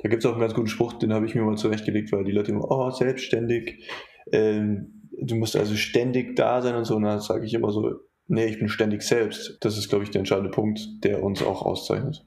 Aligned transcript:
Da 0.00 0.08
gibt 0.08 0.24
es 0.24 0.26
auch 0.26 0.32
einen 0.32 0.40
ganz 0.40 0.54
guten 0.54 0.68
Spruch, 0.68 0.94
den 0.94 1.12
habe 1.12 1.26
ich 1.26 1.34
mir 1.34 1.42
mal 1.42 1.56
zurechtgelegt, 1.56 2.12
weil 2.12 2.24
die 2.24 2.32
Leute 2.32 2.52
immer, 2.52 2.70
oh, 2.70 2.90
selbstständig, 2.90 3.88
ähm, 4.32 5.08
du 5.20 5.34
musst 5.36 5.56
also 5.56 5.74
ständig 5.76 6.36
da 6.36 6.62
sein 6.62 6.74
und 6.74 6.84
so. 6.84 6.96
Und 6.96 7.02
dann 7.02 7.20
sage 7.20 7.46
ich 7.46 7.54
immer 7.54 7.70
so, 7.70 7.92
nee, 8.26 8.46
ich 8.46 8.58
bin 8.58 8.68
ständig 8.68 9.02
selbst. 9.02 9.58
Das 9.60 9.78
ist, 9.78 9.88
glaube 9.88 10.04
ich, 10.04 10.10
der 10.10 10.20
entscheidende 10.20 10.50
Punkt, 10.50 10.80
der 11.04 11.22
uns 11.22 11.42
auch 11.42 11.62
auszeichnet. 11.62 12.26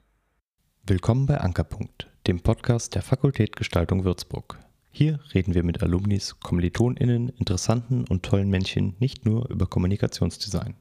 Willkommen 0.86 1.26
bei 1.26 1.38
Ankerpunkt, 1.38 2.10
dem 2.26 2.40
Podcast 2.40 2.94
der 2.94 3.02
Fakultät 3.02 3.56
Gestaltung 3.56 4.04
Würzburg. 4.04 4.58
Hier 4.90 5.20
reden 5.34 5.54
wir 5.54 5.62
mit 5.62 5.82
Alumnis, 5.82 6.40
KommilitonInnen, 6.40 7.28
interessanten 7.28 8.04
und 8.08 8.24
tollen 8.24 8.48
Männchen 8.48 8.96
nicht 8.98 9.26
nur 9.26 9.50
über 9.50 9.66
Kommunikationsdesign. 9.66 10.76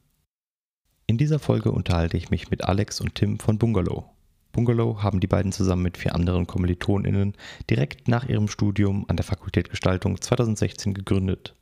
In 1.08 1.18
dieser 1.18 1.40
Folge 1.40 1.72
unterhalte 1.72 2.18
ich 2.18 2.30
mich 2.30 2.50
mit 2.50 2.64
Alex 2.64 3.00
und 3.02 3.16
Tim 3.16 3.40
von 3.40 3.58
Bungalow. 3.58 4.17
Bungalow 4.58 5.04
haben 5.04 5.20
die 5.20 5.28
beiden 5.28 5.52
zusammen 5.52 5.84
mit 5.84 6.00
vier 6.00 6.16
anderen 6.16 6.48
KommilitonInnen 6.48 7.36
direkt 7.70 8.08
nach 8.08 8.28
ihrem 8.28 8.48
Studium 8.48 9.06
an 9.08 9.16
der 9.16 9.24
Fakultät 9.24 9.70
Gestaltung 9.70 10.20
2016 10.20 10.96
gegründet. 10.96 11.56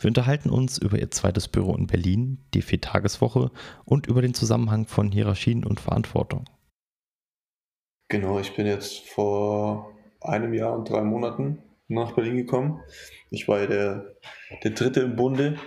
Wir 0.00 0.08
unterhalten 0.08 0.48
uns 0.48 0.78
über 0.78 0.98
ihr 0.98 1.10
zweites 1.10 1.46
Büro 1.46 1.76
in 1.76 1.88
Berlin, 1.88 2.38
die 2.54 2.62
Viertageswoche 2.62 3.50
und 3.84 4.06
über 4.06 4.22
den 4.22 4.32
Zusammenhang 4.32 4.86
von 4.86 5.12
Hierarchien 5.12 5.62
und 5.62 5.78
Verantwortung. 5.78 6.46
Genau, 8.08 8.38
ich 8.38 8.56
bin 8.56 8.66
jetzt 8.66 9.10
vor 9.10 9.92
einem 10.22 10.54
Jahr 10.54 10.72
und 10.72 10.88
drei 10.88 11.02
Monaten 11.02 11.58
nach 11.88 12.12
Berlin 12.12 12.38
gekommen. 12.38 12.80
Ich 13.28 13.46
war 13.46 13.60
ja 13.60 13.66
der, 13.66 14.06
der 14.64 14.70
Dritte 14.70 15.00
im 15.00 15.16
Bunde. 15.16 15.58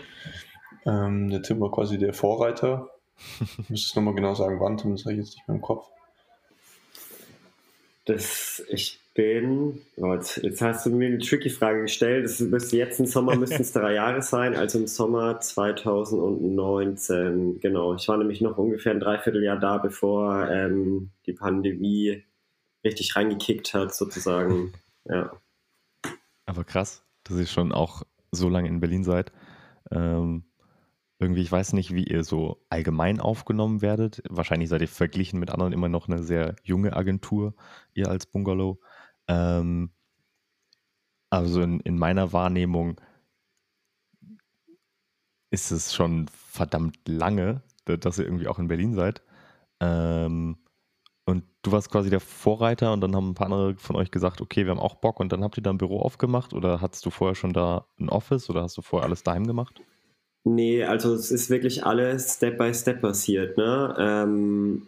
Ähm, 0.88 1.30
der 1.30 1.44
Tim 1.44 1.60
war 1.62 1.72
quasi 1.72 2.00
der 2.00 2.16
Vorreiter. 2.16 2.90
Ich 3.60 3.70
muss 3.70 3.86
es 3.86 3.96
nochmal 3.96 4.16
genau 4.16 4.34
sagen, 4.34 4.60
wann, 4.60 4.78
Tim, 4.78 4.94
das 4.94 5.06
habe 5.06 5.14
ich 5.14 5.20
jetzt 5.20 5.36
nicht 5.36 5.48
mehr 5.48 5.56
im 5.56 5.62
Kopf. 5.62 5.88
Das, 8.06 8.64
ich 8.70 9.00
bin, 9.16 9.82
oh, 9.96 10.14
jetzt, 10.14 10.62
hast 10.62 10.86
du 10.86 10.92
mir 10.92 11.08
eine 11.08 11.18
tricky 11.20 11.50
Frage 11.50 11.84
gestellt. 11.84 12.26
Das 12.26 12.42
müsste 12.42 12.78
jetzt 12.78 13.00
im 13.00 13.06
Sommer 13.06 13.36
müssten 13.36 13.62
es 13.62 13.72
drei 13.74 13.94
Jahre 13.94 14.22
sein, 14.22 14.56
also 14.56 14.78
im 14.78 14.88
Sommer 14.88 15.40
2019. 15.40 17.62
Genau, 17.62 17.96
ich 17.96 18.08
war 18.08 18.18
nämlich 18.18 18.42
noch 18.42 18.58
ungefähr 18.58 18.92
ein 18.92 19.00
Dreivierteljahr 19.00 19.58
da, 19.58 19.78
bevor 19.78 20.50
ähm, 20.52 21.12
die 21.26 21.34
Pandemie 21.34 22.24
richtig 22.84 23.16
reingekickt 23.16 23.74
hat, 23.74 23.96
sozusagen. 23.96 24.74
Ja. 25.08 25.32
Aber 26.48 26.64
krass, 26.64 27.04
dass 27.26 27.38
ihr 27.38 27.46
schon 27.46 27.72
auch 27.72 28.02
so 28.32 28.50
lange 28.50 28.70
in 28.70 28.80
Berlin 28.80 29.04
seid. 29.04 29.32
Ähm, 29.92 30.46
irgendwie, 31.20 31.42
ich 31.42 31.52
weiß 31.52 31.74
nicht, 31.74 31.94
wie 31.94 32.04
ihr 32.04 32.24
so 32.24 32.62
allgemein 32.70 33.20
aufgenommen 33.22 33.82
werdet. 33.82 34.22
Wahrscheinlich 34.30 34.70
seid 34.70 34.82
ihr 34.82 34.88
verglichen 34.88 35.40
mit 35.40 35.50
anderen 35.50 35.74
immer 35.74 35.90
noch 35.90 36.08
eine 36.08 36.24
sehr 36.24 36.56
junge 36.64 36.96
Agentur, 36.96 37.56
ihr 37.94 38.10
als 38.10 38.26
Bungalow. 38.26 38.80
Ähm, 39.28 39.92
also 41.30 41.62
in, 41.62 41.80
in 41.82 41.98
meiner 41.98 42.34
Wahrnehmung 42.34 43.00
ist 45.52 45.72
es 45.72 45.94
schon 45.94 46.28
verdammt 46.30 46.98
lange, 47.08 47.64
dass 47.86 48.20
ihr 48.20 48.26
irgendwie 48.26 48.48
auch 48.48 48.60
in 48.60 48.68
Berlin 48.68 48.94
seid. 48.94 49.24
Ähm, 49.80 50.58
und 51.26 51.44
du 51.64 51.72
warst 51.72 51.92
quasi 51.92 52.10
der 52.10 52.20
Vorreiter 52.20 52.94
und 52.94 53.02
dann 53.02 53.16
haben 53.16 53.32
ein 53.32 53.34
paar 53.36 53.48
andere 53.48 53.76
von 53.78 53.96
euch 53.96 54.12
gesagt, 54.12 54.42
okay, 54.42 54.66
wir 54.66 54.72
haben 54.72 54.80
auch 54.80 54.96
Bock 54.96 55.20
und 55.20 55.32
dann 55.32 55.44
habt 55.44 55.58
ihr 55.58 55.64
da 55.64 55.72
ein 55.72 55.78
Büro 55.78 56.00
aufgemacht 56.02 56.54
oder 56.54 56.82
hattest 56.82 57.06
du 57.06 57.10
vorher 57.10 57.36
schon 57.36 57.54
da 57.54 57.88
ein 58.00 58.10
Office 58.10 58.50
oder 58.50 58.64
hast 58.64 58.78
du 58.78 58.82
vorher 58.82 59.06
alles 59.08 59.24
daheim 59.24 59.48
gemacht? 59.48 59.82
Nee, 60.48 60.84
also 60.84 61.16
es 61.16 61.32
ist 61.32 61.50
wirklich 61.50 61.84
alles 61.86 62.36
Step 62.36 62.60
by 62.60 62.72
Step 62.72 63.02
passiert. 63.02 63.58
Ne? 63.58 63.96
Ähm, 63.98 64.84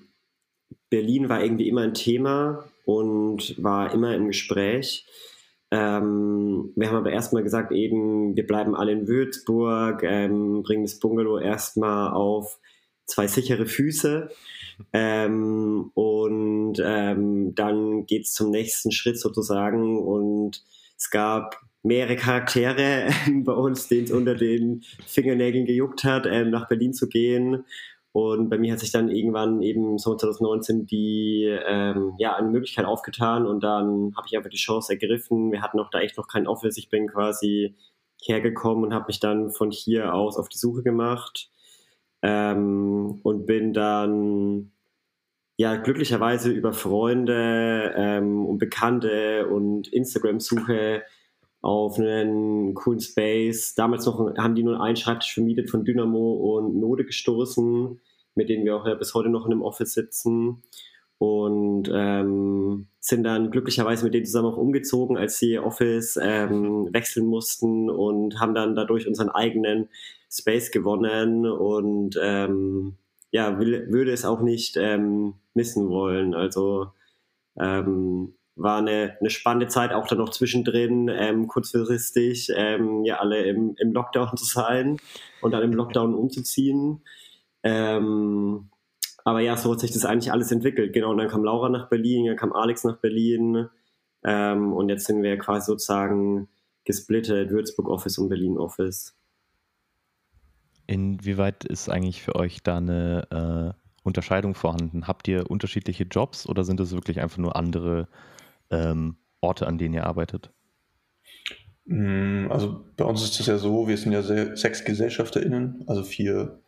Berlin 0.92 1.30
war 1.30 1.44
irgendwie 1.44 1.68
immer 1.68 1.82
ein 1.82 1.96
Thema 1.96 2.64
und 2.86 3.62
war 3.62 3.92
immer 3.92 4.16
im 4.16 4.28
Gespräch. 4.28 5.08
Ähm, 5.72 6.72
wir 6.76 6.88
haben 6.88 6.98
aber 6.98 7.12
erstmal 7.12 7.42
gesagt, 7.42 7.72
eben, 7.72 8.36
wir 8.36 8.46
bleiben 8.46 8.76
alle 8.76 8.92
in 8.92 9.08
Würzburg, 9.08 10.04
ähm, 10.04 10.62
bringen 10.62 10.84
das 10.84 11.00
Bungalow 11.00 11.40
erstmal 11.40 12.14
auf 12.14 12.60
zwei 13.08 13.26
sichere 13.26 13.66
Füße. 13.66 14.30
Ähm, 14.94 15.90
und 15.96 16.76
ähm, 16.84 17.56
dann 17.56 18.06
geht 18.06 18.26
es 18.26 18.34
zum 18.34 18.52
nächsten 18.52 18.92
Schritt 18.92 19.20
sozusagen. 19.20 20.00
Und 20.00 20.64
es 20.96 21.10
gab 21.10 21.60
mehrere 21.88 22.16
Charaktere 22.16 23.10
bei 23.44 23.54
uns, 23.54 23.88
denen 23.88 24.06
es 24.06 24.12
unter 24.12 24.36
den 24.36 24.84
Fingernägeln 25.06 25.66
gejuckt 25.66 26.04
hat, 26.04 26.26
ähm, 26.28 26.52
nach 26.52 26.68
Berlin 26.68 26.94
zu 26.94 27.08
gehen. 27.08 27.66
Und 28.12 28.50
bei 28.50 28.58
mir 28.58 28.74
hat 28.74 28.80
sich 28.80 28.92
dann 28.92 29.10
irgendwann 29.10 29.62
eben 29.62 29.98
so 30.00 30.16
2019 30.16 30.88
die 30.88 31.44
ähm, 31.68 32.14
ja 32.18 32.36
eine 32.36 32.50
Möglichkeit 32.50 32.86
aufgetan 32.86 33.46
und 33.46 33.64
dann 33.64 34.14
habe 34.18 34.26
ich 34.26 34.36
einfach 34.36 34.50
die 34.50 34.58
Chance 34.58 34.94
ergriffen. 34.94 35.52
Wir 35.52 35.62
hatten 35.62 35.80
auch 35.80 35.92
da 35.92 36.00
echt 36.00 36.18
noch 36.18 36.28
kein 36.28 36.48
Office. 36.48 36.78
Ich 36.78 36.90
bin 36.90 37.08
quasi 37.08 37.76
hergekommen 38.24 38.86
und 38.86 38.94
habe 38.94 39.06
mich 39.08 39.20
dann 39.20 39.52
von 39.52 39.70
hier 39.70 40.16
aus 40.16 40.38
auf 40.38 40.50
die 40.50 40.58
Suche 40.58 40.82
gemacht 40.82 41.52
ähm, 42.24 43.20
und 43.22 43.46
bin 43.46 43.74
dann 43.74 44.72
ja 45.58 45.76
glücklicherweise 45.76 46.52
über 46.52 46.74
Freunde 46.74 47.94
ähm, 47.96 48.46
und 48.46 48.58
Bekannte 48.58 49.48
und 49.48 49.88
Instagram-Suche 49.90 51.04
auf 51.68 52.00
einen 52.00 52.74
coolen 52.76 53.02
Space. 53.02 53.76
Damals 53.76 54.06
noch 54.06 54.34
haben 54.38 54.56
die 54.56 54.64
nur 54.64 54.80
einen 54.80 54.96
Schreibtisch 54.96 55.34
vermietet 55.34 55.70
von 55.70 55.84
Dynamo 55.84 56.56
und 56.56 56.80
Node 56.80 57.04
gestoßen, 57.04 58.00
mit 58.36 58.48
denen 58.48 58.64
wir 58.64 58.78
auch 58.78 58.88
ja 58.88 58.96
bis 58.96 59.14
heute 59.14 59.28
noch 59.28 59.46
in 59.46 59.52
einem 59.52 59.64
Office 59.64 59.92
sitzen. 59.92 60.64
Und 61.18 61.92
ähm, 61.94 62.88
sind 63.02 63.26
dann 63.26 63.52
glücklicherweise 63.52 64.06
mit 64.06 64.14
denen 64.14 64.26
zusammen 64.26 64.48
auch 64.48 64.58
umgezogen, 64.58 65.18
als 65.18 65.40
sie 65.40 65.60
Office 65.60 66.18
ähm, 66.22 66.88
wechseln 66.94 67.26
mussten 67.26 67.90
und 67.90 68.40
haben 68.40 68.56
dann 68.56 68.74
dadurch 68.74 69.06
unseren 69.06 69.30
eigenen 69.30 69.90
Space 70.32 70.72
gewonnen 70.72 71.46
und 71.46 72.18
ähm, 72.22 72.96
ja, 73.32 73.60
will, 73.60 73.88
würde 73.90 74.12
es 74.12 74.24
auch 74.24 74.40
nicht 74.40 74.78
ähm, 74.78 75.34
missen 75.54 75.90
wollen. 75.90 76.34
Also 76.34 76.92
ähm, 77.60 78.37
war 78.58 78.80
eine, 78.80 79.18
eine 79.20 79.30
spannende 79.30 79.68
Zeit, 79.68 79.94
auch 79.94 80.08
dann 80.08 80.18
noch 80.18 80.30
zwischendrin, 80.30 81.10
ähm, 81.10 81.48
kurzfristig, 81.48 82.52
ähm, 82.56 83.04
ja, 83.06 83.18
alle 83.18 83.44
im, 83.44 83.76
im 83.78 83.94
Lockdown 83.94 84.36
zu 84.36 84.46
sein 84.46 84.98
und 85.42 85.52
dann 85.52 85.64
im 85.64 85.74
Lockdown 85.74 86.14
umzuziehen. 86.14 87.02
Ähm, 87.64 88.70
aber 89.24 89.42
ja, 89.42 89.58
so 89.58 89.72
hat 89.72 89.80
sich 89.80 89.92
das 89.92 90.06
eigentlich 90.06 90.32
alles 90.32 90.52
entwickelt. 90.52 90.94
Genau, 90.94 91.12
und 91.12 91.18
dann 91.18 91.28
kam 91.28 91.44
Laura 91.44 91.70
nach 91.70 91.90
Berlin, 91.90 92.26
dann 92.26 92.38
kam 92.38 92.54
Alex 92.54 92.84
nach 92.84 92.98
Berlin 92.98 93.70
ähm, 94.24 94.74
und 94.74 94.90
jetzt 94.90 95.06
sind 95.06 95.22
wir 95.22 95.38
quasi 95.38 95.68
sozusagen 95.68 96.48
gesplittet, 96.86 97.52
Würzburg 97.52 97.90
Office 97.90 98.18
und 98.18 98.30
Berlin 98.30 98.58
Office. 98.58 99.16
Inwieweit 100.88 101.66
ist 101.66 101.90
eigentlich 101.90 102.22
für 102.22 102.36
euch 102.36 102.64
da 102.64 102.78
eine 102.78 103.74
äh, 103.76 103.88
Unterscheidung 104.08 104.56
vorhanden? 104.56 105.06
Habt 105.06 105.28
ihr 105.28 105.52
unterschiedliche 105.52 106.06
Jobs 106.06 106.48
oder 106.48 106.64
sind 106.64 106.80
es 106.80 106.94
wirklich 106.94 107.20
einfach 107.20 107.38
nur 107.38 107.56
andere 107.58 108.08
ähm, 108.72 109.18
Orte, 109.42 109.68
an 109.68 109.78
denen 109.78 109.94
ihr 109.94 110.06
arbeitet? 110.06 110.52
Mm, 111.86 112.48
also 112.50 112.86
bei 112.98 113.06
uns 113.06 113.24
ist 113.24 113.40
es 113.40 113.46
ja 113.48 113.58
so, 113.58 113.88
wir 113.88 113.98
sind 113.98 114.12
ja 114.12 114.22
sechs 114.22 114.84
GesellschafterInnen, 114.84 115.84
also 115.88 116.04
vier, 116.04 116.60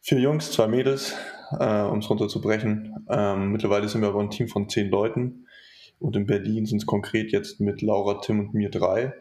vier 0.00 0.20
Jungs, 0.20 0.52
zwei 0.52 0.68
Mädels, 0.68 1.14
äh, 1.58 1.82
um 1.82 1.98
es 1.98 2.10
runterzubrechen. 2.10 3.06
Ähm, 3.08 3.52
mittlerweile 3.52 3.88
sind 3.88 4.02
wir 4.02 4.08
aber 4.08 4.20
ein 4.20 4.30
Team 4.30 4.48
von 4.48 4.68
zehn 4.68 4.90
Leuten 4.90 5.46
und 5.98 6.16
in 6.16 6.26
Berlin 6.26 6.66
sind 6.66 6.78
es 6.78 6.86
konkret 6.86 7.32
jetzt 7.32 7.60
mit 7.60 7.82
Laura, 7.82 8.20
Tim 8.20 8.40
und 8.40 8.54
mir 8.54 8.70
drei. 8.70 9.14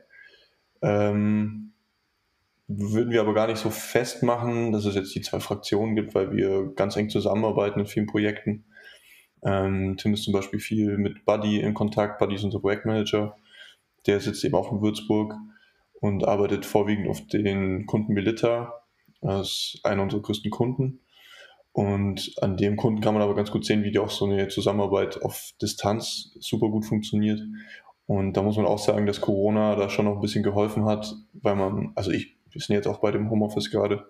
Ähm, 0.81 1.73
würden 2.67 3.11
wir 3.11 3.21
aber 3.21 3.33
gar 3.33 3.47
nicht 3.47 3.57
so 3.57 3.71
festmachen, 3.71 4.71
dass 4.71 4.85
es 4.85 4.95
jetzt 4.95 5.15
die 5.15 5.21
zwei 5.21 5.39
Fraktionen 5.39 5.95
gibt, 5.95 6.13
weil 6.13 6.31
wir 6.31 6.71
ganz 6.75 6.95
eng 6.95 7.09
zusammenarbeiten 7.09 7.79
in 7.79 7.87
vielen 7.87 8.05
Projekten. 8.05 8.65
Ähm, 9.43 9.97
Tim 9.97 10.13
ist 10.13 10.23
zum 10.23 10.33
Beispiel 10.33 10.59
viel 10.59 10.97
mit 10.97 11.25
Buddy 11.25 11.59
in 11.59 11.73
Kontakt. 11.73 12.19
Buddy 12.19 12.35
ist 12.35 12.43
unser 12.43 12.59
Projektmanager. 12.59 13.35
Der 14.05 14.19
sitzt 14.19 14.43
eben 14.43 14.55
auch 14.55 14.71
in 14.71 14.81
Würzburg 14.81 15.35
und 16.01 16.27
arbeitet 16.27 16.65
vorwiegend 16.65 17.07
auf 17.09 17.25
den 17.27 17.85
Kunden 17.85 18.15
Belita. 18.15 18.73
Das 19.21 19.75
ist 19.75 19.81
einer 19.83 20.03
unserer 20.03 20.21
größten 20.21 20.51
Kunden. 20.51 21.01
Und 21.71 22.33
an 22.41 22.57
dem 22.57 22.77
Kunden 22.77 23.01
kann 23.01 23.13
man 23.13 23.23
aber 23.23 23.35
ganz 23.35 23.51
gut 23.51 23.65
sehen, 23.65 23.83
wie 23.83 23.91
die 23.91 23.99
auch 23.99 24.09
so 24.09 24.25
eine 24.25 24.47
Zusammenarbeit 24.47 25.21
auf 25.21 25.51
Distanz 25.61 26.35
super 26.39 26.69
gut 26.69 26.85
funktioniert. 26.85 27.41
Und 28.07 28.33
da 28.33 28.41
muss 28.41 28.57
man 28.57 28.65
auch 28.65 28.79
sagen, 28.79 29.05
dass 29.05 29.21
Corona 29.21 29.75
da 29.75 29.89
schon 29.89 30.05
noch 30.05 30.15
ein 30.15 30.21
bisschen 30.21 30.43
geholfen 30.43 30.85
hat, 30.85 31.15
weil 31.33 31.55
man, 31.55 31.91
also 31.95 32.11
ich, 32.11 32.35
wir 32.49 32.59
sind 32.59 32.75
jetzt 32.75 32.87
auch 32.87 32.99
bei 32.99 33.11
dem 33.11 33.29
Homeoffice 33.29 33.69
gerade. 33.69 34.07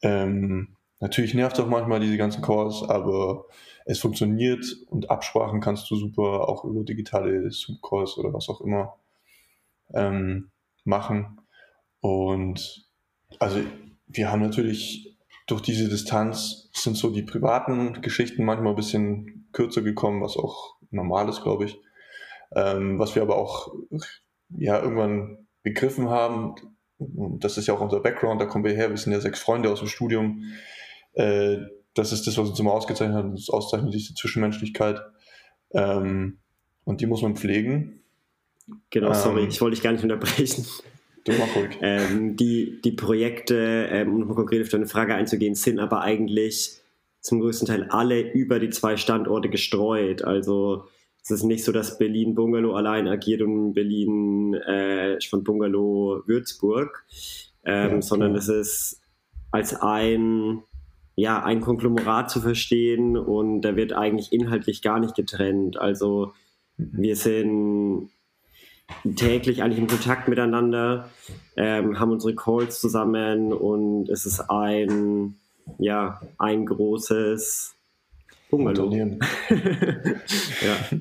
Ähm, 0.00 0.77
natürlich 1.00 1.34
nervt 1.34 1.58
auch 1.60 1.66
manchmal 1.66 2.00
diese 2.00 2.16
ganzen 2.16 2.42
Calls, 2.42 2.82
aber 2.82 3.46
es 3.84 4.00
funktioniert 4.00 4.64
und 4.88 5.10
Absprachen 5.10 5.60
kannst 5.60 5.90
du 5.90 5.96
super 5.96 6.48
auch 6.48 6.64
über 6.64 6.84
digitale 6.84 7.50
Zoom-Calls 7.50 8.18
oder 8.18 8.32
was 8.32 8.48
auch 8.48 8.60
immer 8.60 8.96
ähm, 9.94 10.50
machen. 10.84 11.40
Und 12.00 12.86
also 13.38 13.60
wir 14.06 14.30
haben 14.30 14.42
natürlich 14.42 15.16
durch 15.46 15.62
diese 15.62 15.88
Distanz 15.88 16.68
sind 16.74 16.96
so 16.96 17.10
die 17.10 17.22
privaten 17.22 18.02
Geschichten 18.02 18.44
manchmal 18.44 18.72
ein 18.72 18.76
bisschen 18.76 19.48
kürzer 19.52 19.82
gekommen, 19.82 20.22
was 20.22 20.36
auch 20.36 20.76
normal 20.90 21.28
ist, 21.28 21.42
glaube 21.42 21.64
ich. 21.64 21.80
Ähm, 22.54 22.98
was 22.98 23.14
wir 23.14 23.22
aber 23.22 23.36
auch 23.36 23.74
ja, 24.50 24.80
irgendwann 24.80 25.46
begriffen 25.62 26.08
haben, 26.08 26.54
das 26.98 27.56
ist 27.56 27.66
ja 27.66 27.74
auch 27.74 27.80
unser 27.80 28.00
Background, 28.00 28.40
da 28.40 28.46
kommen 28.46 28.64
wir 28.64 28.74
her, 28.74 28.90
wir 28.90 28.96
sind 28.96 29.12
ja 29.12 29.20
sechs 29.20 29.40
Freunde 29.40 29.70
aus 29.70 29.78
dem 29.78 29.88
Studium. 29.88 30.44
Äh, 31.18 31.66
das 31.94 32.12
ist 32.12 32.26
das, 32.26 32.38
was 32.38 32.48
uns 32.48 32.60
immer 32.60 32.72
ausgezeichnet 32.72 33.16
hat, 33.16 33.32
das 33.34 33.50
auszeichnet 33.50 33.92
diese 33.92 34.14
Zwischenmenschlichkeit. 34.14 35.00
Ähm, 35.72 36.38
und 36.84 37.00
die 37.00 37.06
muss 37.06 37.22
man 37.22 37.36
pflegen. 37.36 38.00
Genau, 38.90 39.12
sorry, 39.12 39.42
ähm, 39.42 39.48
ich 39.48 39.60
wollte 39.60 39.74
dich 39.74 39.82
gar 39.82 39.92
nicht 39.92 40.04
unterbrechen. 40.04 40.64
Du 41.24 41.32
mach 41.32 41.56
ruhig. 41.56 41.76
Ähm, 41.82 42.36
die, 42.36 42.80
die 42.82 42.92
Projekte, 42.92 43.88
ähm, 43.90 44.14
um 44.14 44.34
konkret 44.34 44.62
auf 44.62 44.68
deine 44.68 44.86
Frage 44.86 45.14
einzugehen, 45.14 45.54
sind 45.54 45.80
aber 45.80 46.02
eigentlich 46.02 46.80
zum 47.20 47.40
größten 47.40 47.66
Teil 47.66 47.88
alle 47.90 48.32
über 48.32 48.60
die 48.60 48.70
zwei 48.70 48.96
Standorte 48.96 49.48
gestreut. 49.48 50.22
Also 50.22 50.84
es 51.22 51.30
ist 51.30 51.42
nicht 51.42 51.64
so, 51.64 51.72
dass 51.72 51.98
Berlin 51.98 52.34
Bungalow 52.34 52.74
allein 52.74 53.08
agiert 53.08 53.42
und 53.42 53.74
Berlin 53.74 54.54
äh, 54.54 55.18
von 55.28 55.42
Bungalow 55.42 56.22
Würzburg, 56.26 57.04
ähm, 57.64 57.90
ja, 57.96 58.02
sondern 58.02 58.36
es 58.36 58.48
ist 58.48 59.00
als 59.50 59.74
ein 59.74 60.62
ja, 61.18 61.42
ein 61.42 61.60
Konglomerat 61.60 62.30
zu 62.30 62.40
verstehen 62.40 63.16
und 63.16 63.62
da 63.62 63.74
wird 63.74 63.92
eigentlich 63.92 64.32
inhaltlich 64.32 64.82
gar 64.82 65.00
nicht 65.00 65.16
getrennt. 65.16 65.76
Also 65.76 66.32
mhm. 66.76 66.90
wir 66.92 67.16
sind 67.16 68.10
täglich 69.16 69.64
eigentlich 69.64 69.80
in 69.80 69.88
Kontakt 69.88 70.28
miteinander, 70.28 71.10
ähm, 71.56 71.98
haben 71.98 72.12
unsere 72.12 72.36
Calls 72.36 72.80
zusammen 72.80 73.52
und 73.52 74.08
es 74.10 74.26
ist 74.26 74.48
ein, 74.48 75.34
ja, 75.78 76.20
ein 76.38 76.66
großes 76.66 77.74
Bungalow. 78.48 78.94
ja. 79.50 80.98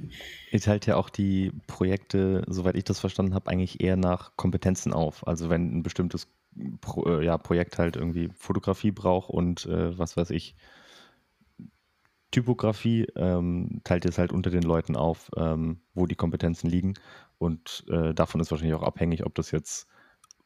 Ihr 0.52 0.62
teilt 0.62 0.88
ja 0.88 0.96
auch 0.96 1.12
die 1.12 1.52
Projekte, 1.68 2.44
soweit 2.48 2.76
ich 2.76 2.86
das 2.86 3.00
verstanden 3.00 3.36
habe, 3.36 3.52
eigentlich 3.52 3.82
eher 3.82 3.98
nach 3.98 4.36
Kompetenzen 4.36 4.94
auf. 4.94 5.28
Also 5.28 5.52
wenn 5.52 5.78
ein 5.78 5.84
bestimmtes 5.84 6.28
Pro, 6.82 7.06
äh, 7.06 7.26
ja, 7.26 7.38
Projekt 7.38 7.78
halt 7.78 7.96
irgendwie 7.96 8.30
Fotografie 8.36 8.92
braucht 8.92 9.30
und 9.30 9.66
äh, 9.66 9.98
was 9.98 10.18
weiß 10.18 10.32
ich, 10.32 10.56
Typografie, 12.32 13.08
ähm, 13.16 13.82
teilt 13.84 14.04
ihr 14.06 14.10
es 14.10 14.18
halt 14.18 14.34
unter 14.34 14.50
den 14.50 14.64
Leuten 14.64 14.96
auf, 14.96 15.32
ähm, 15.38 15.80
wo 15.94 16.06
die 16.06 16.16
Kompetenzen 16.16 16.70
liegen. 16.70 16.96
Und 17.38 17.86
äh, 17.90 18.14
davon 18.14 18.42
ist 18.42 18.52
wahrscheinlich 18.52 18.76
auch 18.76 18.84
abhängig, 18.84 19.26
ob 19.26 19.34
das 19.36 19.52
jetzt 19.52 19.88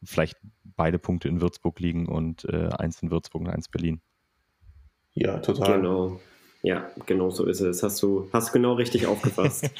vielleicht 0.04 0.38
beide 0.76 0.98
Punkte 0.98 1.28
in 1.28 1.40
Würzburg 1.40 1.80
liegen 1.80 2.06
und 2.06 2.44
äh, 2.44 2.68
eins 2.68 3.02
in 3.02 3.10
Würzburg 3.10 3.42
und 3.42 3.48
eins 3.48 3.68
Berlin. 3.68 4.00
Ja, 5.14 5.38
total. 5.38 5.80
Genau. 5.80 6.20
Ja, 6.62 6.88
genau 7.06 7.30
so 7.30 7.44
ist 7.46 7.60
es. 7.60 7.82
Hast 7.82 8.00
du 8.02 8.28
hast 8.32 8.52
genau 8.52 8.74
richtig 8.74 9.08
aufgefasst. 9.08 9.64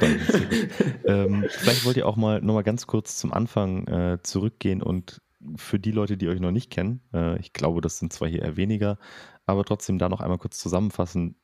ähm, 1.04 1.44
vielleicht 1.48 1.84
wollt 1.84 1.98
ihr 1.98 2.06
auch 2.06 2.16
mal 2.16 2.40
nochmal 2.40 2.62
ganz 2.62 2.86
kurz 2.86 3.18
zum 3.18 3.34
Anfang 3.34 3.86
äh, 3.86 4.18
zurückgehen 4.22 4.82
und 4.82 5.20
für 5.56 5.78
die 5.78 5.92
Leute, 5.92 6.16
die 6.16 6.28
euch 6.28 6.40
noch 6.40 6.50
nicht 6.50 6.70
kennen, 6.70 7.00
äh, 7.12 7.38
ich 7.38 7.52
glaube, 7.52 7.80
das 7.80 7.98
sind 7.98 8.12
zwar 8.12 8.28
hier 8.28 8.42
eher 8.42 8.56
weniger, 8.56 8.98
aber 9.44 9.64
trotzdem 9.64 9.98
da 9.98 10.08
noch 10.08 10.20
einmal 10.20 10.38
kurz 10.38 10.58
zusammenfassen. 10.58 11.36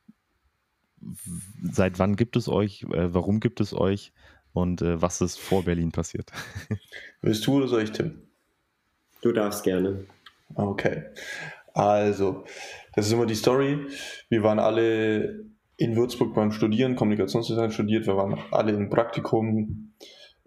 Seit 1.62 1.98
wann 1.98 2.16
gibt 2.16 2.36
es 2.36 2.48
euch? 2.48 2.84
Äh, 2.92 3.12
warum 3.14 3.40
gibt 3.40 3.60
es 3.60 3.74
euch? 3.74 4.12
Und 4.52 4.82
äh, 4.82 5.00
was 5.00 5.20
ist 5.20 5.38
vor 5.38 5.64
Berlin 5.64 5.92
passiert? 5.92 6.30
Willst 7.22 7.46
du 7.46 7.54
oder 7.56 7.68
soll 7.68 7.82
ich, 7.82 7.92
Tim? 7.92 8.22
Du 9.22 9.32
darfst 9.32 9.64
gerne. 9.64 10.04
Okay. 10.54 11.04
Also, 11.74 12.44
das 12.94 13.06
ist 13.06 13.12
immer 13.12 13.26
die 13.26 13.34
Story. 13.34 13.86
Wir 14.28 14.42
waren 14.42 14.58
alle 14.58 15.46
in 15.76 15.96
Würzburg 15.96 16.34
beim 16.34 16.52
Studieren, 16.52 16.96
Kommunikationsdesign 16.96 17.72
studiert. 17.72 18.06
Wir 18.06 18.16
waren 18.16 18.38
alle 18.50 18.72
im 18.72 18.90
Praktikum 18.90 19.94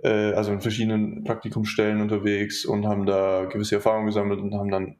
äh, 0.06 0.34
also 0.34 0.52
in 0.52 0.62
verschiedenen 0.62 1.24
Praktikumsstellen 1.24 2.00
unterwegs 2.00 2.63
und 2.63 2.86
haben 2.86 3.07
da 3.07 3.46
gewisse 3.46 3.75
Erfahrungen 3.75 4.06
gesammelt 4.06 4.40
und 4.40 4.54
haben 4.54 4.69
dann 4.69 4.98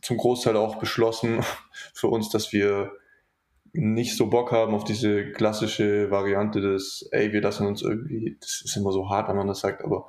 zum 0.00 0.16
Großteil 0.16 0.56
auch 0.56 0.76
beschlossen 0.76 1.40
für 1.94 2.08
uns, 2.08 2.30
dass 2.30 2.52
wir 2.52 2.92
nicht 3.72 4.16
so 4.16 4.30
Bock 4.30 4.50
haben 4.50 4.74
auf 4.74 4.84
diese 4.84 5.30
klassische 5.30 6.10
Variante 6.10 6.60
des, 6.60 7.08
ey, 7.12 7.32
wir 7.32 7.42
lassen 7.42 7.66
uns 7.66 7.82
irgendwie, 7.82 8.36
das 8.40 8.62
ist 8.64 8.76
immer 8.76 8.92
so 8.92 9.10
hart, 9.10 9.28
wenn 9.28 9.36
man 9.36 9.46
das 9.46 9.60
sagt, 9.60 9.84
aber 9.84 10.06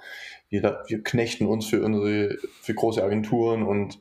wir, 0.49 0.81
wir 0.87 1.03
knechten 1.03 1.45
uns 1.45 1.67
für 1.67 1.83
unsere, 1.83 2.37
für 2.61 2.73
große 2.73 3.03
Agenturen 3.03 3.63
und 3.63 3.99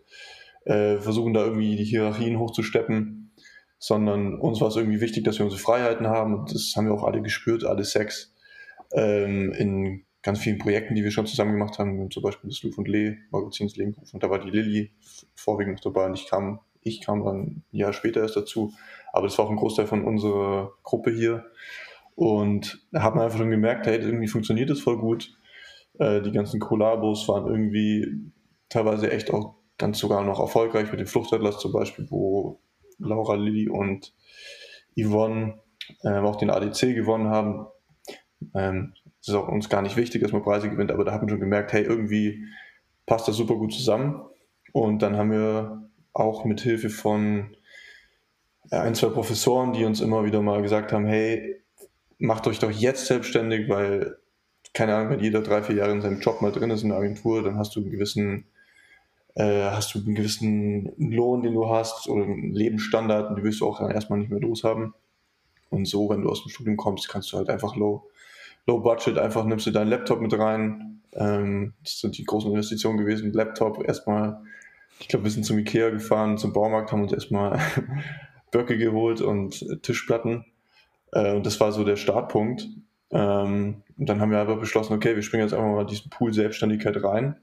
äh, 0.64 0.98
versuchen 0.98 1.34
da 1.34 1.44
irgendwie 1.44 1.76
die 1.76 1.84
Hierarchien 1.84 2.38
hochzusteppen, 2.38 3.32
sondern 3.78 4.38
uns 4.38 4.60
war 4.60 4.68
es 4.68 4.76
irgendwie 4.76 5.00
wichtig, 5.00 5.24
dass 5.24 5.38
wir 5.38 5.44
unsere 5.44 5.60
Freiheiten 5.60 6.06
haben 6.06 6.34
und 6.34 6.54
das 6.54 6.72
haben 6.76 6.86
wir 6.86 6.94
auch 6.94 7.04
alle 7.04 7.20
gespürt, 7.20 7.64
alle 7.64 7.84
Sex, 7.84 8.32
ähm, 8.92 9.52
in 9.52 10.04
ganz 10.22 10.40
vielen 10.40 10.58
Projekten, 10.58 10.94
die 10.94 11.04
wir 11.04 11.10
schon 11.10 11.26
zusammen 11.26 11.52
gemacht 11.52 11.78
haben, 11.78 12.10
zum 12.10 12.22
Beispiel 12.22 12.50
das 12.50 12.62
Luf 12.62 12.76
und 12.78 12.88
Lee 12.88 13.16
Magazins 13.30 13.76
Lebenruf 13.76 14.12
und 14.12 14.22
da 14.22 14.30
war 14.30 14.38
die 14.38 14.50
Lilly 14.50 14.92
vorwiegend 15.34 15.76
noch 15.76 15.92
dabei 15.92 16.06
und 16.06 16.14
ich 16.14 16.26
kam, 16.26 16.60
ich 16.82 17.00
kam 17.00 17.24
dann 17.24 17.36
ein 17.38 17.64
Jahr 17.70 17.92
später 17.92 18.20
erst 18.20 18.36
dazu, 18.36 18.72
aber 19.12 19.26
das 19.26 19.38
war 19.38 19.46
auch 19.46 19.50
ein 19.50 19.56
Großteil 19.56 19.86
von 19.86 20.04
unserer 20.04 20.72
Gruppe 20.82 21.10
hier 21.10 21.44
und 22.14 22.86
da 22.92 23.02
hat 23.02 23.14
man 23.14 23.24
einfach 23.24 23.38
schon 23.38 23.50
gemerkt, 23.50 23.86
hey, 23.86 23.98
irgendwie 23.98 24.28
funktioniert 24.28 24.68
das 24.68 24.80
voll 24.80 24.98
gut. 24.98 25.34
Äh, 25.98 26.20
die 26.20 26.32
ganzen 26.32 26.60
Kollabos 26.60 27.26
waren 27.28 27.46
irgendwie 27.46 28.30
teilweise 28.68 29.10
echt 29.10 29.32
auch 29.32 29.54
dann 29.78 29.94
sogar 29.94 30.22
noch 30.22 30.38
erfolgreich 30.38 30.90
mit 30.90 31.00
dem 31.00 31.06
Fluchtatlas 31.06 31.58
zum 31.58 31.72
Beispiel, 31.72 32.06
wo 32.10 32.60
Laura, 32.98 33.36
Lilly 33.36 33.68
und 33.70 34.14
Yvonne 34.98 35.60
äh, 36.02 36.18
auch 36.18 36.36
den 36.36 36.50
ADC 36.50 36.94
gewonnen 36.94 37.28
haben. 37.28 37.66
Ähm, 38.54 38.94
es 39.20 39.28
ist 39.28 39.34
auch 39.34 39.48
uns 39.48 39.68
gar 39.68 39.82
nicht 39.82 39.96
wichtig, 39.96 40.22
dass 40.22 40.32
man 40.32 40.42
Preise 40.42 40.70
gewinnt, 40.70 40.90
aber 40.90 41.04
da 41.04 41.12
hat 41.12 41.20
man 41.20 41.28
schon 41.28 41.40
gemerkt, 41.40 41.72
hey, 41.72 41.82
irgendwie 41.82 42.46
passt 43.06 43.28
das 43.28 43.36
super 43.36 43.56
gut 43.56 43.72
zusammen. 43.72 44.22
Und 44.72 45.02
dann 45.02 45.16
haben 45.16 45.30
wir 45.30 45.90
auch 46.12 46.44
mit 46.44 46.60
Hilfe 46.60 46.90
von 46.90 47.56
ein, 48.70 48.94
zwei 48.94 49.08
Professoren, 49.08 49.72
die 49.72 49.84
uns 49.84 50.00
immer 50.00 50.24
wieder 50.24 50.40
mal 50.42 50.62
gesagt 50.62 50.92
haben, 50.92 51.06
hey, 51.06 51.60
macht 52.18 52.46
euch 52.46 52.58
doch 52.60 52.70
jetzt 52.70 53.06
selbstständig, 53.06 53.68
weil, 53.68 54.16
keine 54.72 54.94
Ahnung, 54.94 55.10
wenn 55.10 55.20
jeder 55.20 55.42
drei, 55.42 55.62
vier 55.62 55.76
Jahre 55.76 55.92
in 55.92 56.00
seinem 56.00 56.20
Job 56.20 56.40
mal 56.40 56.52
drin 56.52 56.70
ist 56.70 56.82
in 56.82 56.90
der 56.90 56.98
Agentur, 56.98 57.42
dann 57.42 57.58
hast 57.58 57.74
du 57.74 57.80
einen 57.80 57.90
gewissen, 57.90 58.46
äh, 59.34 59.64
hast 59.70 59.94
du 59.94 59.98
einen 59.98 60.14
gewissen 60.14 60.92
Lohn, 60.96 61.42
den 61.42 61.54
du 61.54 61.68
hast 61.68 62.08
oder 62.08 62.24
einen 62.24 62.54
Lebensstandard 62.54 63.30
und 63.30 63.36
die 63.36 63.42
willst 63.42 63.60
du 63.60 63.66
auch 63.66 63.78
dann 63.78 63.90
erstmal 63.90 64.18
nicht 64.18 64.30
mehr 64.30 64.40
loshaben. 64.40 64.94
Und 65.68 65.86
so, 65.86 66.08
wenn 66.08 66.22
du 66.22 66.28
aus 66.28 66.42
dem 66.42 66.50
Studium 66.50 66.76
kommst, 66.76 67.08
kannst 67.08 67.32
du 67.32 67.36
halt 67.36 67.48
einfach 67.48 67.76
low 67.76 68.09
Low 68.70 68.78
Budget, 68.78 69.18
einfach 69.18 69.44
nimmst 69.44 69.66
du 69.66 69.72
deinen 69.72 69.90
Laptop 69.90 70.20
mit 70.20 70.32
rein. 70.38 71.02
Ähm, 71.14 71.74
das 71.82 71.98
sind 71.98 72.16
die 72.16 72.24
großen 72.24 72.48
Investitionen 72.52 72.98
gewesen. 72.98 73.32
Laptop 73.32 73.82
erstmal, 73.84 74.40
ich 75.00 75.08
glaube, 75.08 75.24
wir 75.24 75.32
sind 75.32 75.44
zum 75.44 75.58
Ikea 75.58 75.90
gefahren, 75.90 76.38
zum 76.38 76.52
Baumarkt, 76.52 76.92
haben 76.92 77.02
uns 77.02 77.12
erstmal 77.12 77.58
Böcke 78.52 78.78
geholt 78.78 79.22
und 79.22 79.82
Tischplatten. 79.82 80.44
Äh, 81.10 81.34
und 81.34 81.46
das 81.46 81.58
war 81.58 81.72
so 81.72 81.82
der 81.82 81.96
Startpunkt. 81.96 82.68
Ähm, 83.10 83.82
und 83.98 84.08
dann 84.08 84.20
haben 84.20 84.30
wir 84.30 84.40
einfach 84.40 84.60
beschlossen, 84.60 84.92
okay, 84.92 85.16
wir 85.16 85.22
springen 85.22 85.42
jetzt 85.42 85.52
einfach 85.52 85.66
mal 85.66 85.84
diesen 85.84 86.08
Pool 86.10 86.32
Selbstständigkeit 86.32 87.02
rein 87.02 87.34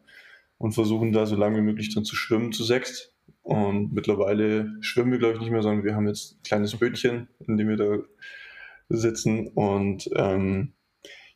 und 0.58 0.72
versuchen 0.72 1.12
da 1.12 1.26
so 1.26 1.36
lange 1.36 1.58
wie 1.58 1.62
möglich 1.62 1.94
drin 1.94 2.06
zu 2.06 2.16
schwimmen 2.16 2.54
zu 2.54 2.64
sechst. 2.64 3.14
Und 3.44 3.92
mittlerweile 3.92 4.78
schwimmen 4.80 5.12
wir, 5.12 5.20
glaube 5.20 5.34
ich, 5.34 5.42
nicht 5.42 5.52
mehr, 5.52 5.62
sondern 5.62 5.84
wir 5.84 5.94
haben 5.94 6.08
jetzt 6.08 6.36
ein 6.36 6.44
kleines 6.44 6.78
Bötchen, 6.78 7.28
in 7.46 7.58
dem 7.58 7.68
wir 7.68 7.76
da 7.76 7.98
sitzen 8.88 9.50
und 9.50 10.10
ähm, 10.16 10.72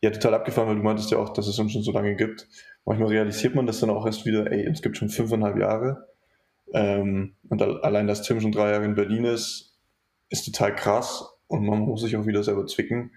ja, 0.01 0.10
total 0.10 0.34
abgefahren, 0.34 0.67
weil 0.67 0.75
du 0.75 0.84
meintest 0.84 1.12
ja 1.12 1.20
auch, 1.20 1.29
dass 1.29 1.48
es 1.48 1.60
uns 1.60 1.72
schon 1.72 1.84
so 1.84 1.91
lange 1.91 2.15
gibt. 2.15 2.48
Manchmal 2.86 3.10
realisiert 3.10 3.53
man 3.53 3.67
das 3.67 3.79
dann 3.79 3.91
auch 3.91 4.05
erst 4.05 4.25
wieder, 4.25 4.51
ey, 4.51 4.65
es 4.65 4.81
gibt 4.81 4.98
schon 4.98 5.10
fünfeinhalb 5.10 5.58
Jahre. 5.58 6.08
Ähm, 6.74 7.36
und 7.50 7.62
allein, 7.62 8.08
dass 8.08 8.24
Tim 8.24 8.41
schon 8.41 8.51
drei 8.51 8.72
Jahre 8.72 8.86
in 8.86 8.96
Berlin 8.96 9.25
ist, 9.25 9.77
ist 10.29 10.46
total 10.46 10.75
krass 10.75 11.25
und 11.48 11.65
man 11.65 11.79
muss 11.79 12.01
sich 12.01 12.15
auch 12.17 12.25
wieder 12.25 12.43
selber 12.43 12.65
zwicken. 12.65 13.12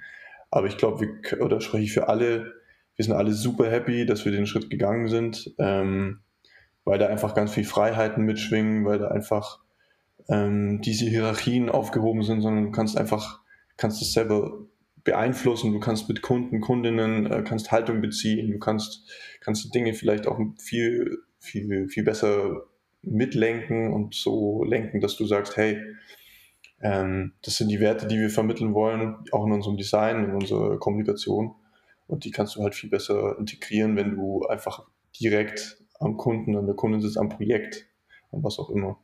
Aber 0.50 0.66
ich 0.66 0.76
glaube, 0.76 1.08
oder 1.40 1.60
spreche 1.60 1.84
ich 1.84 1.92
für 1.92 2.08
alle, 2.08 2.52
wir 2.96 3.04
sind 3.04 3.14
alle 3.14 3.32
super 3.32 3.70
happy, 3.70 4.04
dass 4.04 4.24
wir 4.24 4.32
den 4.32 4.46
Schritt 4.46 4.70
gegangen 4.70 5.08
sind, 5.08 5.54
ähm, 5.58 6.20
weil 6.84 6.98
da 6.98 7.06
einfach 7.06 7.34
ganz 7.34 7.52
viel 7.52 7.64
Freiheiten 7.64 8.24
mitschwingen, 8.24 8.84
weil 8.84 8.98
da 8.98 9.08
einfach 9.08 9.60
ähm, 10.28 10.80
diese 10.82 11.06
Hierarchien 11.06 11.70
aufgehoben 11.70 12.22
sind, 12.22 12.42
sondern 12.42 12.66
du 12.66 12.70
kannst 12.72 12.98
einfach, 12.98 13.40
kannst 13.76 14.02
es 14.02 14.12
selber 14.12 14.58
beeinflussen, 15.04 15.72
du 15.72 15.80
kannst 15.80 16.08
mit 16.08 16.22
Kunden, 16.22 16.60
Kundinnen, 16.60 17.30
äh, 17.30 17.42
kannst 17.42 17.70
Haltung 17.70 18.00
beziehen, 18.00 18.50
du 18.50 18.58
kannst, 18.58 19.08
kannst 19.40 19.72
Dinge 19.74 19.94
vielleicht 19.94 20.26
auch 20.26 20.40
viel, 20.58 21.18
viel, 21.38 21.88
viel 21.88 22.04
besser 22.04 22.64
mitlenken 23.02 23.92
und 23.92 24.14
so 24.14 24.64
lenken, 24.64 25.00
dass 25.00 25.16
du 25.16 25.26
sagst, 25.26 25.56
hey, 25.56 25.78
ähm, 26.80 27.32
das 27.42 27.56
sind 27.56 27.68
die 27.68 27.80
Werte, 27.80 28.06
die 28.06 28.18
wir 28.18 28.30
vermitteln 28.30 28.74
wollen, 28.74 29.16
auch 29.30 29.46
in 29.46 29.52
unserem 29.52 29.76
Design, 29.76 30.24
in 30.24 30.34
unserer 30.34 30.78
Kommunikation. 30.78 31.54
Und 32.06 32.24
die 32.24 32.30
kannst 32.30 32.56
du 32.56 32.62
halt 32.62 32.74
viel 32.74 32.90
besser 32.90 33.38
integrieren, 33.38 33.96
wenn 33.96 34.16
du 34.16 34.46
einfach 34.46 34.86
direkt 35.20 35.78
am 36.00 36.16
Kunden, 36.16 36.56
an 36.56 36.66
der 36.66 36.74
Kundin 36.74 37.00
sitzt, 37.00 37.18
am 37.18 37.28
Projekt, 37.28 37.86
und 38.30 38.42
was 38.42 38.58
auch 38.58 38.70
immer. 38.70 38.98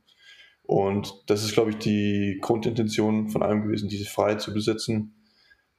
Und 0.65 1.25
das 1.27 1.45
ist, 1.45 1.53
glaube 1.53 1.71
ich, 1.71 1.79
die 1.79 2.39
Grundintention 2.41 3.29
von 3.29 3.43
allem 3.43 3.63
gewesen, 3.63 3.89
diese 3.89 4.09
Freiheit 4.09 4.41
zu 4.41 4.53
besitzen, 4.53 5.15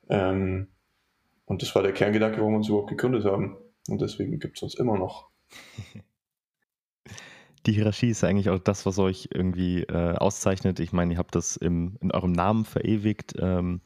ähm, 0.10 0.67
Und 1.46 1.62
das 1.62 1.74
war 1.75 1.84
der 1.84 1.93
Kerngedanke, 1.93 2.38
warum 2.38 2.53
wir 2.53 2.58
uns 2.58 2.70
überhaupt 2.70 2.89
gegründet 2.89 3.25
haben. 3.25 3.58
Und 3.88 4.01
deswegen 4.01 4.39
gibt 4.39 4.58
es 4.58 4.63
uns 4.63 4.75
immer 4.75 4.98
noch. 4.98 5.29
Die 7.67 7.74
Hierarchie 7.74 8.10
ist 8.10 8.24
eigentlich 8.24 8.50
auch 8.50 8.58
das, 8.58 8.88
was 8.88 8.98
euch 8.98 9.29
irgendwie 9.31 9.84
äh, 9.84 10.15
auszeichnet. 10.15 10.79
Ich 10.79 10.93
meine, 10.93 11.13
ihr 11.13 11.20
habt 11.20 11.36
das 11.36 11.58
im, 11.58 11.96
in 12.01 12.12
eurem 12.12 12.31
Namen 12.31 12.65
verewigt. 12.65 13.36
Ähm, 13.38 13.81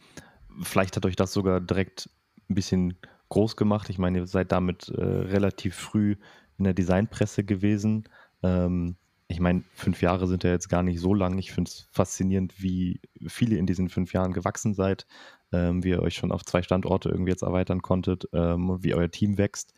vielleicht 0.61 0.95
hat 0.95 1.05
euch 1.05 1.17
das 1.17 1.33
sogar 1.33 1.59
direkt 1.59 2.09
ein 2.49 2.55
bisschen 2.55 2.97
groß 3.27 3.57
gemacht. 3.57 3.89
Ich 3.89 3.97
meine, 3.97 4.19
ihr 4.19 4.27
seid 4.27 4.53
damit 4.53 4.87
äh, 4.89 5.03
relativ 5.03 5.75
früh 5.75 6.15
in 6.57 6.63
der 6.63 6.73
Designpresse 6.73 7.43
gewesen. 7.43 8.07
Ähm, 8.43 8.95
ich 9.27 9.39
meine, 9.39 9.63
fünf 9.73 10.01
Jahre 10.01 10.27
sind 10.27 10.43
ja 10.43 10.51
jetzt 10.51 10.69
gar 10.69 10.83
nicht 10.83 11.01
so 11.01 11.13
lang. 11.13 11.37
Ich 11.37 11.51
finde 11.51 11.69
es 11.69 11.89
faszinierend, 11.91 12.61
wie 12.61 13.01
viele 13.27 13.57
in 13.57 13.65
diesen 13.65 13.89
fünf 13.89 14.13
Jahren 14.13 14.33
gewachsen 14.33 14.73
seid, 14.73 15.07
ähm, 15.55 15.83
wie 15.83 15.89
ihr 15.89 16.01
euch 16.01 16.15
schon 16.15 16.31
auf 16.31 16.43
zwei 16.43 16.61
Standorte 16.61 17.09
irgendwie 17.09 17.31
jetzt 17.31 17.43
erweitern 17.43 17.81
konntet 17.81 18.27
ähm, 18.33 18.77
wie 18.81 18.93
euer 18.93 19.09
Team 19.09 19.37
wächst. 19.37 19.73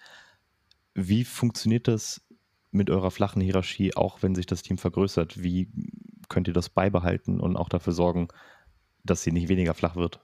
Wie 0.93 1.23
funktioniert 1.23 1.87
das 1.87 2.21
mit 2.71 2.89
eurer 2.89 3.11
flachen 3.11 3.41
Hierarchie, 3.41 3.95
auch 3.95 4.23
wenn 4.23 4.35
sich 4.35 4.45
das 4.45 4.63
Team 4.63 4.77
vergrößert? 4.77 5.43
Wie 5.43 5.69
könnt 6.29 6.47
ihr 6.47 6.53
das 6.53 6.69
beibehalten 6.69 7.39
und 7.39 7.55
auch 7.55 7.69
dafür 7.69 7.93
sorgen, 7.93 8.27
dass 9.03 9.21
sie 9.21 9.31
nicht 9.31 9.49
weniger 9.49 9.73
flach 9.73 9.95
wird? 9.95 10.19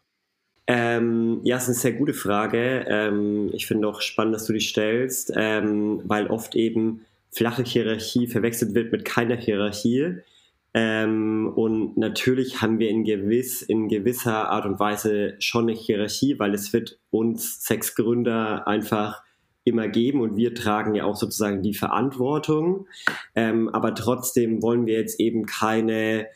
Ähm, 0.65 1.41
ja, 1.43 1.57
es 1.57 1.63
ist 1.63 1.69
eine 1.69 1.77
sehr 1.77 1.93
gute 1.93 2.13
Frage. 2.13 2.86
Ähm, 2.88 3.50
ich 3.53 3.67
finde 3.67 3.88
auch 3.88 4.01
spannend, 4.01 4.36
dass 4.36 4.45
du 4.45 4.53
die 4.53 4.62
stellst, 4.62 5.33
ähm, 5.36 6.01
weil 6.05 6.27
oft 6.27 6.55
eben 6.55 7.01
flache 7.31 7.63
Hierarchie 7.63 8.27
verwechselt 8.27 8.74
wird 8.74 8.91
mit 8.91 9.05
keiner 9.05 9.36
Hierarchie. 9.36 10.17
Ähm, 10.74 11.51
und 11.56 11.98
natürlich 11.98 12.62
haben 12.62 12.80
wir 12.80 12.89
in, 12.89 13.03
gewiss, 13.03 13.62
in 13.62 13.88
gewisser 13.88 14.50
Art 14.50 14.65
und 14.65 14.80
Weise 14.80 15.36
schon 15.39 15.70
eine 15.70 15.77
Hierarchie, 15.77 16.39
weil 16.39 16.53
es 16.53 16.74
wird 16.74 17.00
uns 17.12 17.63
sechs 17.63 17.96
Gründer 17.96 18.68
einfach 18.68 19.22
immer 19.65 19.88
geben 19.88 20.22
und 20.22 20.36
wir 20.36 20.56
tragen 20.56 20.96
ja 20.96 21.06
auch 21.06 21.15
sozusagen 21.15 21.62
die 21.62 21.74
Verantwortung. 21.74 22.88
Ähm, 23.36 23.70
aber 23.70 23.96
trotzdem 23.96 24.62
wollen 24.62 24.86
wir 24.86 24.96
jetzt 24.96 25.20
eben 25.20 25.46
keine 25.46 26.27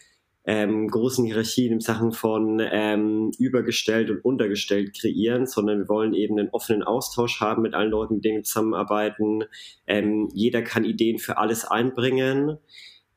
ähm, 0.45 0.87
großen 0.87 1.25
Hierarchien 1.25 1.73
in 1.73 1.79
Sachen 1.81 2.13
von 2.13 2.61
ähm, 2.63 3.31
übergestellt 3.37 4.09
und 4.09 4.23
untergestellt 4.23 4.97
kreieren, 4.97 5.45
sondern 5.45 5.79
wir 5.79 5.89
wollen 5.89 6.13
eben 6.13 6.39
einen 6.39 6.49
offenen 6.49 6.83
Austausch 6.83 7.41
haben 7.41 7.63
mit 7.63 7.73
allen 7.73 7.91
Leuten, 7.91 8.15
mit 8.15 8.25
denen 8.25 8.37
wir 8.37 8.43
zusammenarbeiten. 8.43 9.43
Ähm, 9.87 10.29
jeder 10.33 10.61
kann 10.61 10.85
Ideen 10.85 11.17
für 11.17 11.37
alles 11.37 11.65
einbringen. 11.65 12.57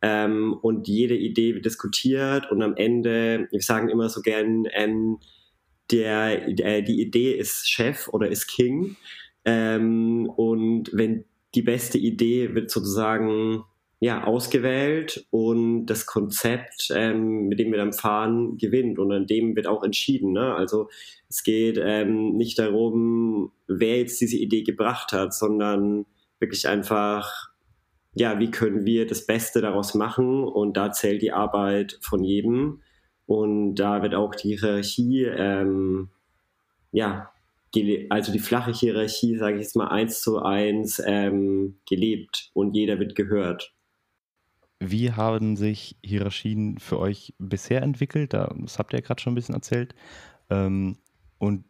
Ähm, 0.03 0.55
und 0.63 0.89
jede 0.89 1.17
Idee 1.17 1.55
wird 1.55 1.67
diskutiert 1.67 2.51
und 2.51 2.63
am 2.63 2.75
Ende, 2.77 3.49
wir 3.51 3.61
sagen 3.61 3.89
immer 3.89 4.09
so 4.09 4.23
gern, 4.23 4.65
ähm, 4.73 5.19
der, 5.91 6.53
der, 6.53 6.83
die 6.83 7.01
Idee 7.01 7.33
ist 7.33 7.69
Chef 7.69 8.09
oder 8.09 8.29
ist 8.29 8.47
King. 8.47 8.97
Ähm, 9.45 10.31
und 10.37 10.91
wenn 10.93 11.25
die 11.55 11.63
beste 11.63 11.99
Idee 11.99 12.55
wird 12.55 12.71
sozusagen 12.71 13.65
ja, 14.03 14.25
ausgewählt 14.25 15.27
und 15.31 15.85
das 15.87 16.07
Konzept, 16.07 16.91
ähm, 16.95 17.49
mit 17.49 17.59
dem 17.59 17.71
wir 17.71 17.79
dann 17.79 17.93
fahren, 17.93 18.57
gewinnt 18.57 18.99
und 18.99 19.13
an 19.13 19.27
dem 19.27 19.55
wird 19.57 19.67
auch 19.67 19.85
entschieden. 19.85 20.33
Ne? 20.33 20.55
Also 20.55 20.89
es 21.29 21.43
geht 21.43 21.79
ähm, 21.83 22.37
nicht 22.37 22.59
darum, 22.59 23.53
wer 23.69 23.99
jetzt 23.99 24.21
diese 24.21 24.39
Idee 24.39 24.63
gebracht 24.63 25.13
hat, 25.13 25.35
sondern 25.35 26.07
wirklich 26.39 26.67
einfach, 26.67 27.50
ja, 28.15 28.39
wie 28.39 28.51
können 28.51 28.85
wir 28.85 29.07
das 29.07 29.27
Beste 29.27 29.61
daraus 29.61 29.95
machen 29.95 30.45
und 30.45 30.77
da 30.77 30.93
zählt 30.93 31.23
die 31.23 31.33
Arbeit 31.33 31.99
von 32.01 32.25
jedem 32.25 32.83
und 33.27 33.77
da 33.77 34.03
wird 34.03 34.15
auch 34.15 34.35
die 34.35 34.57
Hierarchie, 34.57 35.25
ähm, 35.25 36.11
ja, 36.91 37.31
also 38.09 38.33
die 38.33 38.41
flache 38.41 38.73
Hierarchie, 38.73 39.37
sage 39.37 39.57
ich 39.57 39.63
jetzt 39.63 39.77
mal 39.77 39.89
eins 39.89 40.21
zu 40.21 40.43
eins 40.43 41.01
ähm, 41.05 41.79
gelebt 41.89 42.51
und 42.53 42.75
jeder 42.75 42.99
wird 42.99 43.15
gehört. 43.15 43.73
Wie 44.81 45.13
haben 45.13 45.57
sich 45.57 45.97
Hierarchien 46.03 46.79
für 46.79 46.99
euch 46.99 47.35
bisher 47.39 47.83
entwickelt? 47.83 48.33
Das 48.33 48.79
habt 48.79 48.93
ihr 48.93 48.99
ja 48.99 49.07
gerade 49.07 49.21
schon 49.21 49.33
ein 49.33 49.37
bisschen 49.37 49.55
erzählt. 49.55 49.95
Ähm, 50.49 50.97
und 51.39 51.65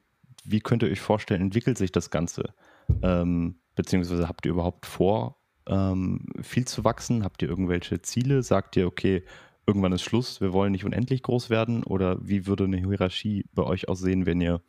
wie 0.44 0.60
könnt 0.60 0.82
ihr 0.82 0.90
euch 0.90 1.00
vorstellen, 1.00 1.42
entwickelt 1.42 1.76
sich 1.76 1.92
das 1.92 2.10
Ganze? 2.10 2.54
Ähm, 3.02 3.56
beziehungsweise 3.74 4.28
habt 4.28 4.46
ihr 4.46 4.52
überhaupt 4.52 4.86
vor, 4.86 5.39
ähm, 5.70 6.26
viel 6.42 6.66
zu 6.66 6.84
wachsen? 6.84 7.24
Habt 7.24 7.42
ihr 7.42 7.48
irgendwelche 7.48 8.02
Ziele? 8.02 8.42
Sagt 8.42 8.76
ihr, 8.76 8.86
okay, 8.86 9.24
irgendwann 9.66 9.92
ist 9.92 10.02
Schluss, 10.02 10.40
wir 10.40 10.52
wollen 10.52 10.72
nicht 10.72 10.84
unendlich 10.84 11.22
groß 11.22 11.48
werden? 11.48 11.84
Oder 11.84 12.18
wie 12.20 12.46
würde 12.46 12.64
eine 12.64 12.78
Hierarchie 12.78 13.46
bei 13.54 13.62
euch 13.62 13.88
aussehen, 13.88 14.26
wenn 14.26 14.40
ihr 14.40 14.60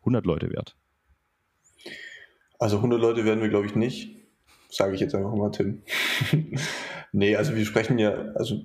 100 0.00 0.24
Leute 0.24 0.50
wärt? 0.50 0.76
Also 2.58 2.76
100 2.76 3.00
Leute 3.00 3.24
werden 3.24 3.42
wir, 3.42 3.48
glaube 3.48 3.66
ich, 3.66 3.74
nicht. 3.74 4.16
Sage 4.70 4.94
ich 4.94 5.00
jetzt 5.00 5.14
einfach 5.14 5.34
mal, 5.34 5.50
Tim. 5.50 5.82
nee, 7.12 7.36
also 7.36 7.54
wir 7.54 7.64
sprechen 7.64 7.98
ja, 7.98 8.12
also 8.34 8.62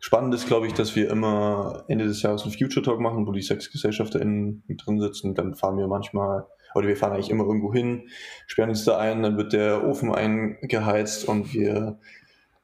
spannend 0.00 0.34
ist, 0.34 0.46
glaube 0.46 0.66
ich, 0.66 0.74
dass 0.74 0.94
wir 0.96 1.10
immer 1.10 1.84
Ende 1.88 2.06
des 2.06 2.22
Jahres 2.22 2.42
einen 2.42 2.52
Future 2.52 2.84
Talk 2.84 3.00
machen, 3.00 3.26
wo 3.26 3.32
die 3.32 3.42
sechs 3.42 3.70
GesellschafterInnen 3.70 4.64
drin 4.68 5.00
sitzen. 5.00 5.34
Dann 5.34 5.54
fahren 5.54 5.78
wir 5.78 5.86
manchmal, 5.86 6.46
oder 6.74 6.88
wir 6.88 6.96
fahren 6.96 7.12
eigentlich 7.12 7.30
immer 7.30 7.44
irgendwo 7.44 7.72
hin, 7.72 8.08
sperren 8.46 8.70
uns 8.70 8.84
da 8.84 8.98
ein, 8.98 9.22
dann 9.22 9.36
wird 9.36 9.52
der 9.52 9.86
Ofen 9.86 10.14
eingeheizt 10.14 11.28
und 11.28 11.54
wir 11.54 11.98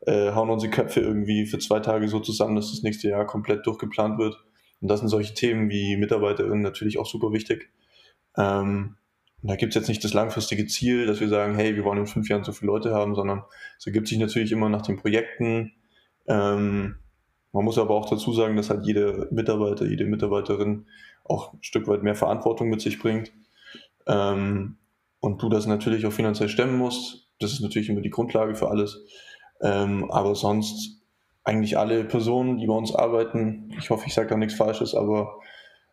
äh, 0.06 0.32
hauen 0.32 0.50
unsere 0.50 0.70
Köpfe 0.70 1.00
irgendwie 1.00 1.46
für 1.46 1.58
zwei 1.58 1.80
Tage 1.80 2.08
so 2.08 2.20
zusammen, 2.20 2.56
dass 2.56 2.70
das 2.70 2.82
nächste 2.82 3.08
Jahr 3.08 3.26
komplett 3.26 3.66
durchgeplant 3.66 4.18
wird. 4.18 4.36
Und 4.80 4.88
das 4.88 5.00
sind 5.00 5.08
solche 5.08 5.34
Themen 5.34 5.68
wie 5.70 5.96
MitarbeiterInnen 5.96 6.62
natürlich 6.62 6.98
auch 6.98 7.06
super 7.06 7.32
wichtig. 7.32 7.70
Ähm, 8.36 8.96
da 9.42 9.56
gibt 9.56 9.70
es 9.70 9.80
jetzt 9.80 9.88
nicht 9.88 10.04
das 10.04 10.14
langfristige 10.14 10.66
Ziel, 10.66 11.06
dass 11.06 11.20
wir 11.20 11.28
sagen, 11.28 11.54
hey, 11.54 11.74
wir 11.74 11.84
wollen 11.84 11.98
in 11.98 12.06
fünf 12.06 12.28
Jahren 12.28 12.44
so 12.44 12.52
viele 12.52 12.72
Leute 12.72 12.92
haben, 12.92 13.14
sondern 13.14 13.42
es 13.78 13.86
ergibt 13.86 14.08
sich 14.08 14.18
natürlich 14.18 14.52
immer 14.52 14.68
nach 14.68 14.82
den 14.82 14.96
Projekten. 14.96 15.72
Ähm, 16.28 16.96
man 17.52 17.64
muss 17.64 17.78
aber 17.78 17.94
auch 17.94 18.08
dazu 18.08 18.32
sagen, 18.32 18.56
dass 18.56 18.70
halt 18.70 18.84
jede 18.86 19.28
Mitarbeiter, 19.30 19.86
jede 19.86 20.04
Mitarbeiterin 20.04 20.86
auch 21.24 21.54
ein 21.54 21.62
Stück 21.62 21.88
weit 21.88 22.02
mehr 22.02 22.14
Verantwortung 22.14 22.68
mit 22.68 22.80
sich 22.80 22.98
bringt. 22.98 23.32
Ähm, 24.10 24.76
und 25.20 25.42
du 25.42 25.48
das 25.48 25.66
natürlich 25.66 26.06
auch 26.06 26.12
finanziell 26.12 26.48
stemmen 26.48 26.76
musst. 26.76 27.28
Das 27.38 27.52
ist 27.52 27.60
natürlich 27.60 27.88
immer 27.88 28.00
die 28.00 28.10
Grundlage 28.10 28.54
für 28.54 28.68
alles. 28.68 29.02
Ähm, 29.62 30.10
aber 30.10 30.34
sonst 30.34 31.00
eigentlich 31.44 31.78
alle 31.78 32.04
Personen, 32.04 32.58
die 32.58 32.66
bei 32.66 32.74
uns 32.74 32.94
arbeiten, 32.94 33.72
ich 33.78 33.90
hoffe, 33.90 34.04
ich 34.06 34.14
sage 34.14 34.28
da 34.28 34.36
nichts 34.36 34.54
Falsches, 34.54 34.94
aber 34.94 35.38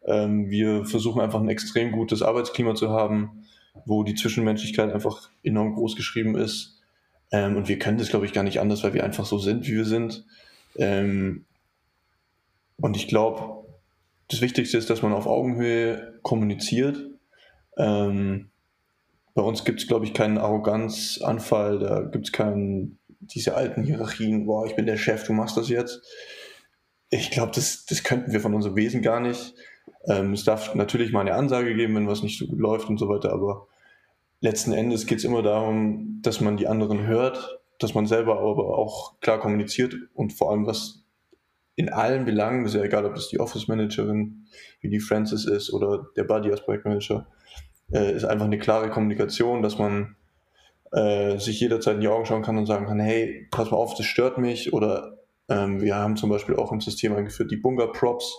ähm, 0.06 0.50
wir 0.50 0.86
versuchen 0.86 1.22
einfach 1.22 1.40
ein 1.40 1.50
extrem 1.50 1.92
gutes 1.92 2.22
Arbeitsklima 2.22 2.76
zu 2.76 2.90
haben, 2.90 3.46
wo 3.86 4.04
die 4.04 4.16
Zwischenmenschlichkeit 4.16 4.94
einfach 4.94 5.30
enorm 5.44 5.76
groß 5.76 5.96
geschrieben 5.96 6.36
ist. 6.36 6.82
Ähm, 7.32 7.56
und 7.58 7.68
wir 7.68 7.78
können 7.78 7.98
das, 7.98 8.10
glaube 8.10 8.26
ich, 8.26 8.34
gar 8.34 8.44
nicht 8.44 8.60
anders, 8.60 8.84
weil 8.84 8.94
wir 8.94 9.04
einfach 9.04 9.26
so 9.26 9.38
sind, 9.38 9.68
wie 9.68 9.76
wir 9.76 9.86
sind. 9.86 10.26
Ähm, 10.78 11.46
und 12.80 12.96
ich 12.96 13.08
glaube, 13.08 13.66
das 14.30 14.42
Wichtigste 14.42 14.78
ist, 14.78 14.90
dass 14.90 15.02
man 15.02 15.14
auf 15.14 15.28
Augenhöhe 15.28 16.20
kommuniziert. 16.22 16.98
Ähm, 17.78 18.50
bei 19.34 19.42
uns 19.42 19.64
gibt 19.64 19.80
es, 19.82 19.88
glaube 19.88 20.06
ich, 20.06 20.14
keinen 20.14 20.38
Arroganzanfall, 20.38 21.80
da 21.80 22.02
gibt 22.02 22.26
es 22.26 22.32
keinen, 22.32 22.98
diese 23.20 23.56
alten 23.56 23.84
Hierarchien, 23.84 24.46
boah, 24.46 24.66
ich 24.66 24.76
bin 24.76 24.88
der 24.88 24.98
Chef, 24.98 25.24
du 25.26 25.34
machst 25.34 25.58
das 25.58 25.70
jetzt. 25.70 26.02
Ich 27.10 27.32
glaube, 27.32 27.52
das, 27.54 27.86
das 27.86 28.04
könnten 28.04 28.32
wir 28.32 28.40
von 28.40 28.54
unserem 28.54 28.76
Wesen 28.76 29.02
gar 29.02 29.20
nicht. 29.20 29.54
Ähm, 30.08 30.34
es 30.34 30.44
darf 30.44 30.74
natürlich 30.76 31.12
mal 31.12 31.22
eine 31.22 31.36
Ansage 31.36 31.76
geben, 31.76 31.96
wenn 31.96 32.08
was 32.08 32.24
nicht 32.24 32.40
so 32.40 32.48
gut 32.48 32.60
läuft 32.60 32.90
und 32.90 32.98
so 32.98 33.10
weiter, 33.10 33.32
aber 33.32 33.68
letzten 34.42 34.74
Endes 34.74 35.06
geht 35.06 35.20
es 35.20 35.24
immer 35.24 35.42
darum, 35.42 36.20
dass 36.22 36.42
man 36.42 36.58
die 36.58 36.68
anderen 36.68 37.06
hört, 37.06 37.60
dass 37.80 37.94
man 37.94 38.08
selber 38.08 38.40
aber 38.40 38.78
auch 38.78 39.20
klar 39.20 39.40
kommuniziert 39.40 39.96
und 40.14 40.34
vor 40.34 40.52
allem 40.52 40.66
was 40.66 41.04
in 41.76 41.90
allen 41.90 42.26
Belangen, 42.26 42.66
ist 42.66 42.74
ja 42.74 42.82
egal, 42.82 43.06
ob 43.06 43.14
das 43.14 43.30
die 43.30 43.40
Office 43.40 43.68
Managerin 43.68 44.48
wie 44.82 44.90
die 44.90 45.00
Francis 45.00 45.46
ist 45.46 45.72
oder 45.72 46.08
der 46.16 46.24
Buddy 46.24 46.50
als 46.50 46.64
Projektmanager, 46.64 47.28
äh, 47.92 48.14
ist 48.14 48.26
einfach 48.26 48.46
eine 48.46 48.60
klare 48.60 48.90
Kommunikation, 48.90 49.62
dass 49.62 49.78
man 49.78 50.16
äh, 50.92 51.38
sich 51.38 51.60
jederzeit 51.60 51.96
in 51.96 52.02
die 52.02 52.08
Augen 52.08 52.26
schauen 52.26 52.44
kann 52.44 52.58
und 52.58 52.66
sagen 52.66 52.86
kann, 52.86 53.00
hey, 53.00 53.48
pass 53.52 53.72
mal 53.72 53.78
auf, 53.78 53.96
das 53.96 54.06
stört 54.06 54.38
mich 54.38 54.74
oder 54.74 55.18
ähm, 55.50 55.82
wir 55.82 55.96
haben 55.96 56.16
zum 56.18 56.30
Beispiel 56.30 56.56
auch 56.56 56.72
im 56.72 56.82
System 56.82 57.16
eingeführt 57.16 57.52
die 57.52 57.58
Bunga 57.58 57.88
Props, 57.88 58.36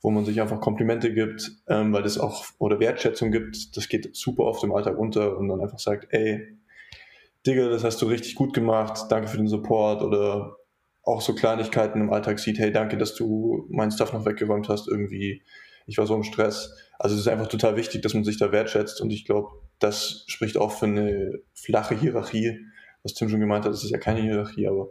wo 0.00 0.10
man 0.10 0.24
sich 0.24 0.40
einfach 0.40 0.60
Komplimente 0.60 1.12
gibt, 1.12 1.50
ähm, 1.68 1.92
weil 1.92 2.02
das 2.02 2.18
auch 2.18 2.44
oder 2.58 2.78
Wertschätzung 2.80 3.32
gibt. 3.32 3.76
Das 3.76 3.88
geht 3.88 4.14
super 4.14 4.44
oft 4.44 4.62
im 4.62 4.74
Alltag 4.74 4.98
unter 4.98 5.36
und 5.36 5.48
dann 5.48 5.60
einfach 5.60 5.78
sagt, 5.78 6.08
ey, 6.10 6.56
Digga, 7.46 7.68
das 7.68 7.84
hast 7.84 8.00
du 8.00 8.06
richtig 8.06 8.34
gut 8.34 8.54
gemacht, 8.54 9.06
danke 9.10 9.28
für 9.28 9.36
den 9.36 9.48
Support 9.48 10.02
oder 10.02 10.56
auch 11.02 11.20
so 11.20 11.34
Kleinigkeiten 11.34 12.00
im 12.00 12.12
Alltag 12.12 12.38
sieht, 12.38 12.58
hey, 12.58 12.72
danke, 12.72 12.96
dass 12.96 13.14
du 13.14 13.66
meinen 13.68 13.90
Stuff 13.90 14.12
noch 14.12 14.24
weggeräumt 14.24 14.68
hast, 14.68 14.88
irgendwie, 14.88 15.42
ich 15.86 15.98
war 15.98 16.06
so 16.06 16.14
im 16.14 16.22
Stress. 16.22 16.74
Also 16.98 17.14
es 17.14 17.22
ist 17.22 17.28
einfach 17.28 17.48
total 17.48 17.76
wichtig, 17.76 18.02
dass 18.02 18.14
man 18.14 18.24
sich 18.24 18.38
da 18.38 18.52
wertschätzt 18.52 19.00
und 19.00 19.10
ich 19.10 19.24
glaube, 19.24 19.50
das 19.78 20.24
spricht 20.28 20.56
auch 20.56 20.72
für 20.72 20.86
eine 20.86 21.40
flache 21.52 21.98
Hierarchie, 21.98 22.60
was 23.02 23.14
Tim 23.14 23.28
schon 23.28 23.40
gemeint 23.40 23.64
hat, 23.64 23.72
es 23.72 23.84
ist 23.84 23.90
ja 23.90 23.98
keine 23.98 24.22
Hierarchie, 24.22 24.68
aber 24.68 24.88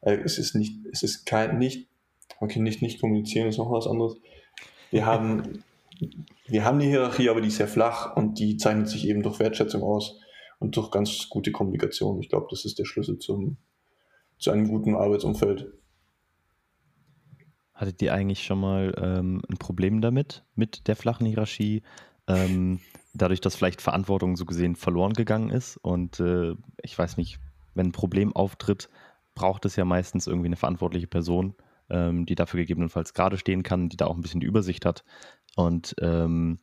äh, 0.00 0.18
es 0.24 0.38
ist 0.38 0.54
nicht, 0.54 0.74
es 0.90 1.02
ist 1.02 1.24
kein, 1.24 1.58
nicht 1.58 1.88
Okay, 2.42 2.58
nicht 2.58 2.82
nicht 2.82 3.00
kommunizieren 3.00 3.46
ist 3.46 3.58
noch 3.58 3.70
was 3.70 3.86
anderes. 3.86 4.16
Wir 4.90 5.06
haben, 5.06 5.62
wir 6.48 6.64
haben 6.64 6.80
eine 6.80 6.88
Hierarchie, 6.90 7.28
aber 7.28 7.40
die 7.40 7.46
ist 7.46 7.58
sehr 7.58 7.68
flach 7.68 8.16
und 8.16 8.40
die 8.40 8.56
zeichnet 8.56 8.88
sich 8.88 9.06
eben 9.06 9.22
durch 9.22 9.38
Wertschätzung 9.38 9.84
aus 9.84 10.18
und 10.58 10.76
durch 10.76 10.90
ganz 10.90 11.28
gute 11.28 11.52
Kommunikation. 11.52 12.20
Ich 12.20 12.28
glaube, 12.28 12.48
das 12.50 12.64
ist 12.64 12.80
der 12.80 12.84
Schlüssel 12.84 13.20
zum, 13.20 13.58
zu 14.40 14.50
einem 14.50 14.66
guten 14.66 14.96
Arbeitsumfeld. 14.96 15.72
Hattet 17.82 18.00
ihr 18.00 18.14
eigentlich 18.14 18.44
schon 18.44 18.60
mal 18.60 18.94
ähm, 18.96 19.42
ein 19.50 19.56
Problem 19.56 20.00
damit, 20.02 20.44
mit 20.54 20.86
der 20.86 20.94
flachen 20.94 21.26
Hierarchie? 21.26 21.82
Ähm, 22.28 22.78
dadurch, 23.12 23.40
dass 23.40 23.56
vielleicht 23.56 23.82
Verantwortung 23.82 24.36
so 24.36 24.44
gesehen 24.44 24.76
verloren 24.76 25.14
gegangen 25.14 25.50
ist 25.50 25.78
und 25.78 26.20
äh, 26.20 26.54
ich 26.80 26.96
weiß 26.96 27.16
nicht, 27.16 27.40
wenn 27.74 27.88
ein 27.88 27.92
Problem 27.92 28.36
auftritt, 28.36 28.88
braucht 29.34 29.64
es 29.64 29.74
ja 29.74 29.84
meistens 29.84 30.28
irgendwie 30.28 30.46
eine 30.46 30.54
verantwortliche 30.54 31.08
Person, 31.08 31.56
ähm, 31.90 32.24
die 32.24 32.36
dafür 32.36 32.60
gegebenenfalls 32.60 33.14
gerade 33.14 33.36
stehen 33.36 33.64
kann, 33.64 33.88
die 33.88 33.96
da 33.96 34.06
auch 34.06 34.14
ein 34.14 34.22
bisschen 34.22 34.38
die 34.38 34.46
Übersicht 34.46 34.86
hat. 34.86 35.02
Und 35.56 35.96
ähm, 36.00 36.60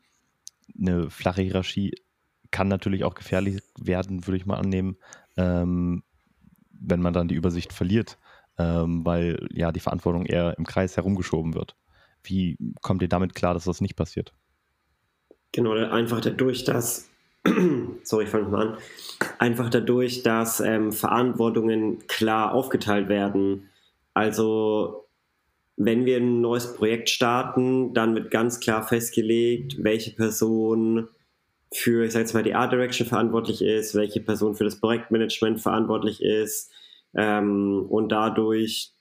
eine 0.79 1.09
flache 1.09 1.41
Hierarchie 1.41 1.95
kann 2.49 2.69
natürlich 2.69 3.03
auch 3.03 3.15
gefährlich 3.15 3.61
werden, 3.77 4.25
würde 4.25 4.37
ich 4.37 4.45
mal 4.45 4.57
annehmen, 4.57 4.95
ähm, 5.35 6.01
wenn 6.71 7.01
man 7.01 7.11
dann 7.11 7.27
die 7.27 7.35
Übersicht 7.35 7.73
verliert, 7.73 8.17
ähm, 8.59 9.05
weil 9.05 9.47
ja 9.51 9.71
die 9.71 9.79
Verantwortung 9.79 10.25
eher 10.25 10.57
im 10.57 10.65
Kreis 10.65 10.97
herumgeschoben 10.97 11.55
wird. 11.55 11.75
Wie 12.23 12.57
kommt 12.81 13.01
ihr 13.01 13.07
damit 13.07 13.33
klar, 13.33 13.53
dass 13.53 13.63
das 13.63 13.81
nicht 13.81 13.95
passiert? 13.95 14.33
Genau, 15.51 15.71
einfach 15.71 16.21
dadurch, 16.21 16.65
dass, 16.65 17.09
sorry, 18.03 18.25
ich 18.25 18.29
fange 18.29 18.49
mal 18.49 18.67
an, 18.67 18.77
einfach 19.39 19.69
dadurch, 19.69 20.21
dass 20.21 20.59
ähm, 20.59 20.91
Verantwortungen 20.91 22.05
klar 22.07 22.53
aufgeteilt 22.53 23.07
werden. 23.07 23.69
Also 24.13 25.07
wenn 25.77 26.05
wir 26.05 26.17
ein 26.17 26.41
neues 26.41 26.73
Projekt 26.73 27.09
starten, 27.09 27.93
dann 27.93 28.13
wird 28.13 28.31
ganz 28.31 28.59
klar 28.59 28.85
festgelegt, 28.85 29.77
welche 29.81 30.11
Person 30.11 31.07
für, 31.73 32.05
ich 32.05 32.11
sage 32.11 32.23
jetzt 32.23 32.33
mal, 32.33 32.43
die 32.43 32.55
Art 32.55 32.73
Direction 32.73 33.07
verantwortlich 33.07 33.61
ist, 33.61 33.95
welche 33.95 34.19
Person 34.19 34.55
für 34.55 34.65
das 34.65 34.79
Projektmanagement 34.79 35.61
verantwortlich 35.61 36.21
ist. 36.21 36.71
Ähm, 37.15 37.85
und 37.89 38.09
dadurch 38.11 38.93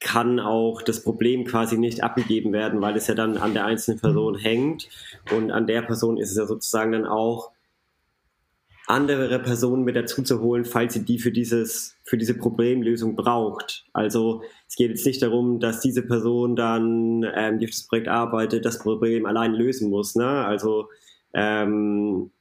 kann 0.00 0.40
auch 0.40 0.82
das 0.82 1.04
Problem 1.04 1.44
quasi 1.44 1.78
nicht 1.78 2.02
abgegeben 2.02 2.52
werden, 2.52 2.80
weil 2.80 2.96
es 2.96 3.06
ja 3.06 3.14
dann 3.14 3.36
an 3.36 3.54
der 3.54 3.64
einzelnen 3.64 4.00
Person 4.00 4.36
hängt. 4.36 4.88
Und 5.34 5.52
an 5.52 5.66
der 5.66 5.82
Person 5.82 6.16
ist 6.16 6.32
es 6.32 6.36
ja 6.36 6.46
sozusagen 6.46 6.92
dann 6.92 7.06
auch 7.06 7.52
andere 8.88 9.38
Personen 9.38 9.84
mit 9.84 9.94
dazu 9.94 10.22
zu 10.22 10.40
holen, 10.40 10.64
falls 10.64 10.94
sie 10.94 11.04
die 11.04 11.18
für 11.18 11.30
dieses, 11.30 11.96
für 12.04 12.18
diese 12.18 12.34
Problemlösung 12.34 13.14
braucht. 13.14 13.84
Also 13.92 14.42
es 14.68 14.74
geht 14.74 14.90
jetzt 14.90 15.06
nicht 15.06 15.22
darum, 15.22 15.60
dass 15.60 15.80
diese 15.80 16.02
Person 16.02 16.56
dann, 16.56 17.24
ähm, 17.34 17.58
die 17.58 17.66
auf 17.66 17.70
das 17.70 17.86
Projekt 17.86 18.08
arbeitet, 18.08 18.64
das 18.64 18.80
Problem 18.80 19.24
allein 19.24 19.54
lösen 19.54 19.88
muss. 19.88 20.16
Ne? 20.16 20.26
Also 20.26 20.88
ähm, 21.32 22.32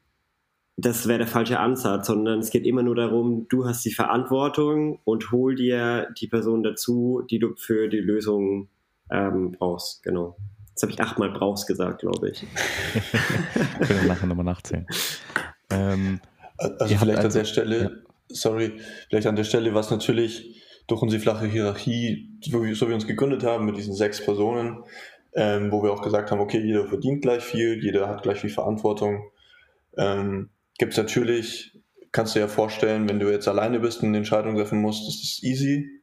das 0.81 1.07
wäre 1.07 1.19
der 1.19 1.27
falsche 1.27 1.59
Ansatz, 1.59 2.07
sondern 2.07 2.39
es 2.39 2.49
geht 2.49 2.65
immer 2.65 2.81
nur 2.81 2.95
darum, 2.95 3.47
du 3.49 3.65
hast 3.65 3.85
die 3.85 3.93
Verantwortung 3.93 4.99
und 5.03 5.31
hol 5.31 5.55
dir 5.55 6.07
die 6.19 6.27
Person 6.27 6.63
dazu, 6.63 7.23
die 7.29 7.39
du 7.39 7.55
für 7.55 7.87
die 7.87 7.99
Lösung 7.99 8.69
ähm, 9.11 9.51
brauchst. 9.51 10.01
Genau. 10.03 10.37
Jetzt 10.69 10.81
habe 10.83 10.91
ich 10.91 10.99
achtmal 11.01 11.29
brauchst 11.29 11.67
gesagt, 11.67 11.99
glaube 11.99 12.29
ich. 12.29 12.39
Können 13.79 14.01
wir 14.01 14.07
nachher 14.07 14.27
nochmal 14.27 14.45
nachzählen. 14.45 14.87
Ähm, 15.69 16.19
also 16.57 16.95
vielleicht 16.95 17.19
also, 17.19 17.27
an 17.27 17.43
der 17.43 17.45
Stelle, 17.45 17.81
ja. 17.81 17.89
sorry, 18.29 18.79
vielleicht 19.09 19.27
an 19.27 19.35
der 19.35 19.43
Stelle, 19.43 19.75
was 19.75 19.91
natürlich 19.91 20.63
durch 20.87 21.01
unsere 21.01 21.21
flache 21.21 21.45
Hierarchie, 21.45 22.39
so 22.41 22.63
wie, 22.63 22.73
so 22.73 22.85
wie 22.85 22.89
wir 22.89 22.95
uns 22.95 23.07
gegründet 23.07 23.43
haben 23.43 23.65
mit 23.65 23.77
diesen 23.77 23.93
sechs 23.93 24.23
Personen, 24.23 24.83
ähm, 25.33 25.71
wo 25.71 25.83
wir 25.83 25.91
auch 25.91 26.01
gesagt 26.01 26.31
haben, 26.31 26.39
okay, 26.39 26.59
jeder 26.59 26.87
verdient 26.87 27.21
gleich 27.21 27.43
viel, 27.43 27.83
jeder 27.83 28.07
hat 28.07 28.23
gleich 28.23 28.39
viel 28.39 28.49
Verantwortung. 28.49 29.29
Ähm, 29.97 30.49
Gibt 30.81 30.93
es 30.93 30.97
natürlich, 30.97 31.77
kannst 32.11 32.33
du 32.33 32.39
dir 32.39 32.45
ja 32.45 32.51
vorstellen, 32.51 33.07
wenn 33.07 33.19
du 33.19 33.29
jetzt 33.29 33.47
alleine 33.47 33.79
bist 33.79 34.01
und 34.01 34.07
eine 34.07 34.17
Entscheidung 34.17 34.55
treffen 34.55 34.81
musst, 34.81 35.07
ist 35.07 35.21
das 35.21 35.43
easy. 35.43 36.01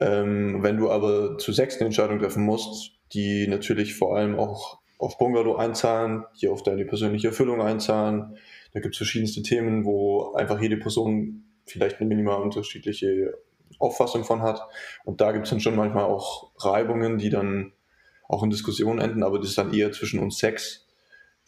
Ähm, 0.00 0.62
wenn 0.62 0.78
du 0.78 0.90
aber 0.90 1.36
zu 1.36 1.52
sechs 1.52 1.76
eine 1.76 1.84
Entscheidung 1.84 2.18
treffen 2.18 2.46
musst, 2.46 2.92
die 3.12 3.46
natürlich 3.46 3.94
vor 3.94 4.16
allem 4.16 4.38
auch 4.38 4.78
auf 4.98 5.18
Bungalow 5.18 5.56
einzahlen, 5.56 6.24
die 6.40 6.48
auf 6.48 6.62
deine 6.62 6.86
persönliche 6.86 7.28
Erfüllung 7.28 7.60
einzahlen, 7.60 8.38
da 8.72 8.80
gibt 8.80 8.94
es 8.94 8.96
verschiedenste 8.96 9.42
Themen, 9.42 9.84
wo 9.84 10.32
einfach 10.32 10.58
jede 10.62 10.78
Person 10.78 11.44
vielleicht 11.66 12.00
eine 12.00 12.08
minimal 12.08 12.40
unterschiedliche 12.40 13.34
Auffassung 13.78 14.24
von 14.24 14.40
hat. 14.40 14.62
Und 15.04 15.20
da 15.20 15.32
gibt 15.32 15.44
es 15.44 15.50
dann 15.50 15.60
schon 15.60 15.76
manchmal 15.76 16.04
auch 16.04 16.52
Reibungen, 16.56 17.18
die 17.18 17.28
dann 17.28 17.74
auch 18.30 18.42
in 18.42 18.48
Diskussionen 18.48 18.98
enden, 18.98 19.22
aber 19.22 19.38
das 19.38 19.50
ist 19.50 19.58
dann 19.58 19.74
eher 19.74 19.92
zwischen 19.92 20.20
uns 20.20 20.38
sechs, 20.38 20.87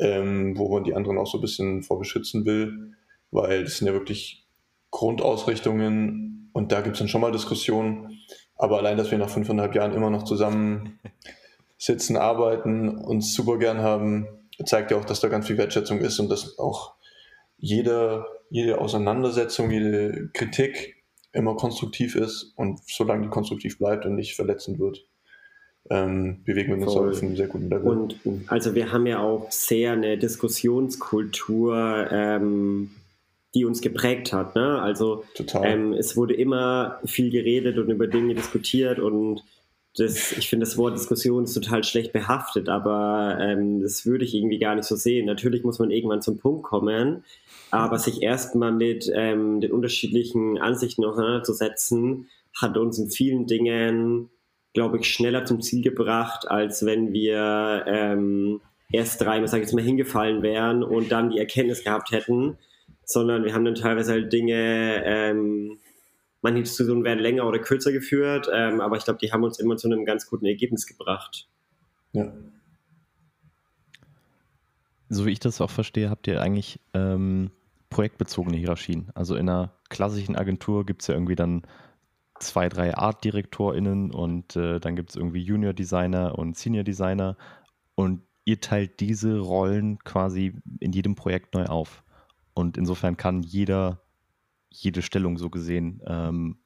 ähm, 0.00 0.58
wo 0.58 0.72
man 0.72 0.84
die 0.84 0.94
anderen 0.94 1.18
auch 1.18 1.26
so 1.26 1.38
ein 1.38 1.42
bisschen 1.42 1.82
vor 1.82 1.98
beschützen 1.98 2.46
will, 2.46 2.94
weil 3.30 3.64
das 3.64 3.76
sind 3.76 3.86
ja 3.86 3.92
wirklich 3.92 4.46
Grundausrichtungen 4.90 6.50
und 6.52 6.72
da 6.72 6.80
gibt 6.80 6.96
es 6.96 6.98
dann 6.98 7.08
schon 7.08 7.20
mal 7.20 7.32
Diskussionen. 7.32 8.18
Aber 8.56 8.78
allein, 8.78 8.96
dass 8.96 9.10
wir 9.10 9.18
nach 9.18 9.30
fünfeinhalb 9.30 9.74
Jahren 9.74 9.94
immer 9.94 10.10
noch 10.10 10.24
zusammen 10.24 10.98
sitzen, 11.78 12.16
arbeiten, 12.16 12.88
uns 12.88 13.34
super 13.34 13.58
gern 13.58 13.78
haben, 13.78 14.26
zeigt 14.64 14.90
ja 14.90 14.98
auch, 14.98 15.04
dass 15.04 15.20
da 15.20 15.28
ganz 15.28 15.46
viel 15.46 15.58
Wertschätzung 15.58 15.98
ist 15.98 16.18
und 16.18 16.28
dass 16.28 16.58
auch 16.58 16.94
jede, 17.56 18.24
jede 18.50 18.80
Auseinandersetzung, 18.80 19.70
jede 19.70 20.28
Kritik 20.32 20.96
immer 21.32 21.56
konstruktiv 21.56 22.16
ist 22.16 22.52
und 22.56 22.80
solange 22.86 23.22
die 23.22 23.28
konstruktiv 23.28 23.78
bleibt 23.78 24.04
und 24.04 24.14
nicht 24.14 24.34
verletzend 24.34 24.78
wird, 24.78 25.06
ähm, 25.88 26.42
bewegen 26.44 26.68
wir 26.68 26.86
uns 26.86 26.92
Voll. 26.92 27.10
auf 27.10 27.22
einem 27.22 27.36
sehr 27.36 27.48
guten 27.48 27.70
Level. 27.70 27.86
Und 27.86 28.16
also 28.48 28.74
wir 28.74 28.92
haben 28.92 29.06
ja 29.06 29.20
auch 29.20 29.50
sehr 29.50 29.92
eine 29.92 30.18
Diskussionskultur, 30.18 32.08
ähm, 32.10 32.90
die 33.54 33.64
uns 33.64 33.80
geprägt 33.80 34.32
hat. 34.32 34.54
Ne? 34.54 34.80
Also 34.80 35.24
ähm, 35.62 35.92
es 35.92 36.16
wurde 36.16 36.34
immer 36.34 37.00
viel 37.04 37.30
geredet 37.30 37.78
und 37.78 37.88
über 37.90 38.06
Dinge 38.06 38.34
diskutiert 38.34 38.98
und 39.00 39.42
das, 39.96 40.32
ich 40.32 40.48
finde, 40.48 40.66
das 40.66 40.76
Wort 40.76 40.94
Diskussion 40.94 41.44
ist 41.44 41.54
total 41.54 41.82
schlecht 41.82 42.12
behaftet, 42.12 42.68
aber 42.68 43.38
ähm, 43.40 43.80
das 43.80 44.06
würde 44.06 44.24
ich 44.24 44.34
irgendwie 44.34 44.60
gar 44.60 44.76
nicht 44.76 44.86
so 44.86 44.94
sehen. 44.94 45.26
Natürlich 45.26 45.64
muss 45.64 45.80
man 45.80 45.90
irgendwann 45.90 46.22
zum 46.22 46.38
Punkt 46.38 46.62
kommen, 46.62 47.24
aber 47.72 47.98
sich 47.98 48.22
erstmal 48.22 48.70
mit 48.70 49.10
ähm, 49.12 49.60
den 49.60 49.72
unterschiedlichen 49.72 50.58
Ansichten 50.58 51.04
auseinanderzusetzen, 51.04 52.28
hat 52.54 52.76
uns 52.76 52.98
in 52.98 53.10
vielen 53.10 53.46
Dingen, 53.46 54.30
glaube 54.72 54.98
ich, 54.98 55.12
schneller 55.12 55.44
zum 55.44 55.60
Ziel 55.60 55.82
gebracht, 55.82 56.48
als 56.48 56.84
wenn 56.86 57.12
wir 57.12 57.84
ähm, 57.86 58.60
erst 58.92 59.20
dreimal, 59.20 59.48
sage 59.48 59.62
ich 59.62 59.68
jetzt 59.68 59.74
mal, 59.74 59.84
hingefallen 59.84 60.42
wären 60.42 60.82
und 60.82 61.10
dann 61.10 61.30
die 61.30 61.38
Erkenntnis 61.38 61.84
gehabt 61.84 62.12
hätten, 62.12 62.58
sondern 63.04 63.44
wir 63.44 63.54
haben 63.54 63.64
dann 63.64 63.74
teilweise 63.74 64.12
halt 64.12 64.32
Dinge, 64.32 65.02
ähm, 65.04 65.78
manche 66.42 66.62
Diskussionen 66.62 67.04
werden 67.04 67.18
länger 67.18 67.46
oder 67.46 67.58
kürzer 67.58 67.92
geführt, 67.92 68.48
ähm, 68.52 68.80
aber 68.80 68.96
ich 68.96 69.04
glaube, 69.04 69.18
die 69.20 69.32
haben 69.32 69.44
uns 69.44 69.58
immer 69.58 69.76
zu 69.76 69.88
einem 69.88 70.04
ganz 70.04 70.26
guten 70.26 70.46
Ergebnis 70.46 70.86
gebracht. 70.86 71.48
Ja. 72.12 72.32
So 75.08 75.26
wie 75.26 75.32
ich 75.32 75.40
das 75.40 75.60
auch 75.60 75.70
verstehe, 75.70 76.08
habt 76.08 76.28
ihr 76.28 76.40
eigentlich 76.40 76.78
ähm, 76.94 77.50
projektbezogene 77.90 78.56
Hierarchien. 78.56 79.10
Also 79.14 79.34
in 79.34 79.48
einer 79.48 79.72
klassischen 79.88 80.36
Agentur 80.36 80.86
gibt 80.86 81.02
es 81.02 81.08
ja 81.08 81.14
irgendwie 81.14 81.34
dann 81.34 81.62
zwei, 82.40 82.68
drei 82.68 82.96
Art-DirektorInnen 82.96 84.12
und 84.12 84.56
äh, 84.56 84.80
dann 84.80 84.96
gibt 84.96 85.10
es 85.10 85.16
irgendwie 85.16 85.42
Junior 85.42 85.72
Designer 85.72 86.38
und 86.38 86.56
Senior 86.56 86.84
Designer 86.84 87.36
und 87.94 88.22
ihr 88.44 88.60
teilt 88.60 89.00
diese 89.00 89.38
Rollen 89.38 89.98
quasi 90.00 90.54
in 90.80 90.92
jedem 90.92 91.14
Projekt 91.14 91.54
neu 91.54 91.66
auf. 91.66 92.02
Und 92.54 92.76
insofern 92.76 93.16
kann 93.16 93.42
jeder 93.42 94.02
jede 94.70 95.02
Stellung 95.02 95.36
so 95.36 95.50
gesehen 95.50 96.00
ähm, 96.06 96.58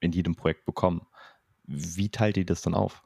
in 0.00 0.12
jedem 0.12 0.36
Projekt 0.36 0.64
bekommen. 0.64 1.06
Wie 1.64 2.10
teilt 2.10 2.36
ihr 2.36 2.46
das 2.46 2.62
dann 2.62 2.74
auf? 2.74 3.02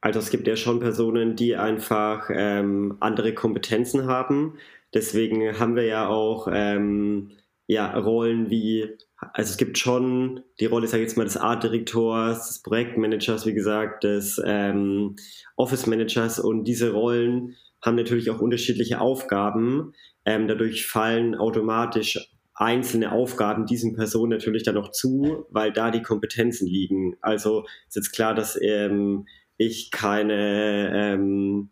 Also 0.00 0.20
es 0.20 0.30
gibt 0.30 0.46
ja 0.46 0.56
schon 0.56 0.78
Personen, 0.78 1.36
die 1.36 1.56
einfach 1.56 2.30
ähm, 2.32 2.96
andere 3.00 3.34
Kompetenzen 3.34 4.06
haben. 4.06 4.58
Deswegen 4.94 5.58
haben 5.58 5.74
wir 5.74 5.84
ja 5.84 6.08
auch 6.08 6.48
ähm, 6.52 7.32
ja, 7.66 7.98
Rollen 7.98 8.50
wie, 8.50 8.96
also 9.32 9.50
es 9.50 9.56
gibt 9.56 9.78
schon 9.78 10.42
die 10.60 10.66
Rolle, 10.66 10.86
ich 10.86 10.92
jetzt 10.92 11.16
mal, 11.16 11.24
des 11.24 11.36
Artdirektors, 11.36 12.48
des 12.48 12.62
Projektmanagers, 12.62 13.46
wie 13.46 13.54
gesagt, 13.54 14.04
des 14.04 14.40
ähm, 14.44 15.16
Office 15.56 15.86
Managers 15.86 16.38
und 16.38 16.64
diese 16.64 16.92
Rollen 16.92 17.56
haben 17.82 17.96
natürlich 17.96 18.30
auch 18.30 18.40
unterschiedliche 18.40 19.00
Aufgaben. 19.00 19.92
Ähm, 20.24 20.48
dadurch 20.48 20.86
fallen 20.86 21.34
automatisch 21.34 22.30
einzelne 22.54 23.12
Aufgaben 23.12 23.66
diesen 23.66 23.94
Personen 23.94 24.30
natürlich 24.30 24.62
dann 24.62 24.74
noch 24.74 24.90
zu, 24.90 25.46
weil 25.50 25.72
da 25.72 25.90
die 25.90 26.02
Kompetenzen 26.02 26.66
liegen. 26.66 27.16
Also 27.20 27.64
ist 27.86 27.96
jetzt 27.96 28.12
klar, 28.12 28.34
dass 28.34 28.58
ähm, 28.60 29.26
ich 29.58 29.90
keine 29.90 30.90
ähm, 30.94 31.70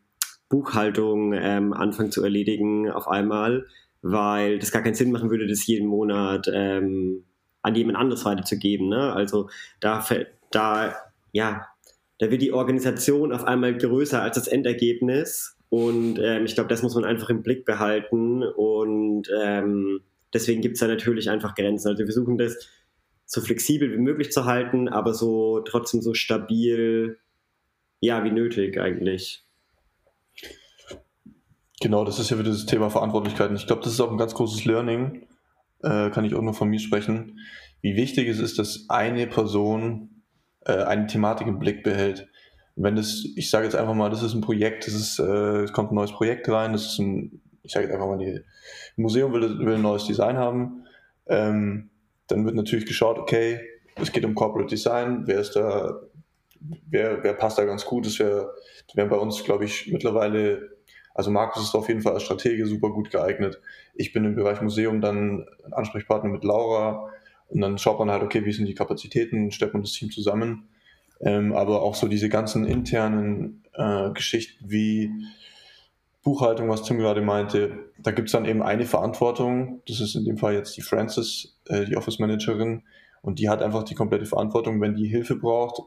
Buchhaltung 0.48 1.32
ähm, 1.32 1.72
anfange 1.72 2.10
zu 2.10 2.22
erledigen 2.22 2.90
auf 2.90 3.08
einmal, 3.08 3.66
weil 4.02 4.58
das 4.58 4.72
gar 4.72 4.82
keinen 4.82 4.94
Sinn 4.94 5.10
machen 5.10 5.30
würde, 5.30 5.46
das 5.46 5.66
jeden 5.66 5.88
Monat 5.88 6.48
ähm, 6.52 7.24
an 7.64 7.74
jemand 7.74 7.98
anderes 7.98 8.24
weiterzugeben. 8.24 8.88
Ne? 8.88 9.12
Also 9.12 9.48
da, 9.80 10.06
da, 10.50 10.94
ja, 11.32 11.66
da 12.18 12.30
wird 12.30 12.42
die 12.42 12.52
Organisation 12.52 13.32
auf 13.32 13.44
einmal 13.44 13.76
größer 13.76 14.22
als 14.22 14.36
das 14.36 14.46
Endergebnis. 14.46 15.56
Und 15.70 16.18
ähm, 16.22 16.44
ich 16.44 16.54
glaube, 16.54 16.68
das 16.68 16.82
muss 16.82 16.94
man 16.94 17.04
einfach 17.04 17.30
im 17.30 17.42
Blick 17.42 17.64
behalten. 17.64 18.42
Und 18.42 19.28
ähm, 19.42 20.02
deswegen 20.32 20.60
gibt 20.60 20.74
es 20.74 20.80
da 20.80 20.86
natürlich 20.86 21.30
einfach 21.30 21.54
Grenzen. 21.54 21.88
Also 21.88 21.98
wir 21.98 22.06
versuchen 22.06 22.38
das 22.38 22.68
so 23.24 23.40
flexibel 23.40 23.90
wie 23.90 23.98
möglich 23.98 24.30
zu 24.30 24.44
halten, 24.44 24.88
aber 24.88 25.14
so 25.14 25.60
trotzdem 25.60 26.02
so 26.02 26.12
stabil, 26.12 27.18
ja, 28.00 28.22
wie 28.24 28.30
nötig 28.30 28.78
eigentlich. 28.78 29.42
Genau, 31.80 32.04
das 32.04 32.18
ist 32.18 32.30
ja 32.30 32.38
wieder 32.38 32.50
das 32.50 32.66
Thema 32.66 32.90
Verantwortlichkeiten. 32.90 33.56
Ich 33.56 33.66
glaube, 33.66 33.82
das 33.82 33.94
ist 33.94 34.00
auch 34.00 34.10
ein 34.10 34.18
ganz 34.18 34.34
großes 34.34 34.66
Learning, 34.66 35.26
äh, 35.84 36.10
kann 36.10 36.24
ich 36.24 36.34
auch 36.34 36.42
nur 36.42 36.54
von 36.54 36.68
mir 36.68 36.80
sprechen, 36.80 37.38
wie 37.82 37.96
wichtig 37.96 38.28
es 38.28 38.38
ist, 38.38 38.58
dass 38.58 38.86
eine 38.88 39.26
Person 39.26 40.22
äh, 40.64 40.72
eine 40.72 41.06
Thematik 41.06 41.46
im 41.46 41.58
Blick 41.58 41.82
behält. 41.82 42.28
Wenn 42.76 42.96
das, 42.96 43.24
ich 43.36 43.50
sage 43.50 43.64
jetzt 43.64 43.76
einfach 43.76 43.94
mal, 43.94 44.10
das 44.10 44.22
ist 44.22 44.34
ein 44.34 44.40
Projekt, 44.40 44.86
das 44.86 44.94
ist, 44.94 45.18
äh, 45.18 45.62
es 45.62 45.72
kommt 45.72 45.92
ein 45.92 45.94
neues 45.94 46.12
Projekt 46.12 46.48
rein, 46.48 46.72
das 46.72 46.86
ist 46.86 46.98
ein, 46.98 47.40
ich 47.62 47.72
sage 47.72 47.86
jetzt 47.86 47.94
einfach 47.94 48.08
mal, 48.08 48.18
die, 48.18 48.40
Museum 48.96 49.32
will, 49.32 49.58
will 49.58 49.74
ein 49.74 49.82
neues 49.82 50.06
Design 50.06 50.36
haben, 50.36 50.86
ähm, 51.26 51.90
dann 52.28 52.44
wird 52.44 52.54
natürlich 52.54 52.86
geschaut, 52.86 53.18
okay, 53.18 53.60
es 53.96 54.12
geht 54.12 54.24
um 54.24 54.34
Corporate 54.34 54.68
Design, 54.68 55.26
wer 55.26 55.40
ist 55.40 55.54
da, 55.56 56.00
wer, 56.88 57.22
wer 57.22 57.34
passt 57.34 57.58
da 57.58 57.64
ganz 57.64 57.84
gut, 57.84 58.06
das 58.06 58.18
wäre 58.18 58.50
wär 58.94 59.06
bei 59.06 59.16
uns, 59.16 59.44
glaube 59.44 59.64
ich, 59.64 59.90
mittlerweile 59.92 60.73
also 61.14 61.30
Markus 61.30 61.62
ist 61.62 61.74
auf 61.74 61.88
jeden 61.88 62.02
Fall 62.02 62.14
als 62.14 62.24
Stratege 62.24 62.66
super 62.66 62.90
gut 62.90 63.10
geeignet. 63.10 63.60
Ich 63.94 64.12
bin 64.12 64.24
im 64.24 64.34
Bereich 64.34 64.60
Museum 64.60 65.00
dann 65.00 65.46
Ansprechpartner 65.70 66.28
mit 66.28 66.44
Laura 66.44 67.08
und 67.48 67.60
dann 67.60 67.78
schaut 67.78 68.00
man 68.00 68.10
halt, 68.10 68.22
okay, 68.22 68.44
wie 68.44 68.52
sind 68.52 68.66
die 68.66 68.74
Kapazitäten, 68.74 69.52
stellt 69.52 69.72
man 69.72 69.82
das 69.82 69.92
Team 69.92 70.10
zusammen. 70.10 70.68
Ähm, 71.20 71.52
aber 71.52 71.82
auch 71.82 71.94
so 71.94 72.08
diese 72.08 72.28
ganzen 72.28 72.66
internen 72.66 73.62
äh, 73.74 74.10
Geschichten 74.10 74.64
wie 74.68 75.10
Buchhaltung, 76.24 76.68
was 76.68 76.82
Tim 76.82 76.98
gerade 76.98 77.20
meinte, 77.20 77.90
da 77.98 78.10
gibt 78.10 78.28
es 78.28 78.32
dann 78.32 78.46
eben 78.46 78.62
eine 78.62 78.86
Verantwortung. 78.86 79.82
Das 79.86 80.00
ist 80.00 80.16
in 80.16 80.24
dem 80.24 80.38
Fall 80.38 80.54
jetzt 80.54 80.76
die 80.76 80.82
Frances, 80.82 81.56
äh, 81.68 81.84
die 81.84 81.96
Office 81.96 82.18
Managerin. 82.18 82.82
Und 83.24 83.38
die 83.38 83.48
hat 83.48 83.62
einfach 83.62 83.84
die 83.84 83.94
komplette 83.94 84.26
Verantwortung, 84.26 84.82
wenn 84.82 84.94
die 84.94 85.08
Hilfe 85.08 85.34
braucht. 85.36 85.82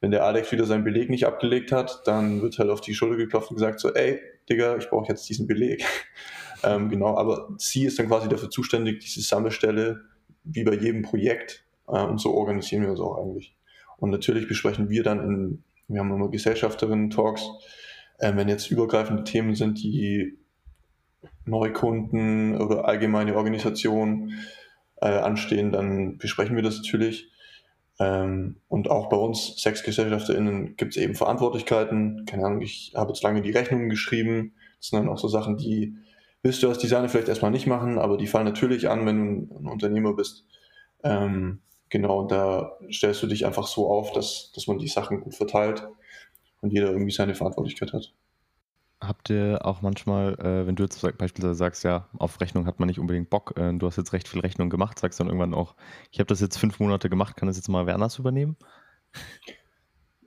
Wenn 0.00 0.10
der 0.10 0.24
Alex 0.24 0.50
wieder 0.50 0.66
seinen 0.66 0.82
Beleg 0.82 1.08
nicht 1.08 1.24
abgelegt 1.24 1.70
hat, 1.70 2.02
dann 2.04 2.42
wird 2.42 2.58
halt 2.58 2.68
auf 2.68 2.80
die 2.80 2.94
Schulter 2.94 3.16
geklopft 3.16 3.50
und 3.50 3.56
gesagt 3.58 3.78
so, 3.78 3.94
ey, 3.94 4.18
Digga, 4.48 4.76
ich 4.76 4.90
brauche 4.90 5.06
jetzt 5.06 5.28
diesen 5.28 5.46
Beleg. 5.46 5.84
ähm, 6.64 6.88
genau, 6.88 7.16
aber 7.16 7.48
sie 7.58 7.84
ist 7.84 8.00
dann 8.00 8.08
quasi 8.08 8.28
dafür 8.28 8.50
zuständig, 8.50 8.98
diese 8.98 9.20
Sammelstelle, 9.20 10.00
wie 10.42 10.64
bei 10.64 10.74
jedem 10.74 11.02
Projekt, 11.02 11.64
äh, 11.86 12.02
und 12.02 12.20
so 12.20 12.34
organisieren 12.34 12.82
wir 12.82 12.90
uns 12.90 13.00
auch 13.00 13.18
eigentlich. 13.18 13.56
Und 13.98 14.10
natürlich 14.10 14.48
besprechen 14.48 14.90
wir 14.90 15.04
dann 15.04 15.20
in, 15.20 15.64
wir 15.86 16.00
haben 16.00 16.12
immer 16.12 16.28
Gesellschafterinnen-Talks, 16.28 17.42
äh, 18.18 18.34
wenn 18.34 18.48
jetzt 18.48 18.68
übergreifende 18.68 19.22
Themen 19.22 19.54
sind, 19.54 19.80
die 19.80 20.38
Neukunden 21.44 22.60
oder 22.60 22.86
allgemeine 22.86 23.36
Organisationen 23.36 24.32
äh, 25.00 25.08
anstehen, 25.08 25.72
dann 25.72 26.18
besprechen 26.18 26.56
wir 26.56 26.62
das 26.62 26.78
natürlich. 26.78 27.30
Ähm, 27.98 28.56
und 28.68 28.90
auch 28.90 29.08
bei 29.08 29.16
uns 29.16 29.56
SexgesellschafterInnen 29.62 30.76
gibt 30.76 30.96
es 30.96 31.02
eben 31.02 31.14
Verantwortlichkeiten. 31.14 32.24
Keine 32.26 32.46
Ahnung, 32.46 32.62
ich 32.62 32.92
habe 32.94 33.12
jetzt 33.12 33.22
lange 33.22 33.42
die 33.42 33.50
Rechnungen 33.50 33.90
geschrieben. 33.90 34.54
Das 34.78 34.88
sind 34.88 34.98
dann 34.98 35.08
auch 35.08 35.18
so 35.18 35.28
Sachen, 35.28 35.56
die 35.56 35.96
willst 36.42 36.62
du 36.62 36.68
als 36.68 36.78
Designer 36.78 37.08
vielleicht 37.08 37.28
erstmal 37.28 37.50
nicht 37.50 37.66
machen, 37.66 37.98
aber 37.98 38.16
die 38.16 38.26
fallen 38.26 38.46
natürlich 38.46 38.88
an, 38.88 39.04
wenn 39.04 39.48
du 39.48 39.58
ein 39.58 39.66
Unternehmer 39.66 40.14
bist. 40.14 40.46
Ähm, 41.04 41.60
genau, 41.90 42.26
da 42.26 42.78
stellst 42.90 43.22
du 43.22 43.26
dich 43.26 43.44
einfach 43.44 43.66
so 43.66 43.90
auf, 43.90 44.12
dass, 44.12 44.52
dass 44.54 44.66
man 44.66 44.78
die 44.78 44.88
Sachen 44.88 45.20
gut 45.20 45.34
verteilt 45.34 45.86
und 46.62 46.72
jeder 46.72 46.90
irgendwie 46.90 47.12
seine 47.12 47.34
Verantwortlichkeit 47.34 47.92
hat 47.92 48.14
habt 49.00 49.30
ihr 49.30 49.60
auch 49.64 49.82
manchmal, 49.82 50.34
äh, 50.34 50.66
wenn 50.66 50.76
du 50.76 50.82
jetzt 50.82 51.00
beispielsweise 51.00 51.54
sagst, 51.54 51.84
ja, 51.84 52.08
auf 52.18 52.40
Rechnung 52.40 52.66
hat 52.66 52.78
man 52.78 52.86
nicht 52.86 52.98
unbedingt 52.98 53.30
Bock, 53.30 53.54
äh, 53.56 53.72
du 53.72 53.86
hast 53.86 53.96
jetzt 53.96 54.12
recht 54.12 54.28
viel 54.28 54.40
Rechnung 54.40 54.70
gemacht, 54.70 54.98
sagst 54.98 55.18
dann 55.20 55.28
irgendwann 55.28 55.54
auch, 55.54 55.74
ich 56.10 56.18
habe 56.18 56.26
das 56.26 56.40
jetzt 56.40 56.58
fünf 56.58 56.78
Monate 56.80 57.08
gemacht, 57.08 57.36
kann 57.36 57.46
das 57.46 57.56
jetzt 57.56 57.68
mal 57.68 57.86
Werners 57.86 58.18
übernehmen? 58.18 58.56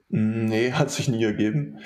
Nee, 0.10 0.72
hat 0.74 0.92
sich 0.92 1.08
nie 1.08 1.24
ergeben. 1.24 1.80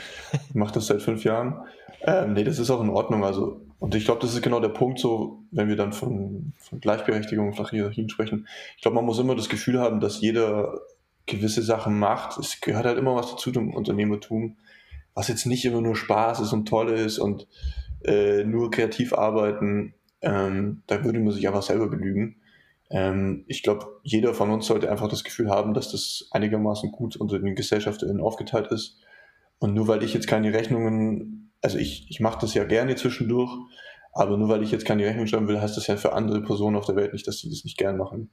Ich 0.49 0.55
mache 0.55 0.73
das 0.73 0.87
seit 0.87 1.01
fünf 1.01 1.23
Jahren. 1.23 1.65
Ähm, 2.01 2.33
nee, 2.33 2.43
das 2.43 2.59
ist 2.59 2.69
auch 2.69 2.81
in 2.81 2.89
Ordnung. 2.89 3.23
Also, 3.23 3.61
und 3.79 3.95
ich 3.95 4.05
glaube, 4.05 4.19
das 4.21 4.33
ist 4.33 4.41
genau 4.41 4.59
der 4.59 4.69
Punkt, 4.69 4.99
so, 4.99 5.43
wenn 5.51 5.69
wir 5.69 5.77
dann 5.77 5.93
von, 5.93 6.53
von 6.57 6.79
Gleichberechtigung, 6.79 7.53
von 7.53 7.69
Hierarchien 7.69 8.09
sprechen. 8.09 8.47
Ich 8.75 8.81
glaube, 8.81 8.95
man 8.95 9.05
muss 9.05 9.19
immer 9.19 9.35
das 9.35 9.49
Gefühl 9.49 9.79
haben, 9.79 9.99
dass 9.99 10.19
jeder 10.19 10.81
gewisse 11.25 11.61
Sachen 11.61 11.99
macht. 11.99 12.37
Es 12.37 12.59
gehört 12.59 12.85
halt 12.85 12.97
immer 12.97 13.15
was 13.15 13.31
dazu 13.31 13.51
zum 13.51 13.73
Unternehmertum 13.73 14.57
was 15.17 15.29
jetzt 15.29 15.47
nicht 15.47 15.65
immer 15.65 15.81
nur 15.81 15.95
Spaß 15.95 16.41
ist 16.41 16.53
und 16.53 16.67
toll 16.67 16.91
ist 16.91 17.17
und 17.17 17.47
äh, 18.05 18.43
nur 18.43 18.69
kreativ 18.69 19.13
arbeiten, 19.13 19.95
ähm, 20.21 20.83
da 20.85 21.03
würde 21.03 21.19
man 21.19 21.33
sich 21.33 21.47
einfach 21.47 21.63
selber 21.63 21.89
belügen. 21.89 22.35
Ähm, 22.91 23.43
ich 23.47 23.63
glaube, 23.63 23.99
jeder 24.03 24.35
von 24.35 24.51
uns 24.51 24.67
sollte 24.67 24.91
einfach 24.91 25.09
das 25.09 25.23
Gefühl 25.23 25.49
haben, 25.49 25.73
dass 25.73 25.91
das 25.91 26.27
einigermaßen 26.29 26.91
gut 26.91 27.15
unter 27.15 27.39
den 27.39 27.55
Gesellschaften 27.55 28.21
aufgeteilt 28.21 28.67
ist. 28.67 28.99
Und 29.57 29.73
nur 29.73 29.87
weil 29.87 30.03
ich 30.03 30.13
jetzt 30.13 30.27
keine 30.27 30.53
Rechnungen, 30.53 31.51
also 31.63 31.79
ich, 31.79 32.05
ich 32.11 32.19
mache 32.19 32.37
das 32.41 32.53
ja 32.53 32.63
gerne 32.63 32.95
zwischendurch, 32.95 33.51
aber 34.13 34.37
nur 34.37 34.49
weil 34.49 34.61
ich 34.61 34.71
jetzt 34.71 34.85
keine 34.85 35.03
Rechnung 35.03 35.25
schreiben 35.25 35.47
will, 35.47 35.59
heißt 35.59 35.77
das 35.77 35.87
ja 35.87 35.97
für 35.97 36.13
andere 36.13 36.43
Personen 36.43 36.75
auf 36.75 36.85
der 36.85 36.95
Welt 36.95 37.13
nicht, 37.13 37.27
dass 37.27 37.39
sie 37.39 37.49
das 37.49 37.63
nicht 37.63 37.79
gern 37.79 37.97
machen. 37.97 38.29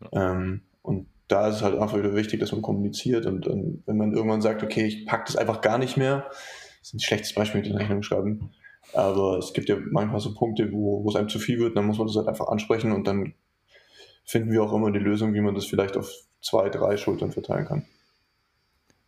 Ja. 0.00 0.32
Ähm, 0.32 0.62
und 0.80 1.08
da 1.32 1.48
ist 1.48 1.56
es 1.56 1.62
halt 1.62 1.78
einfach 1.78 1.96
wieder 1.96 2.14
wichtig, 2.14 2.40
dass 2.40 2.52
man 2.52 2.60
kommuniziert 2.60 3.24
und, 3.24 3.46
und 3.46 3.82
wenn 3.86 3.96
man 3.96 4.12
irgendwann 4.12 4.42
sagt, 4.42 4.62
okay, 4.62 4.84
ich 4.84 5.06
packe 5.06 5.24
das 5.26 5.36
einfach 5.36 5.62
gar 5.62 5.78
nicht 5.78 5.96
mehr, 5.96 6.26
das 6.28 6.88
ist 6.88 6.94
ein 6.94 7.00
schlechtes 7.00 7.34
Beispiel 7.34 7.62
mit 7.62 7.70
den 7.70 7.76
Rechnungen 7.76 8.02
schreiben, 8.02 8.50
aber 8.92 9.38
es 9.38 9.54
gibt 9.54 9.70
ja 9.70 9.76
manchmal 9.90 10.20
so 10.20 10.34
Punkte, 10.34 10.70
wo, 10.72 11.02
wo 11.02 11.08
es 11.08 11.16
einem 11.16 11.30
zu 11.30 11.38
viel 11.38 11.58
wird, 11.58 11.74
dann 11.76 11.86
muss 11.86 11.96
man 11.96 12.06
das 12.06 12.16
halt 12.16 12.28
einfach 12.28 12.48
ansprechen 12.48 12.92
und 12.92 13.06
dann 13.06 13.32
finden 14.24 14.52
wir 14.52 14.62
auch 14.62 14.74
immer 14.74 14.90
die 14.90 14.98
Lösung, 14.98 15.32
wie 15.32 15.40
man 15.40 15.54
das 15.54 15.64
vielleicht 15.64 15.96
auf 15.96 16.12
zwei, 16.42 16.68
drei 16.68 16.98
Schultern 16.98 17.32
verteilen 17.32 17.64
kann. 17.64 17.86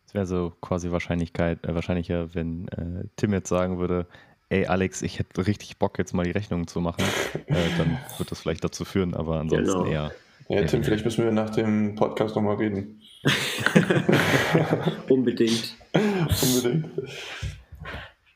Es 0.07 0.15
wäre 0.15 0.25
so 0.25 0.51
quasi 0.61 0.89
Wahrscheinlichkeit, 0.91 1.63
äh, 1.63 1.75
wahrscheinlicher, 1.75 2.33
wenn 2.33 2.67
äh, 2.69 3.07
Tim 3.17 3.33
jetzt 3.33 3.49
sagen 3.49 3.77
würde, 3.77 4.07
ey 4.49 4.65
Alex, 4.65 5.03
ich 5.03 5.19
hätte 5.19 5.45
richtig 5.45 5.77
Bock, 5.77 5.99
jetzt 5.99 6.13
mal 6.13 6.23
die 6.23 6.31
Rechnungen 6.31 6.65
zu 6.65 6.81
machen, 6.81 7.03
äh, 7.45 7.53
dann 7.77 7.99
wird 8.17 8.31
das 8.31 8.39
vielleicht 8.39 8.63
dazu 8.63 8.83
führen, 8.83 9.13
aber 9.13 9.39
ansonsten 9.39 9.83
genau. 9.83 9.85
eher 9.85 10.11
ja, 10.49 10.63
Tim, 10.63 10.83
vielleicht 10.83 11.05
müssen 11.05 11.23
wir 11.23 11.31
nach 11.31 11.49
dem 11.49 11.95
Podcast 11.95 12.35
nochmal 12.35 12.57
reden. 12.57 13.01
Unbedingt. 15.09 15.75
Unbedingt. 15.93 16.89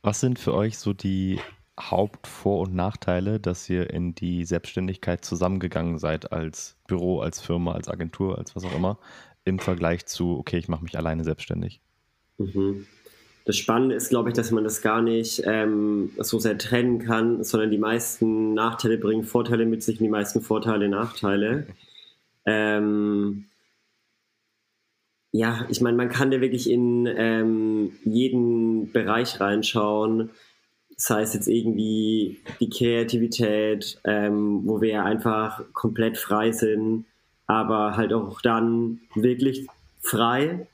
Was 0.02 0.20
sind 0.20 0.40
für 0.40 0.54
euch 0.54 0.78
so 0.78 0.94
die 0.94 1.40
Hauptvor- 1.80 2.62
und 2.62 2.76
Nachteile, 2.76 3.40
dass 3.40 3.70
ihr 3.70 3.90
in 3.90 4.16
die 4.16 4.46
Selbstständigkeit 4.46 5.24
zusammengegangen 5.24 5.98
seid 5.98 6.32
als 6.32 6.78
Büro, 6.88 7.20
als 7.20 7.40
Firma, 7.40 7.74
als 7.74 7.88
Agentur, 7.88 8.38
als 8.38 8.56
was 8.56 8.66
auch 8.66 8.76
immer, 8.76 9.00
im 9.46 9.60
Vergleich 9.60 10.06
zu, 10.06 10.38
okay, 10.38 10.58
ich 10.58 10.68
mache 10.68 10.84
mich 10.84 10.98
alleine 10.98 11.24
selbstständig? 11.24 11.82
Mhm. 12.38 12.88
Das 13.46 13.58
Spannende 13.58 13.96
ist, 13.96 14.10
glaube 14.10 14.30
ich, 14.30 14.36
dass 14.36 14.52
man 14.52 14.64
das 14.64 14.82
gar 14.82 15.02
nicht 15.02 15.42
ähm, 15.46 16.12
so 16.18 16.38
sehr 16.38 16.58
trennen 16.58 17.00
kann, 17.00 17.44
sondern 17.44 17.72
die 17.72 17.78
meisten 17.78 18.54
Nachteile 18.54 18.98
bringen 18.98 19.24
Vorteile 19.24 19.66
mit 19.66 19.82
sich 19.82 20.00
und 20.00 20.04
die 20.04 20.12
meisten 20.12 20.42
Vorteile 20.42 20.88
Nachteile. 20.88 21.66
Ähm, 22.50 23.46
ja, 25.32 25.66
ich 25.70 25.82
meine, 25.82 25.96
man 25.96 26.10
kann 26.10 26.32
da 26.32 26.42
wirklich 26.42 26.70
in 26.70 27.06
ähm, 27.06 27.92
jeden 28.04 28.92
Bereich 28.92 29.40
reinschauen. 29.40 30.32
Das 30.96 31.12
heißt 31.12 31.36
jetzt 31.36 31.48
irgendwie 31.48 32.40
die 32.60 32.70
Kreativität, 32.70 34.02
ähm, 34.04 34.62
wo 34.66 34.82
wir 34.82 35.06
einfach 35.06 35.62
komplett 35.74 36.18
frei 36.18 36.52
sind, 36.52 37.06
aber 37.46 37.96
halt 37.96 38.12
auch 38.14 38.42
dann 38.42 39.02
wirklich 39.14 39.68
frei. 40.02 40.68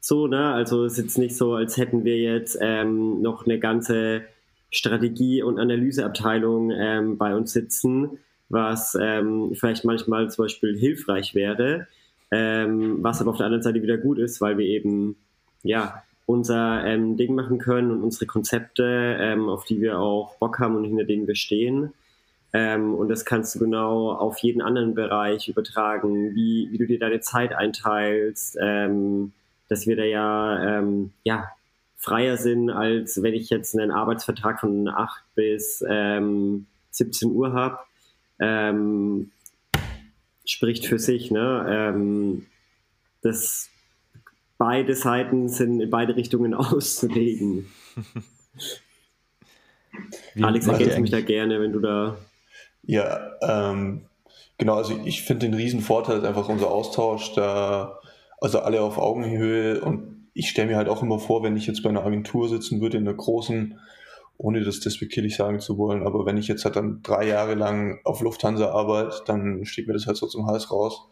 So, 0.00 0.26
ne? 0.26 0.52
Also 0.52 0.84
es 0.84 0.94
ist 0.94 1.04
jetzt 1.04 1.18
nicht 1.18 1.36
so, 1.36 1.54
als 1.54 1.76
hätten 1.76 2.04
wir 2.04 2.18
jetzt 2.18 2.58
ähm, 2.60 3.22
noch 3.22 3.46
eine 3.46 3.60
ganze 3.60 4.22
Strategie- 4.70 5.42
und 5.42 5.58
Analyseabteilung 5.58 6.72
ähm, 6.72 7.16
bei 7.16 7.34
uns 7.34 7.52
sitzen, 7.52 8.18
was 8.50 8.98
ähm, 9.00 9.54
vielleicht 9.54 9.84
manchmal 9.84 10.28
zum 10.30 10.44
Beispiel 10.44 10.76
hilfreich 10.76 11.34
wäre, 11.34 11.86
ähm, 12.30 12.98
was 13.02 13.20
aber 13.20 13.30
auf 13.30 13.36
der 13.36 13.46
anderen 13.46 13.62
Seite 13.62 13.82
wieder 13.82 13.96
gut 13.96 14.18
ist, 14.18 14.40
weil 14.40 14.58
wir 14.58 14.66
eben 14.66 15.16
ja 15.62 16.02
unser 16.26 16.84
ähm, 16.84 17.16
Ding 17.16 17.34
machen 17.34 17.58
können 17.58 17.90
und 17.90 18.02
unsere 18.02 18.26
Konzepte, 18.26 19.16
ähm, 19.18 19.48
auf 19.48 19.64
die 19.64 19.80
wir 19.80 19.98
auch 19.98 20.36
Bock 20.36 20.58
haben 20.58 20.76
und 20.76 20.84
hinter 20.84 21.04
denen 21.04 21.26
wir 21.26 21.34
stehen. 21.34 21.92
Ähm, 22.52 22.94
und 22.94 23.08
das 23.08 23.24
kannst 23.24 23.54
du 23.54 23.60
genau 23.60 24.12
auf 24.12 24.38
jeden 24.38 24.62
anderen 24.62 24.94
Bereich 24.94 25.48
übertragen, 25.48 26.34
wie, 26.34 26.68
wie 26.72 26.78
du 26.78 26.86
dir 26.86 26.98
deine 26.98 27.20
Zeit 27.20 27.52
einteilst, 27.52 28.58
ähm, 28.60 29.32
dass 29.68 29.86
wir 29.86 29.96
da 29.96 30.02
ja, 30.02 30.78
ähm, 30.78 31.12
ja 31.22 31.48
freier 31.96 32.36
sind, 32.36 32.70
als 32.70 33.22
wenn 33.22 33.34
ich 33.34 33.50
jetzt 33.50 33.78
einen 33.78 33.92
Arbeitsvertrag 33.92 34.58
von 34.58 34.88
8 34.88 35.22
bis 35.34 35.84
ähm, 35.88 36.66
17 36.90 37.30
Uhr 37.30 37.52
habe 37.52 37.78
ähm, 38.40 39.30
spricht 40.44 40.86
für 40.86 40.98
sich. 40.98 41.30
Ne? 41.30 41.66
Ähm, 41.68 42.46
das 43.22 43.70
beide 44.58 44.94
Seiten 44.94 45.48
sind 45.48 45.80
in 45.80 45.90
beide 45.90 46.16
Richtungen 46.16 46.54
auszulegen. 46.54 47.66
Wie 50.34 50.44
Alex, 50.44 50.66
ergänzt 50.66 50.98
mich 50.98 51.10
da 51.10 51.20
gerne, 51.20 51.60
wenn 51.60 51.72
du 51.72 51.80
da. 51.80 52.16
Ja, 52.82 53.32
ähm, 53.42 54.02
genau, 54.58 54.76
also 54.76 54.98
ich 55.04 55.22
finde 55.22 55.46
den 55.46 55.54
riesen 55.54 55.80
Vorteil 55.80 56.24
einfach 56.24 56.48
unser 56.48 56.70
Austausch, 56.70 57.34
da, 57.34 57.98
also 58.40 58.60
alle 58.60 58.80
auf 58.80 58.98
Augenhöhe 58.98 59.80
und 59.80 60.28
ich 60.32 60.48
stelle 60.48 60.68
mir 60.68 60.76
halt 60.76 60.88
auch 60.88 61.02
immer 61.02 61.18
vor, 61.18 61.42
wenn 61.42 61.56
ich 61.56 61.66
jetzt 61.66 61.82
bei 61.82 61.90
einer 61.90 62.04
Agentur 62.04 62.48
sitzen 62.48 62.80
würde, 62.80 62.96
in 62.96 63.06
einer 63.06 63.16
großen, 63.16 63.78
ohne 64.40 64.64
das 64.64 64.80
despektierlich 64.80 65.36
sagen 65.36 65.60
zu 65.60 65.76
wollen, 65.76 66.02
aber 66.02 66.24
wenn 66.24 66.38
ich 66.38 66.48
jetzt 66.48 66.64
halt 66.64 66.74
dann 66.74 67.02
drei 67.02 67.26
Jahre 67.26 67.54
lang 67.54 68.00
auf 68.04 68.22
Lufthansa 68.22 68.70
arbeite, 68.70 69.22
dann 69.26 69.66
steht 69.66 69.86
mir 69.86 69.92
das 69.92 70.06
halt 70.06 70.16
so 70.16 70.26
zum 70.26 70.46
Hals 70.46 70.70
raus. 70.70 71.08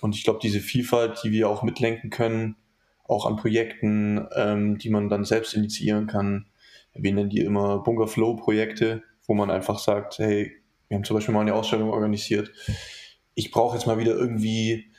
Und 0.00 0.16
ich 0.16 0.24
glaube, 0.24 0.38
diese 0.42 0.60
Vielfalt, 0.60 1.20
die 1.22 1.30
wir 1.30 1.50
auch 1.50 1.62
mitlenken 1.62 2.08
können, 2.08 2.56
auch 3.04 3.26
an 3.26 3.36
Projekten, 3.36 4.26
ähm, 4.34 4.78
die 4.78 4.88
man 4.88 5.10
dann 5.10 5.26
selbst 5.26 5.52
initiieren 5.52 6.06
kann, 6.06 6.46
wir 6.94 7.12
nennen 7.12 7.28
die 7.28 7.40
immer 7.40 7.80
Bunker 7.82 8.08
Flow 8.08 8.34
Projekte, 8.36 9.02
wo 9.26 9.34
man 9.34 9.50
einfach 9.50 9.78
sagt, 9.78 10.18
hey, 10.18 10.50
wir 10.88 10.96
haben 10.96 11.04
zum 11.04 11.16
Beispiel 11.16 11.34
mal 11.34 11.42
eine 11.42 11.54
Ausstellung 11.54 11.90
organisiert. 11.90 12.50
Ich 13.34 13.50
brauche 13.50 13.76
jetzt 13.76 13.86
mal 13.86 13.98
wieder 13.98 14.14
irgendwie 14.14 14.90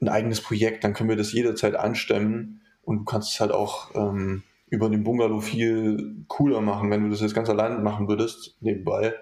ein 0.00 0.08
eigenes 0.08 0.40
Projekt, 0.40 0.82
dann 0.82 0.92
können 0.92 1.08
wir 1.08 1.16
das 1.16 1.32
jederzeit 1.32 1.76
anstemmen 1.76 2.62
und 2.82 2.98
du 2.98 3.04
kannst 3.04 3.32
es 3.32 3.40
halt 3.40 3.52
auch 3.52 3.94
ähm, 3.94 4.42
über 4.72 4.88
den 4.88 5.04
Bungalow 5.04 5.42
viel 5.42 6.24
cooler 6.28 6.62
machen, 6.62 6.90
wenn 6.90 7.04
du 7.04 7.10
das 7.10 7.20
jetzt 7.20 7.34
ganz 7.34 7.50
allein 7.50 7.82
machen 7.82 8.08
würdest, 8.08 8.56
nebenbei. 8.60 9.12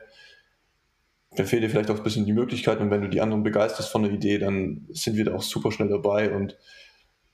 Da 1.32 1.42
fehlt 1.42 1.64
dir 1.64 1.68
vielleicht 1.68 1.90
auch 1.90 1.96
ein 1.96 2.04
bisschen 2.04 2.24
die 2.24 2.32
Möglichkeit 2.32 2.78
und 2.78 2.92
wenn 2.92 3.02
du 3.02 3.08
die 3.08 3.20
anderen 3.20 3.42
begeisterst 3.42 3.90
von 3.90 4.04
der 4.04 4.12
Idee, 4.12 4.38
dann 4.38 4.86
sind 4.90 5.16
wir 5.16 5.24
da 5.24 5.34
auch 5.34 5.42
super 5.42 5.72
schnell 5.72 5.88
dabei 5.88 6.32
und 6.32 6.56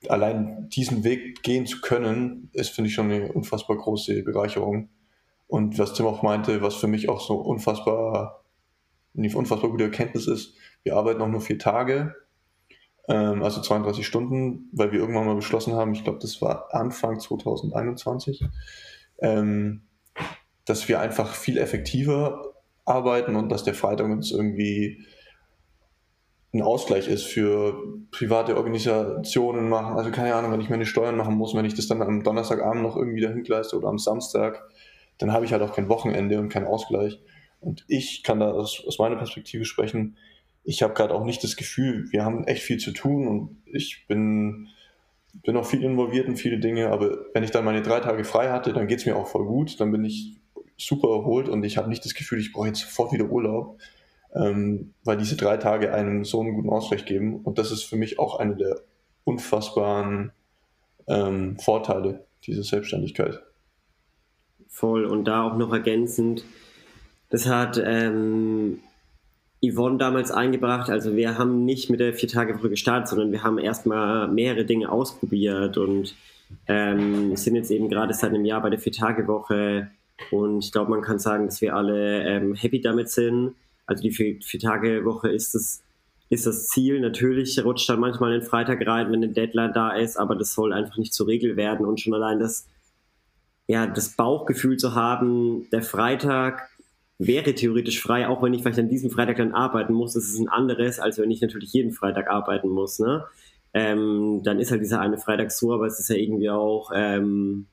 allein 0.09 0.67
diesen 0.71 1.05
Weg 1.05 1.43
gehen 1.43 1.67
zu 1.67 1.83
können, 1.83 2.49
ist, 2.55 2.71
finde 2.71 2.89
ich, 2.89 2.95
schon 2.95 3.13
eine 3.13 3.31
unfassbar 3.33 3.77
große 3.77 4.23
Bereicherung. 4.23 4.89
Und 5.47 5.79
was 5.79 5.93
Tim 5.93 6.07
auch 6.07 6.23
meinte, 6.23 6.63
was 6.63 6.77
für 6.77 6.87
mich 6.87 7.11
auch 7.11 7.21
so 7.21 7.35
unfassbar, 7.35 8.45
eine 9.15 9.37
unfassbar 9.37 9.71
gute 9.71 9.85
Erkenntnis 9.85 10.27
ist, 10.27 10.55
wir 10.85 10.97
arbeiten 10.97 11.21
auch 11.21 11.29
nur 11.29 11.43
vier 11.43 11.59
Tage, 11.59 12.15
ähm, 13.09 13.42
also 13.42 13.61
32 13.61 14.07
Stunden, 14.07 14.69
weil 14.73 14.92
wir 14.92 15.01
irgendwann 15.01 15.27
mal 15.27 15.35
beschlossen 15.35 15.75
haben, 15.75 15.92
ich 15.92 16.05
glaube, 16.05 16.19
das 16.21 16.40
war 16.42 16.75
Anfang 16.75 17.21
2021, 17.21 18.45
ähm, 19.21 19.83
dass 20.64 20.88
wir 20.88 21.01
einfach 21.01 21.35
viel 21.35 21.59
effektiver 21.59 22.55
arbeiten 22.85 23.37
und 23.37 23.49
dass 23.51 23.64
der 23.64 23.75
Freitag 23.75 24.07
uns 24.07 24.31
irgendwie 24.31 25.07
ein 26.55 26.62
Ausgleich 26.62 27.09
ist 27.09 27.25
für 27.25 27.83
private 28.11 28.57
Organisationen 28.57 29.69
machen. 29.69 29.97
Also 29.97 30.11
keine 30.11 30.35
Ahnung, 30.35 30.53
wenn 30.53 30.61
ich 30.61 30.71
meine 30.71 30.87
Steuern 30.87 31.16
machen 31.16 31.35
muss, 31.35 31.55
wenn 31.55 31.64
ich 31.64 31.75
das 31.75 31.88
dann 31.88 32.03
am 32.03 32.23
Donnerstagabend 32.23 32.83
noch 32.83 32.97
irgendwie 32.97 33.21
dahin 33.21 33.45
leiste 33.45 33.77
oder 33.77 33.88
am 33.88 33.99
Samstag, 33.99 34.62
dann 35.19 35.33
habe 35.33 35.45
ich 35.45 35.53
halt 35.53 35.62
auch 35.62 35.75
kein 35.75 35.88
Wochenende 35.88 36.38
und 36.38 36.49
keinen 36.49 36.66
Ausgleich. 36.66 37.21
Und 37.61 37.85
ich 37.88 38.23
kann 38.23 38.40
da 38.40 38.51
aus, 38.51 38.83
aus 38.87 38.99
meiner 38.99 39.16
Perspektive 39.16 39.64
sprechen. 39.64 40.16
Ich 40.67 40.83
habe 40.83 40.95
gerade 40.95 41.15
auch 41.15 41.25
nicht 41.25 41.43
das 41.43 41.57
Gefühl, 41.57 42.11
wir 42.11 42.25
haben 42.25 42.45
echt 42.45 42.63
viel 42.63 42.79
zu 42.79 42.93
tun 42.93 43.27
und 43.29 43.63
ich 43.67 44.07
bin, 44.09 44.69
bin 45.45 45.57
auch 45.57 45.65
viel 45.65 45.83
involviert 45.83 46.27
in 46.27 46.37
viele 46.37 46.59
Dinge, 46.59 46.91
aber 46.91 47.27
wenn 47.33 47.45
ich 47.45 47.53
dann 47.53 47.65
meine 47.65 47.83
drei 47.83 48.01
Tage 48.01 48.25
frei 48.25 48.51
hatte, 48.51 48.73
dann 48.73 48.89
geht 48.89 48.99
es 48.99 49.07
mir 49.07 49.17
auch 49.17 49.29
voll 49.29 49.47
gut, 49.47 49.81
dann 49.81 49.93
bin 49.93 50.05
ich 50.05 50.37
super 50.77 51.09
erholt 51.09 51.49
und 51.49 51.65
ich 51.65 51.79
habe 51.79 51.89
nicht 51.89 52.05
das 52.05 52.15
Gefühl, 52.15 52.41
ich 52.41 52.53
brauche 52.53 52.67
jetzt 52.67 52.81
sofort 52.81 53.13
wieder 53.13 53.27
Urlaub, 53.27 53.79
ähm, 54.35 54.93
weil 55.05 55.17
diese 55.17 55.37
drei 55.37 55.57
Tage 55.57 55.93
einem 55.93 56.25
so 56.25 56.41
einen 56.41 56.55
guten 56.55 56.69
Ausgleich 56.69 57.05
geben. 57.07 57.37
Und 57.43 57.59
das 57.59 57.71
ist 57.71 57.85
für 57.85 57.97
mich 57.97 58.19
auch 58.19 58.39
eine 58.39 58.57
der 58.57 58.81
unfassbaren 59.25 60.33
ähm, 61.07 61.59
Vorteile 61.59 62.27
dieser 62.45 62.63
Selbstständigkeit. 62.63 63.41
Voll. 64.69 65.07
Und 65.07 65.25
da 65.25 65.43
auch 65.45 65.57
noch 65.57 65.73
ergänzend, 65.73 66.45
das 67.31 67.47
hat 67.47 67.81
ähm, 67.83 68.81
Yvonne 69.73 69.99
damals 69.99 70.31
eingebracht. 70.31 70.91
Also 70.91 71.17
wir 71.17 71.39
haben 71.39 71.65
nicht 71.65 71.91
mit 71.91 72.01
der 72.01 72.15
Vier-Tage-Woche 72.15 72.71
gestartet, 72.71 73.09
sondern 73.09 73.33
wir 73.33 73.43
haben 73.43 73.59
erstmal 73.59 74.29
mehrere 74.29 74.65
Dinge 74.65 74.91
ausprobiert 74.91 75.79
und 75.79 76.15
ähm, 76.69 77.37
sind 77.37 77.57
jetzt 77.57 77.71
eben 77.71 77.89
gerade 77.89 78.15
seit 78.15 78.31
einem 78.31 78.45
Jahr 78.45 78.63
bei 78.63 78.71
der 78.71 78.79
Vier-Tage-Woche. 78.79 79.91
Und 80.31 80.65
ich 80.65 80.73
glaube, 80.73 80.91
man 80.91 81.03
kann 81.03 81.19
sagen, 81.19 81.47
dass 81.47 81.61
wir 81.61 81.75
alle 81.75 82.23
ähm, 82.25 82.55
happy 82.55 82.81
damit 82.81 83.11
sind. 83.11 83.55
Also 83.87 84.03
die 84.03 84.11
Vier-Tage-Woche 84.11 85.29
ist 85.29 85.55
das, 85.55 85.83
ist 86.29 86.47
das 86.47 86.69
Ziel. 86.69 87.01
Natürlich 87.01 87.63
rutscht 87.65 87.89
dann 87.89 88.01
manchmal 88.01 88.35
ein 88.35 88.43
Freitag 88.43 88.87
rein, 88.87 89.13
wenn 89.13 89.23
eine 89.23 89.33
Deadline 89.33 89.73
da 89.73 89.91
ist, 89.91 90.17
aber 90.17 90.35
das 90.35 90.55
soll 90.55 90.73
einfach 90.73 90.97
nicht 90.97 91.15
zur 91.15 91.29
Regel 91.29 91.57
werden. 91.57 91.87
Und 91.87 92.01
schon 92.01 92.15
allein 92.15 92.39
das, 92.39 92.67
ja, 93.67 93.87
das 93.87 94.11
Bauchgefühl 94.11 94.77
zu 94.77 94.95
haben, 94.95 95.69
der 95.71 95.83
Freitag 95.83 96.69
wäre 97.19 97.55
theoretisch 97.55 98.01
frei, 98.01 98.29
auch 98.29 98.43
wenn 98.43 98.53
ich 98.55 98.63
vielleicht 98.63 98.79
an 98.79 98.89
diesem 98.89 99.11
Freitag 99.11 99.37
dann 99.37 99.55
arbeiten 99.55 99.95
muss, 99.95 100.15
das 100.15 100.25
ist 100.25 100.39
ein 100.39 100.49
anderes, 100.49 100.99
als 100.99 101.19
wenn 101.19 101.31
ich 101.31 101.41
natürlich 101.41 101.73
jeden 101.73 101.93
Freitag 101.93 102.29
arbeiten 102.29 102.69
muss. 102.69 102.99
Ne? 102.99 103.25
Ähm, 103.73 104.43
dann 104.45 104.61
ist 104.61 104.71
halt 104.71 104.83
dieser 104.83 105.01
eine 105.01 105.19
Freitag 105.19 105.51
so, 105.51 105.73
aber 105.73 105.87
es 105.87 105.99
ist 105.99 106.09
ja 106.09 106.17
irgendwie 106.17 106.51
auch 106.51 106.91
ähm, 106.95 107.67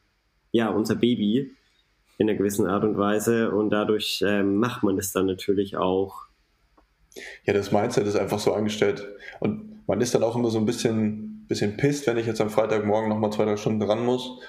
ja 0.52 0.70
unser 0.70 0.96
Baby 0.96 1.52
in 2.18 2.30
einer 2.30 2.38
gewissen 2.38 2.68
Art 2.68 2.84
und 2.84 2.98
Weise 2.98 3.52
und 3.52 3.70
dadurch 3.70 4.24
ähm, 4.26 4.58
macht 4.58 4.84
man 4.84 4.98
es 4.98 5.12
dann 5.12 5.26
natürlich 5.26 5.78
auch. 5.78 6.28
Ja, 7.46 7.54
das 7.54 7.72
Mindset 7.72 8.08
ist 8.08 8.16
einfach 8.16 8.40
so 8.40 8.54
angestellt 8.54 9.08
und 9.40 9.88
man 9.88 10.00
ist 10.00 10.16
dann 10.16 10.24
auch 10.24 10.36
immer 10.36 10.50
so 10.50 10.58
ein 10.58 10.66
bisschen, 10.66 11.46
bisschen 11.48 11.76
pisst, 11.76 12.08
wenn 12.08 12.18
ich 12.18 12.26
jetzt 12.26 12.42
am 12.42 12.50
Freitagmorgen 12.50 13.10
nochmal 13.10 13.32
zwei, 13.32 13.46
drei 13.46 13.58
Stunden 13.58 13.82
dran 13.82 14.06
muss, 14.06 14.40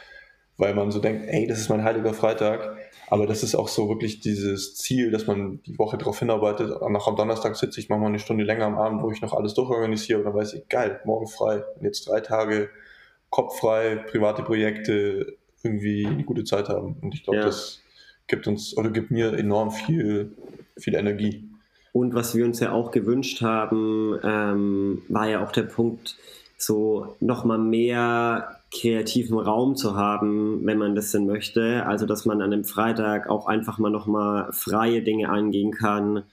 weil 0.56 0.74
man 0.74 0.90
so 0.90 1.00
denkt, 1.00 1.24
ey, 1.28 1.46
das 1.46 1.58
ist 1.58 1.68
mein 1.68 1.84
heiliger 1.84 2.14
Freitag, 2.14 2.76
aber 3.08 3.26
das 3.26 3.42
ist 3.42 3.54
auch 3.54 3.68
so 3.68 3.88
wirklich 3.88 4.20
dieses 4.20 4.76
Ziel, 4.76 5.10
dass 5.10 5.26
man 5.26 5.62
die 5.62 5.78
Woche 5.78 5.98
darauf 5.98 6.18
hinarbeitet. 6.18 6.70
Noch 6.88 7.08
am 7.08 7.16
Donnerstag 7.16 7.56
sitze 7.56 7.80
ich 7.80 7.88
manchmal 7.88 8.08
eine 8.08 8.18
Stunde 8.18 8.44
länger 8.44 8.66
am 8.66 8.78
Abend, 8.78 9.02
wo 9.02 9.10
ich 9.10 9.20
noch 9.20 9.34
alles 9.34 9.54
durchorganisiere 9.54 10.18
und 10.18 10.24
dann 10.24 10.34
weiß 10.34 10.54
ich, 10.54 10.68
geil, 10.68 11.00
morgen 11.04 11.26
frei 11.26 11.64
und 11.76 11.84
jetzt 11.84 12.08
drei 12.08 12.20
Tage 12.20 12.70
Kopf 13.30 13.58
frei, 13.58 13.96
private 13.96 14.42
Projekte, 14.42 15.36
irgendwie 15.64 16.06
eine 16.06 16.24
gute 16.24 16.44
Zeit 16.44 16.68
haben. 16.68 16.96
Und 17.00 17.14
ich 17.14 17.24
glaube, 17.24 17.40
ja. 17.40 17.46
das 17.46 17.82
gibt 18.26 18.46
uns 18.46 18.76
oder 18.76 18.90
gibt 18.90 19.10
mir 19.10 19.32
enorm 19.32 19.70
viel, 19.70 20.36
viel 20.76 20.94
Energie. 20.94 21.48
Und 21.92 22.14
was 22.14 22.34
wir 22.34 22.44
uns 22.44 22.60
ja 22.60 22.72
auch 22.72 22.90
gewünscht 22.90 23.40
haben, 23.42 24.18
ähm, 24.22 25.02
war 25.08 25.28
ja 25.28 25.44
auch 25.44 25.52
der 25.52 25.62
Punkt, 25.62 26.16
so 26.64 27.16
nochmal 27.20 27.58
mehr 27.58 28.60
kreativen 28.72 29.38
Raum 29.38 29.76
zu 29.76 29.96
haben, 29.96 30.64
wenn 30.66 30.78
man 30.78 30.94
das 30.94 31.12
denn 31.12 31.26
möchte. 31.26 31.86
Also, 31.86 32.06
dass 32.06 32.24
man 32.24 32.42
an 32.42 32.52
einem 32.52 32.64
Freitag 32.64 33.28
auch 33.28 33.46
einfach 33.46 33.78
mal 33.78 33.90
nochmal 33.90 34.48
freie 34.52 35.02
Dinge 35.02 35.28
angehen 35.28 35.72
kann, 35.72 36.24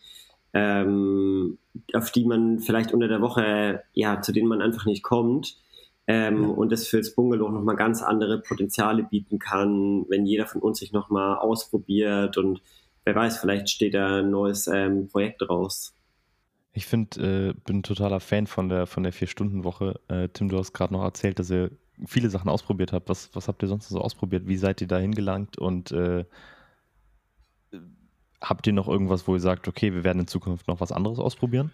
ähm, 0.53 1.57
auf 1.93 2.11
die 2.11 2.25
man 2.25 2.59
vielleicht 2.59 2.93
unter 2.93 3.07
der 3.07 3.21
Woche, 3.21 3.83
ja, 3.93 4.21
zu 4.21 4.31
denen 4.31 4.47
man 4.47 4.61
einfach 4.61 4.85
nicht 4.85 5.03
kommt. 5.03 5.57
Ähm, 6.07 6.43
ja. 6.43 6.49
Und 6.49 6.71
das 6.71 6.87
fürs 6.87 7.15
Bungalow 7.15 7.49
nochmal 7.49 7.75
ganz 7.75 8.01
andere 8.01 8.39
Potenziale 8.39 9.03
bieten 9.03 9.39
kann, 9.39 10.05
wenn 10.09 10.25
jeder 10.25 10.47
von 10.47 10.61
uns 10.61 10.79
sich 10.79 10.91
nochmal 10.91 11.37
ausprobiert 11.37 12.37
und 12.37 12.61
wer 13.05 13.15
weiß, 13.15 13.37
vielleicht 13.37 13.69
steht 13.69 13.93
da 13.93 14.17
ein 14.19 14.31
neues 14.31 14.67
ähm, 14.67 15.07
Projekt 15.07 15.47
raus. 15.47 15.93
Ich 16.73 16.86
finde, 16.86 17.49
äh, 17.49 17.53
bin 17.65 17.84
totaler 17.84 18.19
Fan 18.19 18.47
von 18.47 18.69
der 18.69 18.88
von 18.88 19.03
der 19.03 19.12
Vier-Stunden-Woche. 19.12 19.99
Äh, 20.07 20.29
Tim, 20.29 20.49
du 20.49 20.57
hast 20.57 20.73
gerade 20.73 20.93
noch 20.93 21.03
erzählt, 21.03 21.39
dass 21.39 21.51
ihr 21.51 21.71
viele 22.05 22.29
Sachen 22.29 22.49
ausprobiert 22.49 22.93
habt. 22.93 23.10
Was, 23.10 23.29
was 23.34 23.47
habt 23.47 23.62
ihr 23.62 23.67
sonst 23.67 23.89
so 23.89 23.99
ausprobiert? 23.99 24.47
Wie 24.47 24.57
seid 24.57 24.81
ihr 24.81 24.88
da 24.88 24.97
hingelangt? 24.97 25.57
Und 25.57 25.91
äh, 25.91 26.25
habt 28.41 28.67
ihr 28.67 28.73
noch 28.73 28.88
irgendwas, 28.88 29.27
wo 29.27 29.36
ihr 29.36 29.41
sagt, 29.41 29.67
okay, 29.67 29.93
wir 29.93 30.03
werden 30.03 30.21
in 30.21 30.27
Zukunft 30.27 30.67
noch 30.67 30.79
was 30.79 30.91
anderes 30.91 31.19
ausprobieren? 31.19 31.71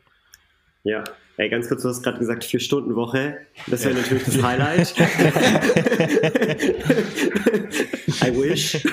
Ja, 0.83 1.03
Ey, 1.39 1.49
ganz 1.49 1.67
kurz, 1.67 1.83
du 1.83 1.89
hast 1.89 2.01
gerade 2.01 2.17
gesagt, 2.17 2.43
vier 2.43 2.59
Stunden 2.59 2.95
Woche. 2.95 3.37
Das 3.67 3.85
wäre 3.85 3.93
ja. 3.93 4.01
natürlich 4.01 4.23
das 4.23 4.41
Highlight. 4.41 4.95
I 8.23 8.31
wish. 8.31 8.83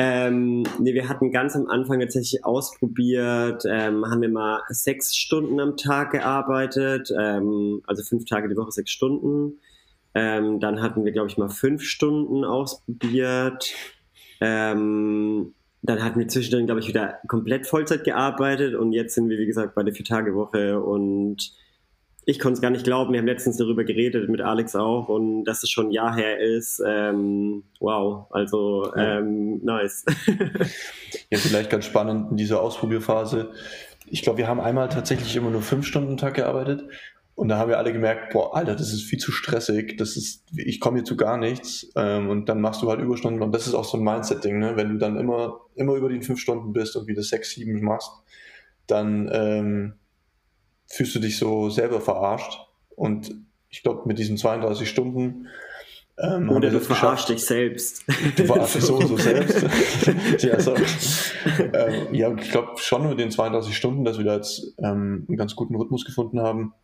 Ähm, 0.00 0.62
nee, 0.78 0.94
wir 0.94 1.08
hatten 1.08 1.32
ganz 1.32 1.56
am 1.56 1.66
Anfang 1.66 1.98
tatsächlich 1.98 2.44
ausprobiert, 2.44 3.64
ähm, 3.68 4.06
haben 4.06 4.22
wir 4.22 4.28
mal 4.28 4.62
sechs 4.68 5.16
Stunden 5.16 5.58
am 5.58 5.76
Tag 5.76 6.12
gearbeitet, 6.12 7.12
ähm, 7.18 7.82
also 7.84 8.04
fünf 8.04 8.24
Tage 8.24 8.48
die 8.48 8.56
Woche, 8.56 8.70
sechs 8.70 8.92
Stunden. 8.92 9.58
Ähm, 10.14 10.60
dann 10.60 10.80
hatten 10.80 11.04
wir, 11.04 11.10
glaube 11.10 11.28
ich, 11.28 11.36
mal 11.36 11.48
fünf 11.48 11.82
Stunden 11.82 12.44
ausprobiert. 12.44 13.74
Ähm, 14.40 15.52
dann 15.82 16.04
hatten 16.04 16.20
wir 16.20 16.28
zwischendrin, 16.28 16.66
glaube 16.66 16.80
ich, 16.80 16.86
wieder 16.86 17.18
komplett 17.26 17.66
Vollzeit 17.66 18.04
gearbeitet 18.04 18.76
und 18.76 18.92
jetzt 18.92 19.16
sind 19.16 19.28
wir, 19.28 19.38
wie 19.38 19.46
gesagt, 19.46 19.74
bei 19.74 19.82
der 19.82 19.94
Vier-Tage-Woche 19.94 20.80
und 20.80 21.52
ich 22.28 22.38
konnte 22.38 22.56
es 22.56 22.60
gar 22.60 22.68
nicht 22.68 22.84
glauben. 22.84 23.14
Wir 23.14 23.20
haben 23.20 23.26
letztens 23.26 23.56
darüber 23.56 23.84
geredet, 23.84 24.28
mit 24.28 24.42
Alex 24.42 24.76
auch, 24.76 25.08
und 25.08 25.44
dass 25.44 25.62
es 25.62 25.70
schon 25.70 25.86
ein 25.86 25.92
Jahr 25.92 26.14
her 26.14 26.38
ist. 26.38 26.78
Ähm, 26.86 27.62
wow, 27.80 28.26
also 28.28 28.92
ähm, 28.94 29.64
nice. 29.64 30.04
ja, 31.30 31.38
vielleicht 31.38 31.70
ganz 31.70 31.86
spannend 31.86 32.30
in 32.30 32.36
dieser 32.36 32.60
Ausprobierphase. 32.60 33.50
Ich 34.04 34.20
glaube, 34.20 34.36
wir 34.36 34.46
haben 34.46 34.60
einmal 34.60 34.90
tatsächlich 34.90 35.36
immer 35.36 35.48
nur 35.48 35.62
fünf 35.62 35.86
Stunden 35.86 36.18
Tag 36.18 36.34
gearbeitet 36.34 36.84
Und 37.34 37.48
da 37.48 37.56
haben 37.56 37.70
wir 37.70 37.78
alle 37.78 37.94
gemerkt, 37.94 38.34
boah, 38.34 38.54
Alter, 38.54 38.76
das 38.76 38.92
ist 38.92 39.04
viel 39.04 39.18
zu 39.18 39.32
stressig, 39.32 39.96
das 39.96 40.18
ist, 40.18 40.44
ich 40.54 40.80
komme 40.80 40.98
hier 40.98 41.04
zu 41.06 41.16
gar 41.16 41.38
nichts. 41.38 41.90
Ähm, 41.96 42.28
und 42.28 42.50
dann 42.50 42.60
machst 42.60 42.82
du 42.82 42.90
halt 42.90 43.00
Überstunden 43.00 43.40
und 43.40 43.54
das 43.54 43.66
ist 43.66 43.72
auch 43.72 43.86
so 43.86 43.96
ein 43.96 44.04
Mindset-Ding, 44.04 44.58
ne? 44.58 44.76
Wenn 44.76 44.90
du 44.90 44.98
dann 44.98 45.16
immer, 45.16 45.60
immer 45.76 45.94
über 45.94 46.10
die 46.10 46.20
fünf 46.20 46.40
Stunden 46.40 46.74
bist 46.74 46.94
und 46.94 47.06
wieder 47.06 47.22
sechs, 47.22 47.52
sieben 47.52 47.82
machst, 47.82 48.10
dann 48.86 49.30
ähm, 49.32 49.94
fühlst 50.88 51.14
du 51.14 51.20
dich 51.20 51.38
so 51.38 51.70
selber 51.70 52.00
verarscht. 52.00 52.60
Und 52.96 53.34
ich 53.70 53.82
glaube, 53.82 54.02
mit 54.06 54.18
diesen 54.18 54.36
32 54.36 54.88
Stunden 54.88 55.48
ähm, 56.20 56.50
Oder 56.50 56.70
du 56.70 56.80
verarschst 56.80 57.28
dich 57.28 57.44
selbst. 57.44 58.04
Du 58.36 58.44
verarschst 58.44 58.76
dich 58.76 58.84
so 58.84 58.96
und 58.96 59.06
so 59.06 59.16
selbst. 59.18 59.64
ja, 60.42 60.58
so. 60.58 60.74
ähm, 60.74 62.12
ja, 62.12 62.34
ich 62.34 62.50
glaube 62.50 62.72
schon 62.78 63.08
mit 63.08 63.20
den 63.20 63.30
32 63.30 63.76
Stunden, 63.76 64.04
dass 64.04 64.18
wir 64.18 64.24
da 64.24 64.34
jetzt 64.34 64.74
ähm, 64.78 65.26
einen 65.28 65.36
ganz 65.36 65.54
guten 65.54 65.76
Rhythmus 65.76 66.04
gefunden 66.04 66.40
haben, 66.40 66.74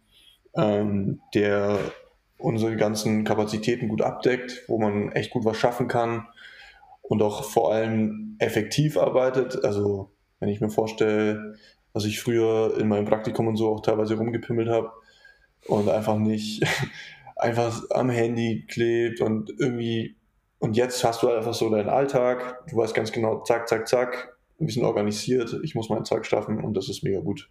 ähm, 0.57 1.21
der 1.35 1.79
unsere 2.39 2.77
ganzen 2.77 3.25
Kapazitäten 3.25 3.89
gut 3.89 4.03
abdeckt, 4.03 4.63
wo 4.69 4.79
man 4.79 5.11
echt 5.13 5.31
gut 5.31 5.45
was 5.45 5.57
schaffen 5.57 5.89
kann 5.89 6.29
und 7.03 7.23
auch 7.23 7.45
vor 7.45 7.73
allem 7.73 8.37
effektiv 8.39 8.97
arbeitet. 8.97 9.65
Also 9.65 10.13
wenn 10.39 10.49
ich 10.49 10.61
mir 10.61 10.71
vorstelle, 10.71 11.57
was 11.95 12.05
ich 12.05 12.21
früher 12.21 12.77
in 12.79 12.89
meinem 12.89 13.07
Praktikum 13.07 13.47
und 13.47 13.57
so 13.57 13.71
auch 13.71 13.81
teilweise 13.81 14.17
rumgepimmelt 14.17 14.69
habe 14.69 14.93
und 15.67 15.89
einfach 15.89 16.17
nicht 16.19 16.63
einfach 17.37 17.83
am 17.91 18.11
Handy 18.11 18.67
klebt 18.69 19.21
und 19.21 19.51
irgendwie, 19.59 20.17
und 20.59 20.77
jetzt 20.77 21.03
hast 21.05 21.23
du 21.23 21.31
einfach 21.31 21.55
so 21.55 21.71
deinen 21.71 21.89
Alltag, 21.89 22.67
du 22.69 22.77
weißt 22.77 22.95
ganz 22.95 23.13
genau, 23.13 23.43
zack, 23.45 23.69
zack, 23.69 23.89
zack, 23.89 24.37
wir 24.59 24.73
sind 24.73 24.85
organisiert, 24.85 25.59
ich 25.63 25.75
muss 25.75 25.89
meinen 25.89 26.05
Zeug 26.05 26.27
schaffen 26.27 26.63
und 26.63 26.77
das 26.77 26.89
ist 26.89 27.03
mega 27.03 27.21
gut. 27.21 27.49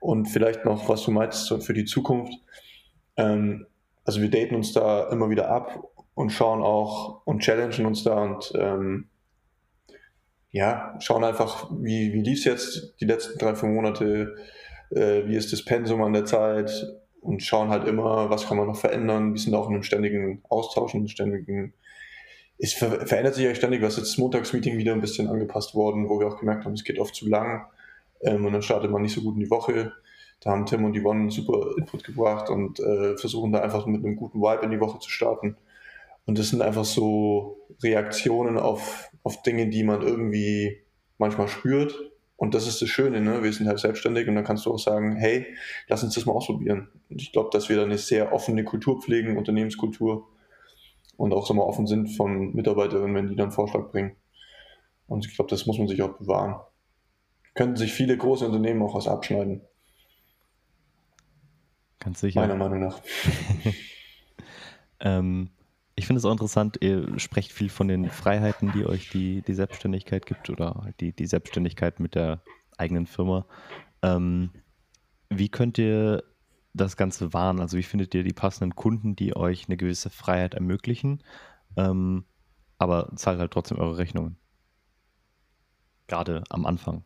Und 0.00 0.26
vielleicht 0.26 0.64
noch, 0.64 0.88
was 0.88 1.04
du 1.04 1.10
meinst 1.10 1.52
für 1.62 1.74
die 1.74 1.84
Zukunft. 1.84 2.32
Ähm, 3.16 3.66
also 4.04 4.20
wir 4.20 4.30
daten 4.30 4.54
uns 4.54 4.72
da 4.72 5.08
immer 5.10 5.30
wieder 5.30 5.50
ab 5.50 5.84
und 6.14 6.30
schauen 6.30 6.62
auch 6.62 7.22
und 7.24 7.40
challengen 7.40 7.86
uns 7.86 8.02
da 8.02 8.22
und 8.22 8.52
ähm, 8.56 9.08
ja, 10.52 10.96
schauen 11.00 11.24
einfach, 11.24 11.70
wie, 11.80 12.12
wie 12.12 12.22
lief 12.22 12.40
es 12.40 12.44
jetzt 12.44 12.94
die 13.00 13.04
letzten 13.04 13.38
drei, 13.38 13.54
vier 13.54 13.68
Monate, 13.68 14.36
äh, 14.90 15.26
wie 15.26 15.36
ist 15.36 15.52
das 15.52 15.64
Pensum 15.64 16.02
an 16.02 16.12
der 16.12 16.24
Zeit, 16.24 16.70
und 17.20 17.42
schauen 17.42 17.68
halt 17.68 17.86
immer, 17.86 18.30
was 18.30 18.46
kann 18.46 18.56
man 18.56 18.66
noch 18.66 18.76
verändern. 18.76 19.34
Wir 19.34 19.40
sind 19.40 19.54
auch 19.54 19.68
in 19.68 19.74
einem 19.74 19.82
ständigen 19.82 20.42
Austausch, 20.48 20.94
in 20.94 21.00
einem 21.00 21.08
ständigen. 21.08 21.74
Es 22.58 22.74
ver 22.74 23.06
verändert 23.06 23.34
sich 23.34 23.44
ja 23.44 23.54
ständig, 23.54 23.82
was 23.82 23.96
jetzt 23.96 24.12
das 24.12 24.18
Montagsmeeting 24.18 24.78
wieder 24.78 24.92
ein 24.92 25.00
bisschen 25.00 25.28
angepasst 25.28 25.74
worden, 25.74 26.08
wo 26.08 26.18
wir 26.18 26.28
auch 26.28 26.38
gemerkt 26.38 26.64
haben, 26.64 26.74
es 26.74 26.84
geht 26.84 26.98
oft 26.98 27.14
zu 27.14 27.28
lang 27.28 27.66
ähm, 28.22 28.44
und 28.44 28.52
dann 28.52 28.62
startet 28.62 28.90
man 28.90 29.02
nicht 29.02 29.14
so 29.14 29.22
gut 29.22 29.34
in 29.34 29.40
die 29.40 29.50
Woche. 29.50 29.92
Da 30.40 30.50
haben 30.50 30.66
Tim 30.66 30.84
und 30.84 30.98
Yvonne 30.98 31.30
super 31.30 31.74
Input 31.76 32.04
gebracht 32.04 32.48
und 32.48 32.80
äh, 32.80 33.16
versuchen 33.16 33.52
da 33.52 33.60
einfach 33.60 33.86
mit 33.86 34.04
einem 34.04 34.16
guten 34.16 34.40
Vibe 34.40 34.64
in 34.64 34.70
die 34.70 34.80
Woche 34.80 34.98
zu 34.98 35.10
starten. 35.10 35.56
Und 36.26 36.38
das 36.38 36.48
sind 36.48 36.62
einfach 36.62 36.84
so 36.84 37.58
Reaktionen 37.82 38.56
auf, 38.58 39.09
auf 39.22 39.42
Dinge, 39.42 39.68
die 39.68 39.84
man 39.84 40.02
irgendwie 40.02 40.82
manchmal 41.18 41.48
spürt 41.48 41.94
und 42.40 42.54
das 42.54 42.66
ist 42.66 42.80
das 42.80 42.88
Schöne, 42.88 43.20
ne? 43.20 43.42
wir 43.42 43.52
sind 43.52 43.68
halt 43.68 43.80
selbstständig 43.80 44.26
und 44.26 44.34
dann 44.34 44.44
kannst 44.44 44.64
du 44.64 44.72
auch 44.72 44.78
sagen, 44.78 45.14
hey, 45.16 45.46
lass 45.88 46.02
uns 46.02 46.14
das 46.14 46.24
mal 46.24 46.32
ausprobieren. 46.32 46.88
Und 47.10 47.20
ich 47.20 47.32
glaube, 47.32 47.50
dass 47.52 47.68
wir 47.68 47.76
da 47.76 47.82
eine 47.82 47.98
sehr 47.98 48.32
offene 48.32 48.64
Kultur 48.64 48.98
pflegen, 48.98 49.36
Unternehmenskultur 49.36 50.26
und 51.18 51.34
auch 51.34 51.46
so 51.46 51.52
mal 51.52 51.64
offen 51.64 51.86
sind 51.86 52.08
von 52.16 52.54
Mitarbeiterinnen, 52.54 53.14
wenn 53.14 53.28
die 53.28 53.36
dann 53.36 53.52
Vorschlag 53.52 53.90
bringen. 53.90 54.16
Und 55.06 55.26
ich 55.26 55.34
glaube, 55.34 55.50
das 55.50 55.66
muss 55.66 55.76
man 55.76 55.86
sich 55.86 56.00
auch 56.00 56.16
bewahren. 56.16 56.58
Könnten 57.54 57.76
sich 57.76 57.92
viele 57.92 58.16
große 58.16 58.46
Unternehmen 58.46 58.80
auch 58.80 58.94
was 58.94 59.06
abschneiden. 59.06 59.60
Ganz 61.98 62.20
sicher. 62.20 62.40
Meiner 62.40 62.56
Meinung 62.56 62.80
nach. 62.80 63.02
ähm, 65.00 65.50
ich 66.00 66.06
finde 66.06 66.20
es 66.20 66.24
auch 66.24 66.32
interessant, 66.32 66.78
ihr 66.80 67.18
sprecht 67.18 67.52
viel 67.52 67.68
von 67.68 67.86
den 67.86 68.08
Freiheiten, 68.08 68.72
die 68.72 68.86
euch 68.86 69.10
die, 69.10 69.42
die 69.42 69.52
Selbstständigkeit 69.52 70.24
gibt 70.24 70.48
oder 70.48 70.80
halt 70.82 70.98
die, 70.98 71.12
die 71.12 71.26
Selbstständigkeit 71.26 72.00
mit 72.00 72.14
der 72.14 72.40
eigenen 72.78 73.06
Firma. 73.06 73.44
Ähm, 74.00 74.48
wie 75.28 75.50
könnt 75.50 75.76
ihr 75.76 76.24
das 76.72 76.96
Ganze 76.96 77.34
wahren? 77.34 77.60
Also 77.60 77.76
wie 77.76 77.82
findet 77.82 78.14
ihr 78.14 78.22
die 78.22 78.32
passenden 78.32 78.74
Kunden, 78.74 79.14
die 79.14 79.36
euch 79.36 79.66
eine 79.68 79.76
gewisse 79.76 80.08
Freiheit 80.08 80.54
ermöglichen, 80.54 81.22
ähm, 81.76 82.24
aber 82.78 83.12
zahlt 83.16 83.38
halt 83.38 83.52
trotzdem 83.52 83.78
eure 83.78 83.98
Rechnungen? 83.98 84.38
Gerade 86.06 86.44
am 86.48 86.64
Anfang. 86.64 87.04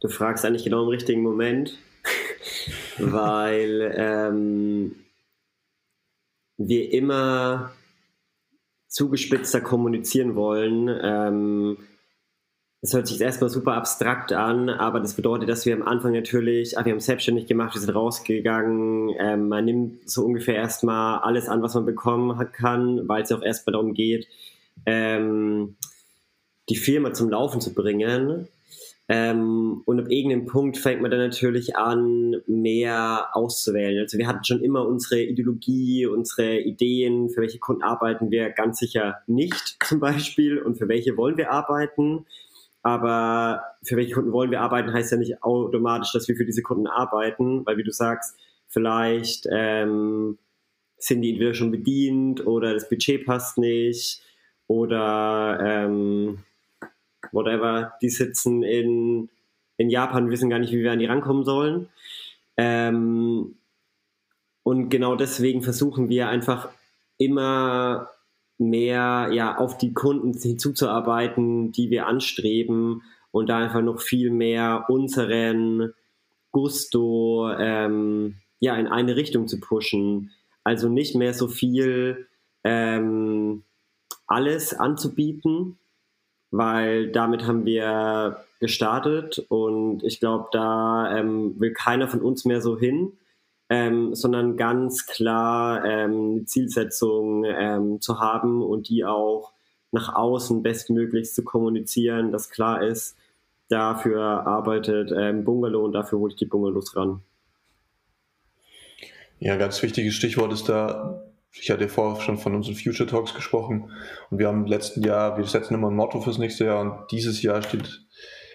Du 0.00 0.08
fragst 0.10 0.44
eigentlich 0.44 0.64
genau 0.64 0.82
im 0.82 0.88
richtigen 0.88 1.22
Moment, 1.22 1.78
weil 2.98 3.94
ähm, 3.96 4.96
wir 6.68 6.92
immer 6.92 7.72
zugespitzter 8.88 9.60
kommunizieren 9.60 10.34
wollen. 10.34 10.88
Ähm, 11.02 11.78
das 12.82 12.94
hört 12.94 13.06
sich 13.06 13.20
erstmal 13.20 13.48
super 13.48 13.74
abstrakt 13.74 14.32
an, 14.32 14.68
aber 14.68 14.98
das 14.98 15.14
bedeutet, 15.14 15.48
dass 15.48 15.64
wir 15.64 15.74
am 15.74 15.82
Anfang 15.82 16.12
natürlich, 16.12 16.76
ah, 16.76 16.84
wir 16.84 16.92
haben 16.92 17.00
selbstständig 17.00 17.46
gemacht, 17.46 17.74
wir 17.74 17.80
sind 17.80 17.94
rausgegangen, 17.94 19.14
ähm, 19.18 19.48
man 19.48 19.64
nimmt 19.64 20.10
so 20.10 20.24
ungefähr 20.24 20.56
erstmal 20.56 21.20
alles 21.20 21.48
an, 21.48 21.62
was 21.62 21.74
man 21.74 21.86
bekommen 21.86 22.36
kann, 22.52 23.08
weil 23.08 23.22
es 23.22 23.30
ja 23.30 23.36
auch 23.36 23.42
erstmal 23.42 23.72
darum 23.72 23.94
geht, 23.94 24.26
ähm, 24.84 25.76
die 26.68 26.76
Firma 26.76 27.12
zum 27.12 27.30
Laufen 27.30 27.60
zu 27.60 27.72
bringen. 27.72 28.48
Ähm, 29.14 29.82
und 29.84 30.00
ab 30.00 30.06
irgendeinem 30.08 30.46
Punkt 30.46 30.78
fängt 30.78 31.02
man 31.02 31.10
dann 31.10 31.20
natürlich 31.20 31.76
an, 31.76 32.36
mehr 32.46 33.28
auszuwählen. 33.34 34.00
Also 34.00 34.16
wir 34.16 34.26
hatten 34.26 34.42
schon 34.42 34.62
immer 34.62 34.86
unsere 34.86 35.20
Ideologie, 35.20 36.06
unsere 36.06 36.60
Ideen, 36.60 37.28
für 37.28 37.42
welche 37.42 37.58
Kunden 37.58 37.82
arbeiten 37.82 38.30
wir 38.30 38.48
ganz 38.48 38.78
sicher 38.78 39.18
nicht 39.26 39.76
zum 39.84 40.00
Beispiel 40.00 40.56
und 40.58 40.78
für 40.78 40.88
welche 40.88 41.18
wollen 41.18 41.36
wir 41.36 41.52
arbeiten. 41.52 42.24
Aber 42.82 43.62
für 43.82 43.98
welche 43.98 44.14
Kunden 44.14 44.32
wollen 44.32 44.50
wir 44.50 44.62
arbeiten, 44.62 44.94
heißt 44.94 45.12
ja 45.12 45.18
nicht 45.18 45.42
automatisch, 45.42 46.12
dass 46.14 46.26
wir 46.26 46.34
für 46.34 46.46
diese 46.46 46.62
Kunden 46.62 46.86
arbeiten, 46.86 47.66
weil 47.66 47.76
wie 47.76 47.84
du 47.84 47.92
sagst, 47.92 48.34
vielleicht 48.68 49.46
ähm, 49.52 50.38
sind 50.96 51.20
die 51.20 51.32
entweder 51.32 51.52
schon 51.52 51.70
bedient 51.70 52.46
oder 52.46 52.72
das 52.72 52.88
Budget 52.88 53.26
passt 53.26 53.58
nicht 53.58 54.22
oder 54.68 55.58
ähm, 55.62 56.38
whatever, 57.32 57.92
die 58.02 58.10
sitzen 58.10 58.62
in, 58.62 59.28
in 59.76 59.90
Japan, 59.90 60.30
wissen 60.30 60.50
gar 60.50 60.58
nicht, 60.58 60.72
wie 60.72 60.82
wir 60.82 60.92
an 60.92 60.98
die 60.98 61.06
rankommen 61.06 61.44
sollen. 61.44 61.88
Ähm, 62.56 63.56
und 64.62 64.88
genau 64.90 65.16
deswegen 65.16 65.62
versuchen 65.62 66.08
wir 66.08 66.28
einfach 66.28 66.68
immer 67.18 68.10
mehr 68.58 69.30
ja, 69.32 69.56
auf 69.56 69.78
die 69.78 69.92
Kunden 69.92 70.32
hinzuzuarbeiten, 70.34 71.72
die 71.72 71.90
wir 71.90 72.06
anstreben 72.06 73.02
und 73.30 73.48
da 73.48 73.58
einfach 73.58 73.82
noch 73.82 74.00
viel 74.00 74.30
mehr 74.30 74.86
unseren 74.88 75.94
Gusto 76.52 77.50
ähm, 77.58 78.36
ja, 78.60 78.76
in 78.76 78.86
eine 78.86 79.16
Richtung 79.16 79.48
zu 79.48 79.58
pushen. 79.58 80.30
Also 80.62 80.88
nicht 80.88 81.16
mehr 81.16 81.34
so 81.34 81.48
viel 81.48 82.28
ähm, 82.62 83.64
alles 84.26 84.74
anzubieten, 84.74 85.78
weil 86.52 87.10
damit 87.10 87.46
haben 87.46 87.64
wir 87.64 88.44
gestartet 88.60 89.44
und 89.48 90.04
ich 90.04 90.20
glaube, 90.20 90.48
da 90.52 91.18
ähm, 91.18 91.58
will 91.58 91.72
keiner 91.72 92.06
von 92.06 92.20
uns 92.20 92.44
mehr 92.44 92.60
so 92.60 92.78
hin, 92.78 93.14
ähm, 93.68 94.14
sondern 94.14 94.56
ganz 94.56 95.06
klar 95.06 95.84
ähm, 95.84 96.30
eine 96.30 96.44
Zielsetzung 96.44 97.44
ähm, 97.44 98.00
zu 98.00 98.20
haben 98.20 98.62
und 98.62 98.88
die 98.88 99.04
auch 99.04 99.52
nach 99.90 100.14
außen 100.14 100.62
bestmöglichst 100.62 101.34
zu 101.34 101.42
kommunizieren, 101.42 102.30
dass 102.32 102.50
klar 102.50 102.82
ist, 102.82 103.16
dafür 103.68 104.46
arbeitet 104.46 105.10
ähm, 105.16 105.44
Bungalow 105.44 105.84
und 105.84 105.92
dafür 105.92 106.18
hole 106.18 106.32
ich 106.32 106.38
die 106.38 106.46
Bungalows 106.46 106.94
ran. 106.94 107.22
Ja, 109.40 109.56
ganz 109.56 109.82
wichtiges 109.82 110.14
Stichwort 110.14 110.52
ist 110.52 110.68
da 110.68 111.31
ich 111.54 111.70
hatte 111.70 111.88
vorher 111.88 112.20
schon 112.20 112.38
von 112.38 112.54
unseren 112.54 112.74
Future 112.74 113.08
Talks 113.08 113.34
gesprochen 113.34 113.90
und 114.30 114.38
wir 114.38 114.48
haben 114.48 114.64
im 114.64 114.66
letzten 114.66 115.02
Jahr, 115.02 115.36
wir 115.36 115.44
setzen 115.44 115.74
immer 115.74 115.90
ein 115.90 115.96
Motto 115.96 116.20
fürs 116.20 116.38
nächste 116.38 116.64
Jahr 116.64 116.80
und 116.80 117.10
dieses 117.10 117.42
Jahr 117.42 117.62
steht 117.62 118.06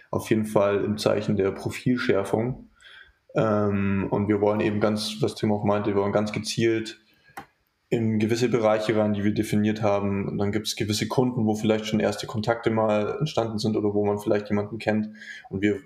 auf 0.10 0.30
jeden 0.30 0.46
Fall 0.46 0.84
im 0.84 0.98
Zeichen 0.98 1.36
der 1.36 1.52
Profilschärfung. 1.52 2.70
Ähm, 3.36 4.08
und 4.10 4.28
wir 4.28 4.42
wollen 4.42 4.62
eben 4.62 4.80
ganz, 4.80 5.18
was 5.22 5.36
Tim 5.36 5.52
auch 5.52 5.64
meinte, 5.64 5.94
wir 5.94 6.02
wollen 6.02 6.14
ganz 6.14 6.32
gezielt 6.32 7.00
in 7.90 8.20
gewisse 8.20 8.50
Bereiche 8.50 8.98
rein, 8.98 9.14
die 9.14 9.24
wir 9.24 9.34
definiert 9.34 9.82
haben. 9.82 10.28
Und 10.28 10.38
dann 10.38 10.52
gibt 10.52 10.68
es 10.68 10.76
gewisse 10.76 11.08
Kunden, 11.08 11.46
wo 11.46 11.56
vielleicht 11.56 11.86
schon 11.86 12.00
erste 12.00 12.28
Kontakte 12.28 12.70
mal 12.70 13.18
entstanden 13.20 13.60
sind 13.60 13.78
oder 13.78 13.94
wo 13.94 14.06
man 14.06 14.20
vielleicht 14.20 14.50
jemanden 14.50 14.78
kennt. 14.78 15.10
Und 15.50 15.62
wir 15.62 15.80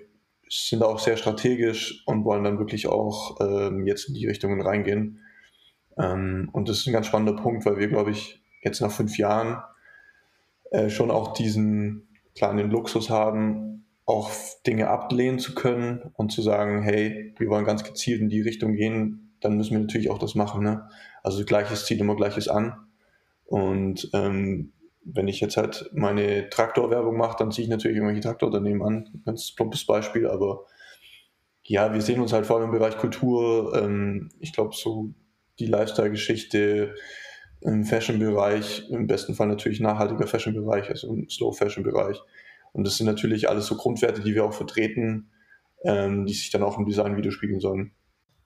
sind 0.48 0.82
auch 0.82 0.98
sehr 0.98 1.16
strategisch 1.16 2.02
und 2.06 2.24
wollen 2.24 2.44
dann 2.44 2.58
wirklich 2.58 2.86
auch 2.86 3.38
ähm, 3.40 3.86
jetzt 3.86 4.08
in 4.08 4.14
die 4.14 4.26
Richtungen 4.26 4.60
reingehen 4.60 5.21
ähm, 5.98 6.48
und 6.52 6.68
das 6.68 6.78
ist 6.78 6.86
ein 6.86 6.92
ganz 6.92 7.06
spannender 7.06 7.40
Punkt, 7.40 7.66
weil 7.66 7.78
wir, 7.78 7.88
glaube 7.88 8.10
ich, 8.10 8.42
jetzt 8.62 8.80
nach 8.80 8.90
fünf 8.90 9.18
Jahren 9.18 9.62
äh, 10.70 10.88
schon 10.88 11.10
auch 11.10 11.32
diesen 11.32 12.08
kleinen 12.34 12.70
Luxus 12.70 13.10
haben, 13.10 13.84
auch 14.04 14.30
Dinge 14.66 14.88
ablehnen 14.88 15.38
zu 15.38 15.54
können 15.54 16.12
und 16.14 16.32
zu 16.32 16.42
sagen, 16.42 16.82
hey, 16.82 17.34
wir 17.38 17.48
wollen 17.48 17.64
ganz 17.64 17.84
gezielt 17.84 18.20
in 18.20 18.28
die 18.28 18.40
Richtung 18.40 18.74
gehen, 18.74 19.34
dann 19.40 19.56
müssen 19.56 19.72
wir 19.72 19.80
natürlich 19.80 20.10
auch 20.10 20.18
das 20.18 20.34
machen. 20.34 20.62
Ne? 20.62 20.88
Also 21.22 21.44
gleiches 21.44 21.86
Ziel 21.86 22.00
immer 22.00 22.16
gleiches 22.16 22.48
an. 22.48 22.74
Und 23.44 24.10
ähm, 24.12 24.72
wenn 25.04 25.28
ich 25.28 25.40
jetzt 25.40 25.56
halt 25.56 25.90
meine 25.92 26.48
Traktorwerbung 26.48 27.16
mache, 27.16 27.36
dann 27.38 27.50
ziehe 27.50 27.64
ich 27.64 27.70
natürlich 27.70 27.96
irgendwelche 27.96 28.22
Traktorunternehmen 28.22 28.82
an. 28.82 29.22
Ganz 29.24 29.54
plumpes 29.54 29.84
Beispiel, 29.84 30.26
aber 30.26 30.64
ja, 31.64 31.92
wir 31.92 32.00
sehen 32.00 32.20
uns 32.20 32.32
halt 32.32 32.46
vor 32.46 32.56
allem 32.56 32.66
im 32.66 32.78
Bereich 32.78 32.96
Kultur. 32.98 33.72
Ähm, 33.74 34.30
ich 34.40 34.52
glaube, 34.52 34.74
so 34.74 35.12
die 35.62 35.70
Lifestyle-Geschichte 35.70 36.94
im 37.60 37.84
Fashion-Bereich, 37.84 38.90
im 38.90 39.06
besten 39.06 39.34
Fall 39.34 39.46
natürlich 39.46 39.80
nachhaltiger 39.80 40.26
Fashion-Bereich, 40.26 40.90
also 40.90 41.08
im 41.08 41.28
Slow-Fashion-Bereich. 41.28 42.20
Und 42.72 42.84
das 42.84 42.96
sind 42.96 43.06
natürlich 43.06 43.48
alles 43.48 43.66
so 43.66 43.76
Grundwerte, 43.76 44.22
die 44.22 44.34
wir 44.34 44.44
auch 44.44 44.54
vertreten, 44.54 45.30
ähm, 45.84 46.26
die 46.26 46.34
sich 46.34 46.50
dann 46.50 46.62
auch 46.62 46.78
im 46.78 46.86
Design 46.86 47.16
widerspiegeln 47.16 47.60
sollen. 47.60 47.92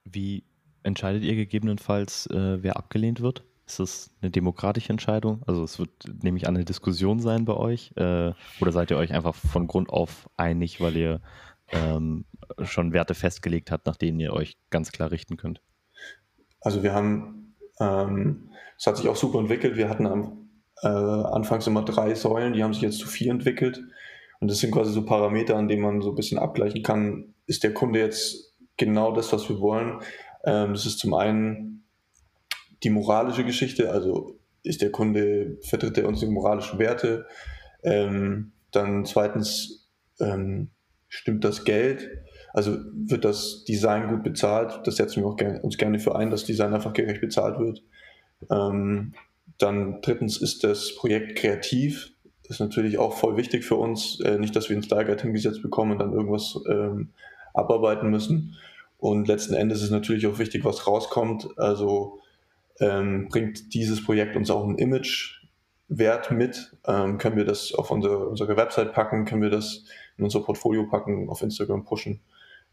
Wie 0.05 0.45
entscheidet 0.83 1.25
ihr 1.25 1.35
gegebenenfalls, 1.35 2.27
äh, 2.27 2.63
wer 2.63 2.77
abgelehnt 2.77 3.21
wird? 3.21 3.45
Ist 3.67 3.81
das 3.81 4.11
eine 4.21 4.31
demokratische 4.31 4.91
Entscheidung? 4.91 5.43
Also 5.47 5.65
es 5.65 5.79
wird 5.79 5.91
nämlich 6.23 6.47
eine 6.47 6.65
Diskussion 6.65 7.19
sein 7.19 7.45
bei 7.45 7.55
euch. 7.55 7.93
Äh, 7.97 8.33
oder 8.61 8.73
seid 8.73 8.91
ihr 8.91 8.97
euch 8.97 9.13
einfach 9.13 9.35
von 9.35 9.67
Grund 9.67 9.91
auf 9.91 10.29
einig, 10.37 10.81
weil 10.81 10.97
ihr 10.97 11.21
ähm, 11.73 12.27
schon 12.63 12.93
Werte 12.93 13.15
festgelegt 13.15 13.71
habt, 13.71 13.87
nach 13.87 13.97
denen 13.97 14.21
ihr 14.21 14.33
euch 14.33 14.57
ganz 14.71 14.93
klar 14.93 15.11
richten 15.11 15.37
könnt? 15.37 15.61
Also 16.67 16.83
wir 16.83 16.95
haben, 16.95 17.55
ähm, 17.79 18.51
es 18.77 18.89
hat 18.89 18.97
sich 18.97 19.07
auch 19.07 19.15
super 19.15 19.39
entwickelt. 19.39 19.77
Wir 19.77 19.89
hatten 19.89 20.05
am, 20.05 20.49
äh, 20.83 20.89
anfangs 20.89 21.69
immer 21.69 21.85
drei 21.85 22.17
Säulen, 22.17 22.55
die 22.55 22.65
haben 22.65 22.75
sich 22.75 22.83
jetzt 22.83 22.99
zu 22.99 23.07
vier 23.07 23.31
entwickelt. 23.31 23.81
Und 24.41 24.51
das 24.51 24.59
sind 24.59 24.73
quasi 24.73 24.93
so 24.93 25.05
Parameter, 25.05 25.55
an 25.55 25.69
denen 25.69 25.83
man 25.83 26.01
so 26.03 26.11
ein 26.11 26.17
bisschen 26.17 26.41
abgleichen 26.41 26.83
kann, 26.83 27.35
ist 27.47 27.63
der 27.63 27.73
Kunde 27.73 28.01
jetzt 28.01 28.57
genau 28.77 29.13
das, 29.15 29.33
was 29.33 29.49
wir 29.49 29.61
wollen. 29.61 30.01
Ähm, 30.45 30.73
das 30.73 30.87
ist 30.87 30.99
zum 30.99 31.15
einen 31.15 31.85
die 32.83 32.91
moralische 32.91 33.45
Geschichte, 33.45 33.93
also 33.93 34.37
ist 34.65 34.83
der 34.83 34.91
Kunde, 34.91 35.59
vertritt 35.63 35.97
er 35.99 36.09
unsere 36.09 36.33
moralischen 36.33 36.81
Werte. 36.81 37.27
Ähm, 37.85 38.51
dann 38.73 39.05
zweitens 39.05 39.89
ähm, 40.19 40.71
stimmt 41.07 41.45
das 41.45 41.65
Geld, 41.65 42.11
also 42.57 42.79
wird 42.95 43.27
das 43.27 43.65
Design 43.65 44.09
gut 44.09 44.23
bezahlt. 44.23 44.81
Das 44.85 44.97
setzen 44.97 45.23
wir 45.23 45.29
auch 45.29 45.37
gerne, 45.37 45.61
uns 45.61 45.77
gerne 45.77 45.99
für 45.99 46.17
ein, 46.17 46.31
dass 46.31 46.47
Design 46.47 46.73
einfach 46.73 46.95
gerecht 46.95 47.21
bezahlt 47.21 47.59
wird. 47.59 47.83
Ähm, 48.51 49.13
dann 49.59 50.01
drittens 50.01 50.39
ist 50.39 50.65
das 50.65 50.97
Projekt 50.97 51.37
kreativ. 51.37 52.15
Das 52.45 52.53
ist 52.57 52.61
natürlich 52.61 52.97
auch 52.97 53.13
voll 53.13 53.37
wichtig 53.37 53.63
für 53.67 53.75
uns. 53.75 54.21
Äh, 54.21 54.39
nicht, 54.39 54.57
dass 54.57 54.71
wir 54.71 54.77
ein 54.77 54.83
Style 54.83 55.05
Guide 55.05 55.23
hingesetzt 55.23 55.61
bekommen 55.61 55.93
und 55.93 55.99
dann 55.99 56.15
irgendwas 56.15 56.59
ähm, 56.67 57.11
abarbeiten 57.53 58.09
müssen. 58.09 58.57
Und 58.97 59.29
letzten 59.29 59.53
Endes 59.53 59.83
ist 59.83 59.91
natürlich 59.91 60.27
auch 60.27 60.39
wichtig, 60.39 60.65
was 60.65 60.87
rauskommt. 60.87 61.49
Also 61.59 62.21
ähm, 62.81 63.29
bringt 63.29 63.75
dieses 63.75 64.03
Projekt 64.03 64.35
uns 64.35 64.51
auch 64.51 64.65
einen 64.65 64.79
Imagewert 64.79 66.31
mit? 66.31 66.75
Ähm, 66.87 67.19
können 67.19 67.37
wir 67.37 67.45
das 67.45 67.75
auf 67.75 67.91
unsere, 67.91 68.27
unsere 68.27 68.57
Website 68.57 68.95
packen? 68.95 69.27
Können 69.27 69.43
wir 69.43 69.51
das 69.51 69.85
in 70.17 70.25
unser 70.25 70.41
Portfolio 70.41 70.87
packen, 70.87 71.29
auf 71.29 71.43
Instagram 71.43 71.85
pushen? 71.85 72.23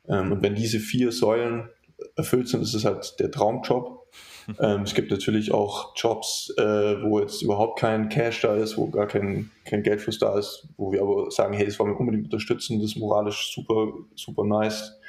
Ähm, 0.07 0.31
und 0.31 0.41
wenn 0.41 0.55
diese 0.55 0.79
vier 0.79 1.11
Säulen 1.11 1.69
erfüllt 2.15 2.47
sind, 2.47 2.61
ist 2.61 2.73
es 2.73 2.85
halt 2.85 3.19
der 3.19 3.31
Traumjob. 3.31 4.01
Ähm, 4.59 4.81
es 4.81 4.93
gibt 4.93 5.09
natürlich 5.09 5.53
auch 5.53 5.95
Jobs, 5.95 6.53
äh, 6.57 7.01
wo 7.01 7.21
jetzt 7.21 7.41
überhaupt 7.41 7.79
kein 7.79 8.09
Cash 8.09 8.41
da 8.41 8.53
ist, 8.57 8.77
wo 8.77 8.89
gar 8.89 9.07
kein, 9.07 9.51
kein 9.63 9.83
Geldfluss 9.83 10.19
da 10.19 10.37
ist, 10.37 10.67
wo 10.75 10.91
wir 10.91 11.01
aber 11.01 11.31
sagen, 11.31 11.53
hey, 11.53 11.65
das 11.65 11.79
wollen 11.79 11.91
wir 11.91 11.99
unbedingt 12.01 12.25
unterstützen, 12.25 12.81
das 12.81 12.91
ist 12.91 12.97
moralisch 12.97 13.53
super, 13.55 13.93
super 14.15 14.43
nice. 14.43 14.99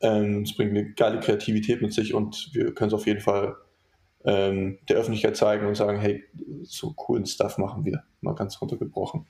Ähm, 0.00 0.42
es 0.42 0.54
bringt 0.54 0.70
eine 0.70 0.92
geile 0.92 1.18
Kreativität 1.18 1.82
mit 1.82 1.92
sich 1.92 2.14
und 2.14 2.50
wir 2.52 2.72
können 2.72 2.86
es 2.86 2.94
auf 2.94 3.06
jeden 3.06 3.18
Fall 3.18 3.56
der 4.22 4.96
Öffentlichkeit 4.96 5.36
zeigen 5.36 5.66
und 5.66 5.74
sagen, 5.74 5.98
hey, 5.98 6.22
so 6.62 6.92
coolen 6.92 7.26
Stuff 7.26 7.58
machen 7.58 7.86
wir, 7.86 8.04
mal 8.20 8.34
ganz 8.34 8.60
runtergebrochen. 8.60 9.26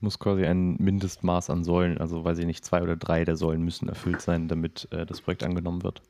Muss 0.00 0.18
quasi 0.18 0.44
ein 0.44 0.76
Mindestmaß 0.78 1.50
an 1.50 1.64
Säulen, 1.64 1.98
also 1.98 2.24
weiß 2.24 2.38
ich 2.38 2.46
nicht, 2.46 2.64
zwei 2.64 2.82
oder 2.82 2.96
drei 2.96 3.24
der 3.24 3.36
Säulen 3.36 3.62
müssen 3.62 3.88
erfüllt 3.88 4.20
sein, 4.20 4.48
damit 4.48 4.88
äh, 4.90 5.04
das 5.06 5.20
Projekt 5.20 5.44
angenommen 5.44 5.82
wird. 5.82 6.02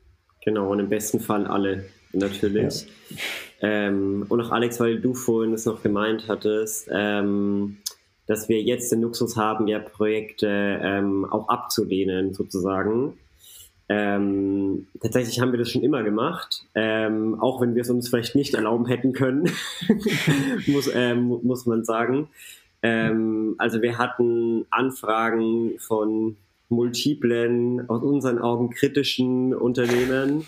Genau, 0.44 0.70
und 0.70 0.78
im 0.78 0.88
besten 0.88 1.20
Fall 1.20 1.46
alle, 1.46 1.84
natürlich. 2.12 2.86
Ja. 3.10 3.16
Ähm, 3.60 4.26
und 4.28 4.40
auch 4.40 4.50
Alex, 4.50 4.78
weil 4.80 5.00
du 5.00 5.14
vorhin 5.14 5.52
es 5.52 5.66
noch 5.66 5.82
gemeint 5.82 6.26
hattest, 6.28 6.88
ähm, 6.92 7.78
dass 8.26 8.48
wir 8.48 8.62
jetzt 8.62 8.92
den 8.92 9.00
Luxus 9.00 9.36
haben, 9.36 9.66
ja 9.66 9.78
Projekte 9.78 10.48
ähm, 10.82 11.24
auch 11.24 11.48
abzulehnen, 11.48 12.34
sozusagen. 12.34 13.14
Ähm, 13.88 14.86
tatsächlich 15.00 15.40
haben 15.40 15.50
wir 15.50 15.58
das 15.58 15.70
schon 15.70 15.82
immer 15.82 16.02
gemacht, 16.02 16.66
ähm, 16.74 17.40
auch 17.40 17.62
wenn 17.62 17.74
wir 17.74 17.82
es 17.82 17.88
uns 17.88 18.10
vielleicht 18.10 18.34
nicht 18.34 18.52
erlauben 18.52 18.84
hätten 18.86 19.14
können, 19.14 19.50
muss, 20.66 20.90
ähm, 20.94 21.40
muss 21.42 21.64
man 21.64 21.84
sagen. 21.84 22.28
Ähm, 22.82 23.54
also 23.58 23.82
wir 23.82 23.98
hatten 23.98 24.66
Anfragen 24.70 25.78
von 25.78 26.36
multiplen, 26.68 27.88
aus 27.88 28.02
unseren 28.02 28.38
Augen 28.38 28.70
kritischen 28.70 29.54
Unternehmen, 29.54 30.44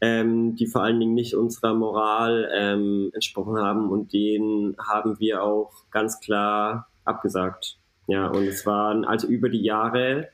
ähm, 0.00 0.56
die 0.56 0.66
vor 0.66 0.82
allen 0.82 1.00
Dingen 1.00 1.14
nicht 1.14 1.34
unserer 1.34 1.74
Moral 1.74 2.48
ähm, 2.54 3.10
entsprochen 3.12 3.58
haben 3.58 3.90
und 3.90 4.12
denen 4.12 4.76
haben 4.78 5.18
wir 5.18 5.42
auch 5.42 5.72
ganz 5.90 6.20
klar 6.20 6.88
abgesagt. 7.04 7.78
Ja, 8.06 8.28
und 8.28 8.44
es 8.44 8.66
waren 8.66 9.04
also 9.04 9.26
über 9.26 9.48
die 9.48 9.62
Jahre 9.62 10.28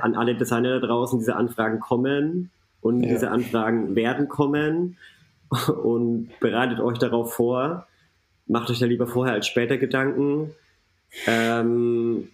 an 0.00 0.14
alle 0.14 0.34
Designer 0.34 0.80
da 0.80 0.86
draußen, 0.86 1.18
diese 1.18 1.36
Anfragen 1.36 1.80
kommen 1.80 2.50
und 2.80 3.02
ja. 3.02 3.10
diese 3.10 3.30
Anfragen 3.30 3.96
werden 3.96 4.28
kommen 4.28 4.96
und 5.82 6.30
bereitet 6.40 6.80
euch 6.80 6.98
darauf 6.98 7.34
vor. 7.34 7.86
Macht 8.46 8.70
euch 8.70 8.78
da 8.78 8.86
lieber 8.86 9.06
vorher 9.06 9.34
als 9.34 9.46
später 9.46 9.78
Gedanken. 9.78 10.50
Ähm, 11.26 12.28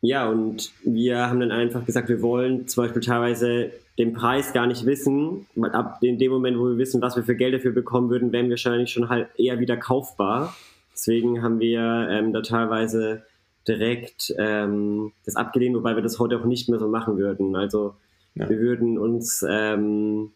ja, 0.00 0.28
und 0.28 0.72
wir 0.84 1.28
haben 1.28 1.40
dann 1.40 1.52
einfach 1.52 1.84
gesagt, 1.84 2.08
wir 2.08 2.22
wollen 2.22 2.66
zum 2.66 2.84
Beispiel 2.84 3.02
teilweise 3.02 3.70
den 3.98 4.14
Preis 4.14 4.52
gar 4.52 4.66
nicht 4.66 4.86
wissen, 4.86 5.46
weil 5.54 5.70
ab 5.72 5.98
in 6.02 6.18
dem 6.18 6.32
Moment, 6.32 6.58
wo 6.58 6.64
wir 6.64 6.78
wissen, 6.78 7.02
was 7.02 7.14
wir 7.14 7.22
für 7.22 7.36
Geld 7.36 7.54
dafür 7.54 7.72
bekommen 7.72 8.10
würden, 8.10 8.32
wären 8.32 8.46
wir 8.46 8.52
wahrscheinlich 8.52 8.90
schon 8.90 9.08
halt 9.08 9.28
eher 9.38 9.60
wieder 9.60 9.76
kaufbar. 9.76 10.56
Deswegen 10.92 11.42
haben 11.42 11.60
wir 11.60 12.08
ähm, 12.10 12.32
da 12.32 12.42
teilweise 12.42 13.22
direkt 13.68 14.34
ähm, 14.38 15.12
das 15.24 15.36
abgelehnt, 15.36 15.76
wobei 15.76 15.94
wir 15.94 16.02
das 16.02 16.18
heute 16.18 16.38
auch 16.38 16.44
nicht 16.44 16.68
mehr 16.68 16.78
so 16.78 16.88
machen 16.88 17.16
würden. 17.16 17.54
Also 17.54 17.94
ja. 18.34 18.48
wir 18.48 18.58
würden 18.58 18.98
uns 18.98 19.44
ähm, 19.48 20.32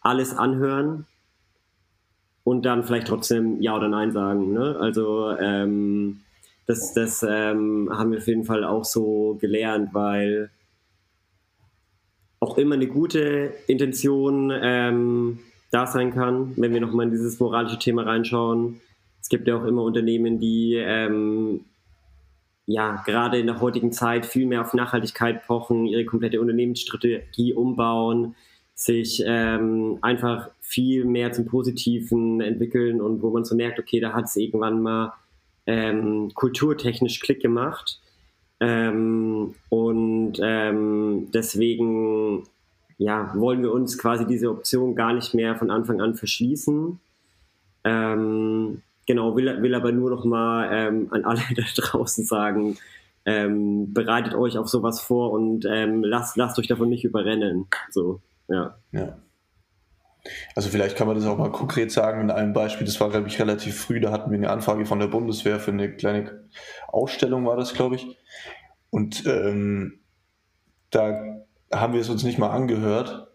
alles 0.00 0.36
anhören 0.36 1.06
und 2.48 2.64
dann 2.64 2.82
vielleicht 2.82 3.08
trotzdem 3.08 3.60
Ja 3.60 3.76
oder 3.76 3.88
Nein 3.88 4.10
sagen. 4.10 4.54
Ne? 4.54 4.74
Also 4.80 5.36
ähm, 5.38 6.20
das, 6.66 6.94
das 6.94 7.22
ähm, 7.22 7.90
haben 7.92 8.10
wir 8.10 8.18
auf 8.18 8.26
jeden 8.26 8.44
Fall 8.44 8.64
auch 8.64 8.86
so 8.86 9.36
gelernt, 9.38 9.92
weil 9.92 10.48
auch 12.40 12.56
immer 12.56 12.76
eine 12.76 12.86
gute 12.86 13.52
Intention 13.66 14.50
ähm, 14.62 15.40
da 15.70 15.86
sein 15.86 16.14
kann, 16.14 16.54
wenn 16.56 16.72
wir 16.72 16.80
nochmal 16.80 17.04
in 17.06 17.12
dieses 17.12 17.38
moralische 17.38 17.78
Thema 17.78 18.04
reinschauen. 18.04 18.80
Es 19.20 19.28
gibt 19.28 19.46
ja 19.46 19.58
auch 19.58 19.64
immer 19.64 19.82
Unternehmen, 19.82 20.40
die 20.40 20.76
ähm, 20.76 21.66
ja, 22.64 23.02
gerade 23.04 23.38
in 23.38 23.46
der 23.46 23.60
heutigen 23.60 23.92
Zeit 23.92 24.24
viel 24.24 24.46
mehr 24.46 24.62
auf 24.62 24.72
Nachhaltigkeit 24.72 25.46
pochen, 25.46 25.84
ihre 25.84 26.06
komplette 26.06 26.40
Unternehmensstrategie 26.40 27.52
umbauen, 27.52 28.36
sich 28.78 29.22
ähm, 29.26 29.98
einfach 30.02 30.50
viel 30.60 31.04
mehr 31.04 31.32
zum 31.32 31.46
Positiven 31.46 32.40
entwickeln 32.40 33.00
und 33.00 33.22
wo 33.22 33.30
man 33.30 33.44
so 33.44 33.56
merkt, 33.56 33.78
okay, 33.78 34.00
da 34.00 34.12
hat 34.12 34.26
es 34.26 34.36
irgendwann 34.36 34.82
mal 34.82 35.14
ähm, 35.66 36.30
kulturtechnisch 36.34 37.20
Klick 37.20 37.40
gemacht. 37.40 38.00
Ähm, 38.60 39.54
und 39.68 40.34
ähm, 40.40 41.28
deswegen 41.32 42.44
ja, 42.98 43.32
wollen 43.34 43.62
wir 43.62 43.72
uns 43.72 43.98
quasi 43.98 44.26
diese 44.26 44.50
Option 44.50 44.94
gar 44.94 45.12
nicht 45.12 45.34
mehr 45.34 45.56
von 45.56 45.70
Anfang 45.70 46.00
an 46.00 46.14
verschließen. 46.14 47.00
Ähm, 47.84 48.82
Genau, 49.08 49.34
will, 49.36 49.62
will 49.62 49.74
aber 49.74 49.90
nur 49.90 50.10
noch 50.10 50.26
mal 50.26 50.68
ähm, 50.70 51.08
an 51.10 51.24
alle 51.24 51.40
da 51.56 51.62
draußen 51.74 52.26
sagen, 52.26 52.76
ähm, 53.24 53.94
bereitet 53.94 54.34
euch 54.34 54.58
auf 54.58 54.68
sowas 54.68 55.00
vor 55.00 55.32
und 55.32 55.64
ähm, 55.66 56.04
lasst, 56.04 56.36
lasst 56.36 56.58
euch 56.58 56.66
davon 56.66 56.90
nicht 56.90 57.04
überrennen. 57.04 57.68
So, 57.90 58.20
ja. 58.48 58.78
ja. 58.92 59.18
Also 60.54 60.68
vielleicht 60.68 60.96
kann 60.96 61.06
man 61.06 61.16
das 61.16 61.26
auch 61.26 61.38
mal 61.38 61.50
konkret 61.50 61.90
sagen 61.92 62.20
in 62.20 62.30
einem 62.30 62.52
Beispiel. 62.52 62.86
Das 62.86 63.00
war, 63.00 63.10
glaube 63.10 63.28
ich, 63.28 63.40
relativ 63.40 63.80
früh. 63.80 64.00
Da 64.00 64.10
hatten 64.10 64.30
wir 64.30 64.38
eine 64.38 64.50
Anfrage 64.50 64.84
von 64.84 64.98
der 64.98 65.06
Bundeswehr 65.06 65.60
für 65.60 65.70
eine 65.70 65.94
kleine 65.94 66.48
Ausstellung, 66.88 67.46
war 67.46 67.56
das, 67.56 67.74
glaube 67.74 67.96
ich. 67.96 68.18
Und 68.90 69.24
ähm, 69.26 70.00
da 70.90 71.44
haben 71.72 71.92
wir 71.92 72.00
es 72.00 72.08
uns 72.08 72.24
nicht 72.24 72.38
mal 72.38 72.50
angehört. 72.50 73.28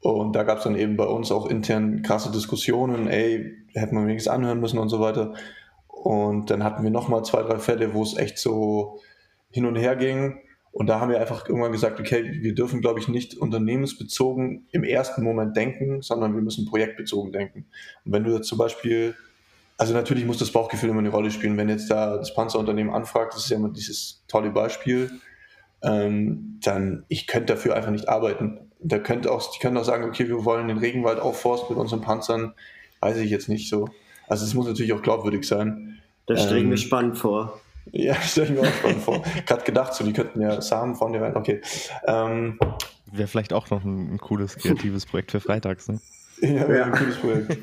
Und 0.00 0.36
da 0.36 0.42
gab 0.42 0.58
es 0.58 0.64
dann 0.64 0.76
eben 0.76 0.96
bei 0.96 1.06
uns 1.06 1.32
auch 1.32 1.46
intern 1.46 2.02
krasse 2.02 2.30
Diskussionen, 2.30 3.08
ey, 3.08 3.56
hätten 3.74 3.96
wir 3.96 4.06
wenigstens 4.06 4.32
anhören 4.32 4.60
müssen 4.60 4.78
und 4.78 4.90
so 4.90 5.00
weiter. 5.00 5.34
Und 5.88 6.50
dann 6.50 6.62
hatten 6.62 6.82
wir 6.82 6.90
nochmal 6.90 7.24
zwei, 7.24 7.42
drei 7.42 7.58
Fälle, 7.58 7.94
wo 7.94 8.02
es 8.02 8.16
echt 8.16 8.38
so 8.38 9.00
hin 9.50 9.64
und 9.64 9.76
her 9.76 9.96
ging. 9.96 10.43
Und 10.74 10.88
da 10.88 10.98
haben 10.98 11.08
wir 11.08 11.20
einfach 11.20 11.48
irgendwann 11.48 11.70
gesagt, 11.70 12.00
okay, 12.00 12.38
wir 12.42 12.52
dürfen, 12.52 12.80
glaube 12.80 12.98
ich, 12.98 13.06
nicht 13.06 13.36
unternehmensbezogen 13.36 14.66
im 14.72 14.82
ersten 14.82 15.22
Moment 15.22 15.56
denken, 15.56 16.02
sondern 16.02 16.34
wir 16.34 16.42
müssen 16.42 16.66
projektbezogen 16.66 17.30
denken. 17.30 17.66
Und 18.04 18.12
wenn 18.12 18.24
du 18.24 18.34
jetzt 18.34 18.48
zum 18.48 18.58
Beispiel, 18.58 19.14
also 19.78 19.94
natürlich 19.94 20.24
muss 20.24 20.38
das 20.38 20.50
Bauchgefühl 20.50 20.90
immer 20.90 20.98
eine 20.98 21.10
Rolle 21.10 21.30
spielen. 21.30 21.56
Wenn 21.56 21.68
jetzt 21.68 21.92
da 21.92 22.16
das 22.16 22.34
Panzerunternehmen 22.34 22.92
anfragt, 22.92 23.34
das 23.34 23.44
ist 23.44 23.50
ja 23.50 23.56
immer 23.56 23.68
dieses 23.68 24.24
tolle 24.26 24.50
Beispiel, 24.50 25.12
ähm, 25.84 26.58
dann 26.64 27.04
ich 27.06 27.28
könnte 27.28 27.52
dafür 27.52 27.76
einfach 27.76 27.92
nicht 27.92 28.08
arbeiten. 28.08 28.58
Da 28.80 28.98
könnte 28.98 29.30
auch, 29.30 29.48
die 29.52 29.60
können 29.60 29.76
auch 29.76 29.84
sagen, 29.84 30.08
okay, 30.08 30.26
wir 30.26 30.44
wollen 30.44 30.66
den 30.66 30.78
Regenwald 30.78 31.20
aufforsten 31.20 31.76
mit 31.76 31.80
unseren 31.80 32.00
Panzern, 32.00 32.52
weiß 32.98 33.18
ich 33.18 33.30
jetzt 33.30 33.48
nicht 33.48 33.68
so. 33.68 33.88
Also 34.26 34.44
es 34.44 34.54
muss 34.54 34.66
natürlich 34.66 34.92
auch 34.92 35.02
glaubwürdig 35.02 35.46
sein. 35.46 36.00
Das 36.26 36.42
stelle 36.42 36.58
ich 36.58 36.64
ähm, 36.64 36.70
mir 36.70 36.78
spannend 36.78 37.16
vor. 37.16 37.60
Ja, 37.92 38.14
stelle 38.22 38.46
ich 38.46 38.52
mir 38.52 38.60
auch 38.60 38.72
spannend 38.72 39.02
vor. 39.02 39.22
Gerade 39.46 39.64
gedacht, 39.64 39.94
so, 39.94 40.04
die 40.04 40.12
könnten 40.12 40.40
ja 40.40 40.60
Samen 40.60 40.94
von 40.94 41.12
dir 41.12 41.22
rein. 41.22 41.36
Okay. 41.36 41.60
Ähm, 42.06 42.58
Wäre 43.12 43.28
vielleicht 43.28 43.52
auch 43.52 43.70
noch 43.70 43.84
ein, 43.84 44.14
ein, 44.14 44.18
cooles, 44.18 44.56
kreatives 44.56 45.06
Projekt 45.06 45.30
für 45.30 45.40
freitags, 45.40 45.88
ne? 45.88 46.00
Ja, 46.40 46.68
ja. 46.68 46.84
ein 46.86 46.92
cooles 46.92 47.16
Projekt. 47.16 47.58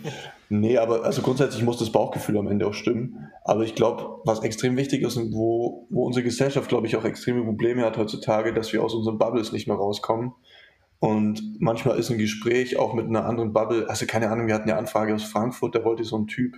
nee, 0.49 0.77
aber 0.77 1.03
also 1.03 1.21
grundsätzlich 1.21 1.61
muss 1.61 1.77
das 1.77 1.91
Bauchgefühl 1.91 2.37
am 2.37 2.47
Ende 2.47 2.65
auch 2.65 2.73
stimmen. 2.73 3.29
Aber 3.43 3.63
ich 3.63 3.75
glaube, 3.75 4.21
was 4.23 4.43
extrem 4.43 4.77
wichtig 4.77 5.01
ist 5.01 5.17
und 5.17 5.33
wo, 5.33 5.87
wo 5.89 6.05
unsere 6.05 6.23
Gesellschaft, 6.23 6.69
glaube 6.69 6.87
ich, 6.87 6.95
auch 6.95 7.03
extreme 7.03 7.43
Probleme 7.43 7.83
hat 7.83 7.97
heutzutage, 7.97 8.53
dass 8.53 8.71
wir 8.71 8.81
aus 8.81 8.93
unseren 8.93 9.17
Bubbles 9.17 9.51
nicht 9.51 9.67
mehr 9.67 9.75
rauskommen. 9.75 10.33
Und 10.99 11.59
manchmal 11.59 11.97
ist 11.97 12.11
ein 12.11 12.19
Gespräch 12.19 12.77
auch 12.77 12.93
mit 12.93 13.07
einer 13.07 13.25
anderen 13.25 13.53
Bubble, 13.53 13.89
also 13.89 14.05
keine 14.05 14.29
Ahnung, 14.29 14.45
wir 14.45 14.53
hatten 14.53 14.69
eine 14.69 14.77
Anfrage 14.77 15.15
aus 15.15 15.23
Frankfurt, 15.23 15.73
da 15.73 15.83
wollte 15.83 16.03
so 16.03 16.15
ein 16.15 16.27
Typ 16.27 16.55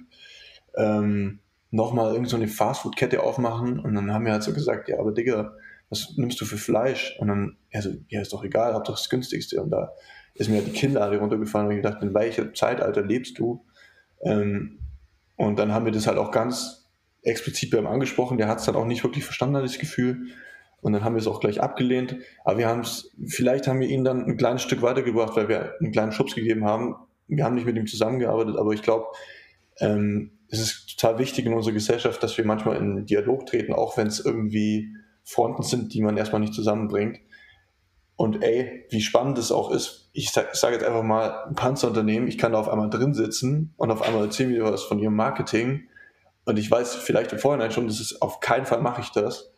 ähm, 0.76 1.40
nochmal 1.74 2.14
irgendeine 2.14 2.48
so 2.48 2.54
Fastfood-Kette 2.54 3.24
aufmachen 3.24 3.80
und 3.80 3.96
dann 3.96 4.14
haben 4.14 4.26
wir 4.26 4.32
halt 4.32 4.44
so 4.44 4.54
gesagt, 4.54 4.90
ja, 4.90 5.00
aber 5.00 5.12
Digga, 5.12 5.54
was 5.90 6.14
nimmst 6.18 6.40
du 6.40 6.46
für 6.46 6.58
Fleisch? 6.58 7.18
Und 7.20 7.30
dann, 7.30 7.58
ja, 7.72 7.82
ja 8.10 8.22
ist 8.22 8.32
doch 8.32 8.44
egal, 8.44 8.74
hab 8.74 8.84
doch 8.84 8.96
das 8.96 9.10
günstigste. 9.10 9.62
Und 9.62 9.72
da 9.72 9.92
ist 10.36 10.50
mir 10.50 10.58
halt 10.58 10.68
die 10.68 10.72
Kinnlade 10.72 11.18
runtergefallen 11.18 11.68
und 11.68 11.76
ich 11.76 11.82
dachte, 11.82 12.06
in 12.06 12.14
welchem 12.14 12.54
Zeitalter 12.54 13.02
lebst 13.02 13.40
du? 13.40 13.66
Ähm, 14.22 14.80
und 15.36 15.58
dann 15.58 15.74
haben 15.74 15.86
wir 15.86 15.92
das 15.92 16.06
halt 16.06 16.20
auch 16.20 16.30
ganz 16.30 16.92
explizit 17.24 17.72
bei 17.72 17.80
ihm 17.80 17.88
angesprochen, 17.88 18.38
der 18.38 18.48
hat 18.48 18.60
es 18.60 18.66
dann 18.66 18.76
auch 18.76 18.86
nicht 18.86 19.04
wirklich 19.04 19.26
verstanden, 19.26 19.62
das 19.62 19.80
Gefühl. 19.80 20.28
Und 20.82 20.94
dann 20.94 21.04
haben 21.04 21.16
wir 21.16 21.22
es 21.22 21.28
auch 21.28 21.40
gleich 21.40 21.60
abgelehnt. 21.60 22.18
Aber 22.44 22.60
wir 22.60 22.68
haben 22.68 22.82
es, 22.82 23.12
vielleicht 23.26 23.68
haben 23.68 23.80
wir 23.80 23.88
ihn 23.88 24.04
dann 24.04 24.26
ein 24.26 24.38
kleines 24.38 24.62
Stück 24.62 24.84
weitergebracht, 24.84 25.36
weil 25.36 25.48
wir 25.48 25.74
einen 25.80 25.92
kleinen 25.92 26.12
Schubs 26.12 26.36
gegeben 26.36 26.66
haben. 26.66 26.96
Wir 27.28 27.46
haben 27.46 27.56
nicht 27.56 27.66
mit 27.66 27.78
ihm 27.78 27.88
zusammengearbeitet, 27.88 28.58
aber 28.58 28.74
ich 28.74 28.84
glaube, 28.84 29.08
ähm, 29.80 30.32
es 30.54 30.62
ist 30.62 31.00
total 31.00 31.20
wichtig 31.20 31.46
in 31.46 31.54
unserer 31.54 31.74
Gesellschaft, 31.74 32.22
dass 32.24 32.38
wir 32.38 32.46
manchmal 32.46 32.78
in 32.78 33.06
Dialog 33.06 33.46
treten, 33.46 33.74
auch 33.74 33.98
wenn 33.98 34.08
es 34.08 34.24
irgendwie 34.24 34.96
Fronten 35.24 35.64
sind, 35.64 35.94
die 35.94 36.02
man 36.02 36.18
erstmal 36.18 36.42
nicht 36.42 36.54
zusammenbringt. 36.54 37.20
Und 38.16 38.44
ey, 38.44 38.86
wie 38.90 39.02
spannend 39.02 39.38
es 39.38 39.52
auch 39.52 39.72
ist, 39.72 40.10
ich 40.14 40.32
sage 40.32 40.50
sag 40.54 40.74
jetzt 40.74 40.84
einfach 40.84 41.04
mal, 41.04 41.46
ein 41.48 41.56
Panzerunternehmen, 41.56 42.28
ich 42.28 42.38
kann 42.38 42.52
da 42.52 42.60
auf 42.60 42.70
einmal 42.70 42.90
drin 42.90 43.14
sitzen 43.14 43.74
und 43.78 43.90
auf 43.90 44.02
einmal 44.02 44.26
erzählen 44.26 44.52
wir 44.52 44.64
was 44.64 44.84
von 44.84 45.00
ihrem 45.00 45.16
Marketing. 45.16 45.88
Und 46.46 46.60
ich 46.60 46.70
weiß 46.70 46.96
vielleicht 46.96 47.34
im 47.34 47.40
Vorhinein 47.40 47.72
schon, 47.72 47.88
das 47.88 48.00
ist 48.00 48.22
auf 48.22 48.40
keinen 48.40 48.66
Fall 48.66 48.82
mache 48.82 49.02
ich 49.02 49.10
das 49.10 49.54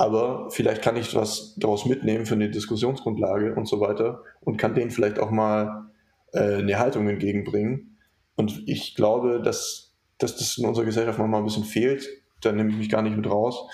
aber 0.00 0.48
vielleicht 0.48 0.80
kann 0.80 0.96
ich 0.96 1.14
was 1.14 1.54
daraus 1.58 1.84
mitnehmen 1.84 2.24
für 2.24 2.32
eine 2.32 2.48
Diskussionsgrundlage 2.48 3.54
und 3.54 3.68
so 3.68 3.80
weiter 3.80 4.22
und 4.40 4.56
kann 4.56 4.74
denen 4.74 4.90
vielleicht 4.90 5.18
auch 5.18 5.30
mal 5.30 5.90
äh, 6.32 6.54
eine 6.54 6.78
Haltung 6.78 7.06
entgegenbringen. 7.06 7.98
Und 8.34 8.66
ich 8.66 8.94
glaube, 8.94 9.42
dass, 9.42 9.89
dass 10.20 10.36
das 10.36 10.58
in 10.58 10.66
unserer 10.66 10.84
Gesellschaft 10.84 11.18
manchmal 11.18 11.40
ein 11.40 11.44
bisschen 11.46 11.64
fehlt. 11.64 12.08
Da 12.40 12.52
nehme 12.52 12.70
ich 12.70 12.76
mich 12.76 12.88
gar 12.88 13.02
nicht 13.02 13.16
mit 13.16 13.28
raus. 13.28 13.68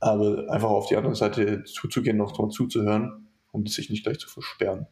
Aber 0.00 0.50
einfach 0.50 0.68
auf 0.68 0.88
die 0.88 0.96
andere 0.96 1.14
Seite 1.14 1.64
zuzugehen, 1.64 2.16
noch 2.16 2.36
mal 2.38 2.50
zuzuhören 2.50 3.28
und 3.52 3.70
sich 3.70 3.88
nicht 3.88 4.04
gleich 4.04 4.18
zu 4.18 4.28
versperren. 4.28 4.86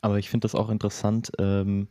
Aber 0.00 0.18
ich 0.18 0.28
finde 0.28 0.44
das 0.44 0.56
auch 0.56 0.68
interessant. 0.68 1.30
Ähm, 1.38 1.86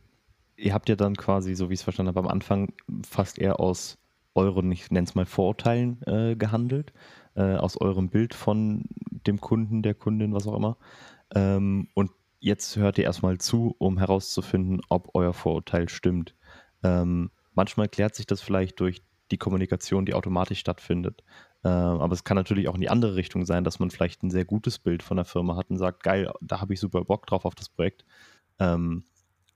ihr 0.56 0.74
habt 0.74 0.88
ja 0.90 0.96
dann 0.96 1.16
quasi, 1.16 1.54
so 1.54 1.70
wie 1.70 1.74
ich 1.74 1.80
es 1.80 1.84
verstanden 1.84 2.08
habe, 2.08 2.20
am 2.20 2.28
Anfang 2.28 2.74
fast 3.08 3.38
eher 3.38 3.58
aus 3.60 3.98
euren, 4.34 4.70
ich 4.72 4.90
nenne 4.90 5.06
es 5.06 5.14
mal 5.14 5.26
Vorurteilen 5.26 6.02
äh, 6.06 6.36
gehandelt 6.36 6.92
äh, 7.34 7.56
aus 7.56 7.80
eurem 7.80 8.10
Bild 8.10 8.34
von 8.34 8.84
dem 9.26 9.40
Kunden, 9.40 9.82
der 9.82 9.94
Kundin, 9.94 10.34
was 10.34 10.46
auch 10.46 10.56
immer. 10.56 10.76
Ähm, 11.34 11.88
und 11.94 12.10
jetzt 12.40 12.76
hört 12.76 12.98
ihr 12.98 13.04
erstmal 13.04 13.38
zu, 13.38 13.74
um 13.78 13.98
herauszufinden, 13.98 14.80
ob 14.88 15.10
euer 15.14 15.32
Vorurteil 15.32 15.88
stimmt. 15.88 16.34
Ähm, 16.82 17.30
manchmal 17.54 17.88
klärt 17.88 18.14
sich 18.14 18.26
das 18.26 18.40
vielleicht 18.40 18.80
durch 18.80 19.02
die 19.30 19.38
Kommunikation, 19.38 20.04
die 20.04 20.14
automatisch 20.14 20.58
stattfindet. 20.58 21.22
Ähm, 21.64 21.70
aber 21.70 22.12
es 22.12 22.24
kann 22.24 22.36
natürlich 22.36 22.68
auch 22.68 22.74
in 22.74 22.80
die 22.80 22.90
andere 22.90 23.16
Richtung 23.16 23.46
sein, 23.46 23.64
dass 23.64 23.78
man 23.78 23.90
vielleicht 23.90 24.22
ein 24.22 24.30
sehr 24.30 24.44
gutes 24.44 24.78
Bild 24.78 25.02
von 25.02 25.16
der 25.16 25.24
Firma 25.24 25.56
hat 25.56 25.70
und 25.70 25.78
sagt, 25.78 26.02
geil, 26.02 26.30
da 26.40 26.60
habe 26.60 26.74
ich 26.74 26.80
super 26.80 27.04
Bock 27.04 27.26
drauf 27.26 27.44
auf 27.44 27.54
das 27.54 27.68
Projekt. 27.68 28.04
Ähm, 28.58 29.04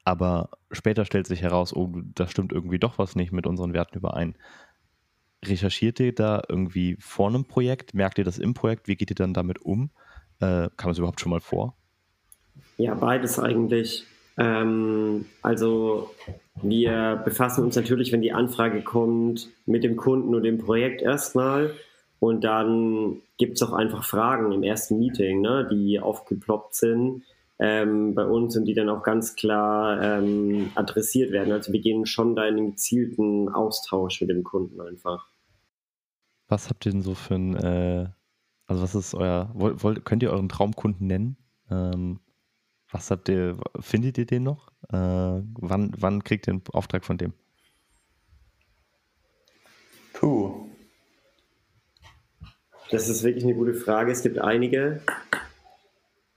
aber 0.04 0.50
später 0.70 1.04
stellt 1.04 1.26
sich 1.26 1.42
heraus, 1.42 1.74
oh, 1.74 1.92
da 2.14 2.28
stimmt 2.28 2.52
irgendwie 2.52 2.78
doch 2.78 2.98
was 2.98 3.16
nicht 3.16 3.32
mit 3.32 3.46
unseren 3.46 3.72
Werten 3.72 3.98
überein 3.98 4.36
recherchiert 5.44 6.00
ihr 6.00 6.14
da 6.14 6.42
irgendwie 6.48 6.96
vor 7.00 7.28
einem 7.28 7.44
Projekt? 7.44 7.94
Merkt 7.94 8.18
ihr 8.18 8.24
das 8.24 8.38
im 8.38 8.54
Projekt? 8.54 8.88
Wie 8.88 8.96
geht 8.96 9.10
ihr 9.10 9.16
dann 9.16 9.34
damit 9.34 9.60
um? 9.62 9.90
Äh, 10.40 10.68
kam 10.76 10.90
es 10.90 10.98
überhaupt 10.98 11.20
schon 11.20 11.30
mal 11.30 11.40
vor? 11.40 11.76
Ja, 12.78 12.94
beides 12.94 13.38
eigentlich. 13.38 14.04
Ähm, 14.38 15.26
also 15.42 16.10
wir 16.62 17.20
befassen 17.24 17.64
uns 17.64 17.76
natürlich, 17.76 18.12
wenn 18.12 18.22
die 18.22 18.32
Anfrage 18.32 18.82
kommt, 18.82 19.48
mit 19.66 19.84
dem 19.84 19.96
Kunden 19.96 20.34
und 20.34 20.42
dem 20.42 20.58
Projekt 20.58 21.02
erstmal. 21.02 21.74
Und 22.18 22.44
dann 22.44 23.20
gibt 23.36 23.56
es 23.56 23.62
auch 23.62 23.72
einfach 23.72 24.04
Fragen 24.04 24.52
im 24.52 24.62
ersten 24.62 24.98
Meeting, 24.98 25.42
ne, 25.42 25.68
die 25.70 26.00
aufgeploppt 26.00 26.74
sind 26.74 27.22
ähm, 27.58 28.14
bei 28.14 28.24
uns 28.24 28.56
und 28.56 28.64
die 28.64 28.74
dann 28.74 28.88
auch 28.88 29.02
ganz 29.02 29.34
klar 29.34 30.00
ähm, 30.02 30.70
adressiert 30.74 31.30
werden. 31.32 31.52
Also 31.52 31.72
wir 31.72 31.80
gehen 31.80 32.06
schon 32.06 32.34
da 32.34 32.46
in 32.46 32.56
den 32.56 32.70
gezielten 32.72 33.48
Austausch 33.48 34.20
mit 34.20 34.30
dem 34.30 34.44
Kunden 34.44 34.80
einfach. 34.80 35.28
Was 36.48 36.68
habt 36.68 36.86
ihr 36.86 36.92
denn 36.92 37.02
so 37.02 37.14
für 37.14 37.34
ein, 37.34 37.56
äh, 37.56 38.08
also 38.66 38.82
was 38.82 38.94
ist 38.94 39.14
euer, 39.14 39.50
wollt, 39.54 39.82
wollt, 39.82 40.04
könnt 40.04 40.22
ihr 40.22 40.30
euren 40.30 40.48
Traumkunden 40.48 41.06
nennen? 41.06 41.36
Ähm, 41.70 42.20
was 42.90 43.10
habt 43.10 43.28
ihr, 43.28 43.56
findet 43.80 44.18
ihr 44.18 44.26
den 44.26 44.44
noch? 44.44 44.68
Äh, 44.88 45.42
wann, 45.60 45.92
wann 45.98 46.22
kriegt 46.24 46.46
ihr 46.46 46.54
einen 46.54 46.62
Auftrag 46.72 47.04
von 47.04 47.18
dem? 47.18 47.32
Puh. 50.12 50.68
Das 52.90 53.08
ist 53.08 53.24
wirklich 53.24 53.44
eine 53.44 53.54
gute 53.54 53.74
Frage. 53.74 54.12
Es 54.12 54.22
gibt 54.22 54.38
einige. 54.38 55.00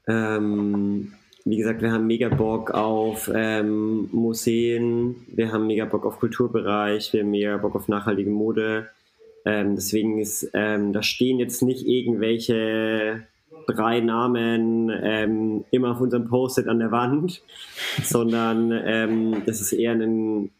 Ähm, 0.07 1.13
wie 1.45 1.57
gesagt, 1.57 1.81
wir 1.81 1.91
haben 1.91 2.07
mega 2.07 2.29
Bock 2.29 2.71
auf 2.71 3.31
ähm, 3.33 4.09
Museen, 4.11 5.15
wir 5.27 5.51
haben 5.51 5.67
mega 5.67 5.85
Bock 5.85 6.05
auf 6.05 6.19
Kulturbereich, 6.19 7.13
wir 7.13 7.21
haben 7.21 7.31
mega 7.31 7.57
Bock 7.57 7.75
auf 7.75 7.87
nachhaltige 7.87 8.29
Mode. 8.29 8.89
Ähm, 9.45 9.75
deswegen 9.75 10.19
ist, 10.19 10.49
ähm, 10.53 10.91
da 10.91 11.01
stehen 11.01 11.39
jetzt 11.39 11.61
nicht 11.61 11.85
irgendwelche 11.87 13.27
drei 13.67 13.99
Namen 13.99 14.91
ähm, 15.01 15.65
immer 15.71 15.91
auf 15.91 16.01
unserem 16.01 16.27
Post-it 16.27 16.67
an 16.67 16.79
der 16.79 16.91
Wand, 16.91 17.41
sondern 18.03 18.71
ähm, 18.71 19.43
das 19.45 19.61
ist 19.61 19.73
eher 19.73 19.93
ein, 19.93 20.51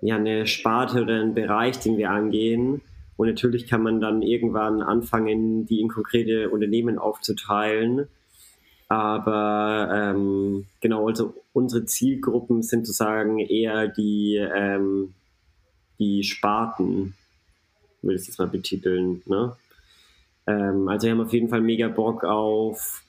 ja, 0.00 0.16
eine 0.16 0.46
Sparte 0.46 1.02
oder 1.02 1.20
ein 1.20 1.34
Bereich, 1.34 1.78
den 1.80 1.96
wir 1.96 2.10
angehen. 2.10 2.80
Und 3.16 3.28
natürlich 3.28 3.68
kann 3.68 3.82
man 3.82 4.00
dann 4.00 4.22
irgendwann 4.22 4.82
anfangen, 4.82 5.66
die 5.66 5.80
in 5.80 5.88
konkrete 5.88 6.50
Unternehmen 6.50 6.98
aufzuteilen. 6.98 8.08
Aber 8.88 9.88
ähm, 9.92 10.66
genau, 10.80 11.08
also 11.08 11.34
unsere 11.52 11.86
Zielgruppen 11.86 12.62
sind 12.62 12.86
sozusagen 12.86 13.38
eher 13.38 13.88
die, 13.88 14.36
ähm, 14.36 15.14
die 15.98 16.24
Sparten, 16.24 17.14
will 18.02 18.16
ich 18.16 18.26
das 18.26 18.38
mal 18.38 18.48
betiteln. 18.48 19.22
Ne? 19.26 19.56
Ähm, 20.46 20.88
also 20.88 21.06
wir 21.06 21.12
haben 21.12 21.20
auf 21.20 21.32
jeden 21.32 21.48
Fall 21.48 21.60
mega 21.60 21.88
Bock 21.88 22.24
auf 22.24 23.02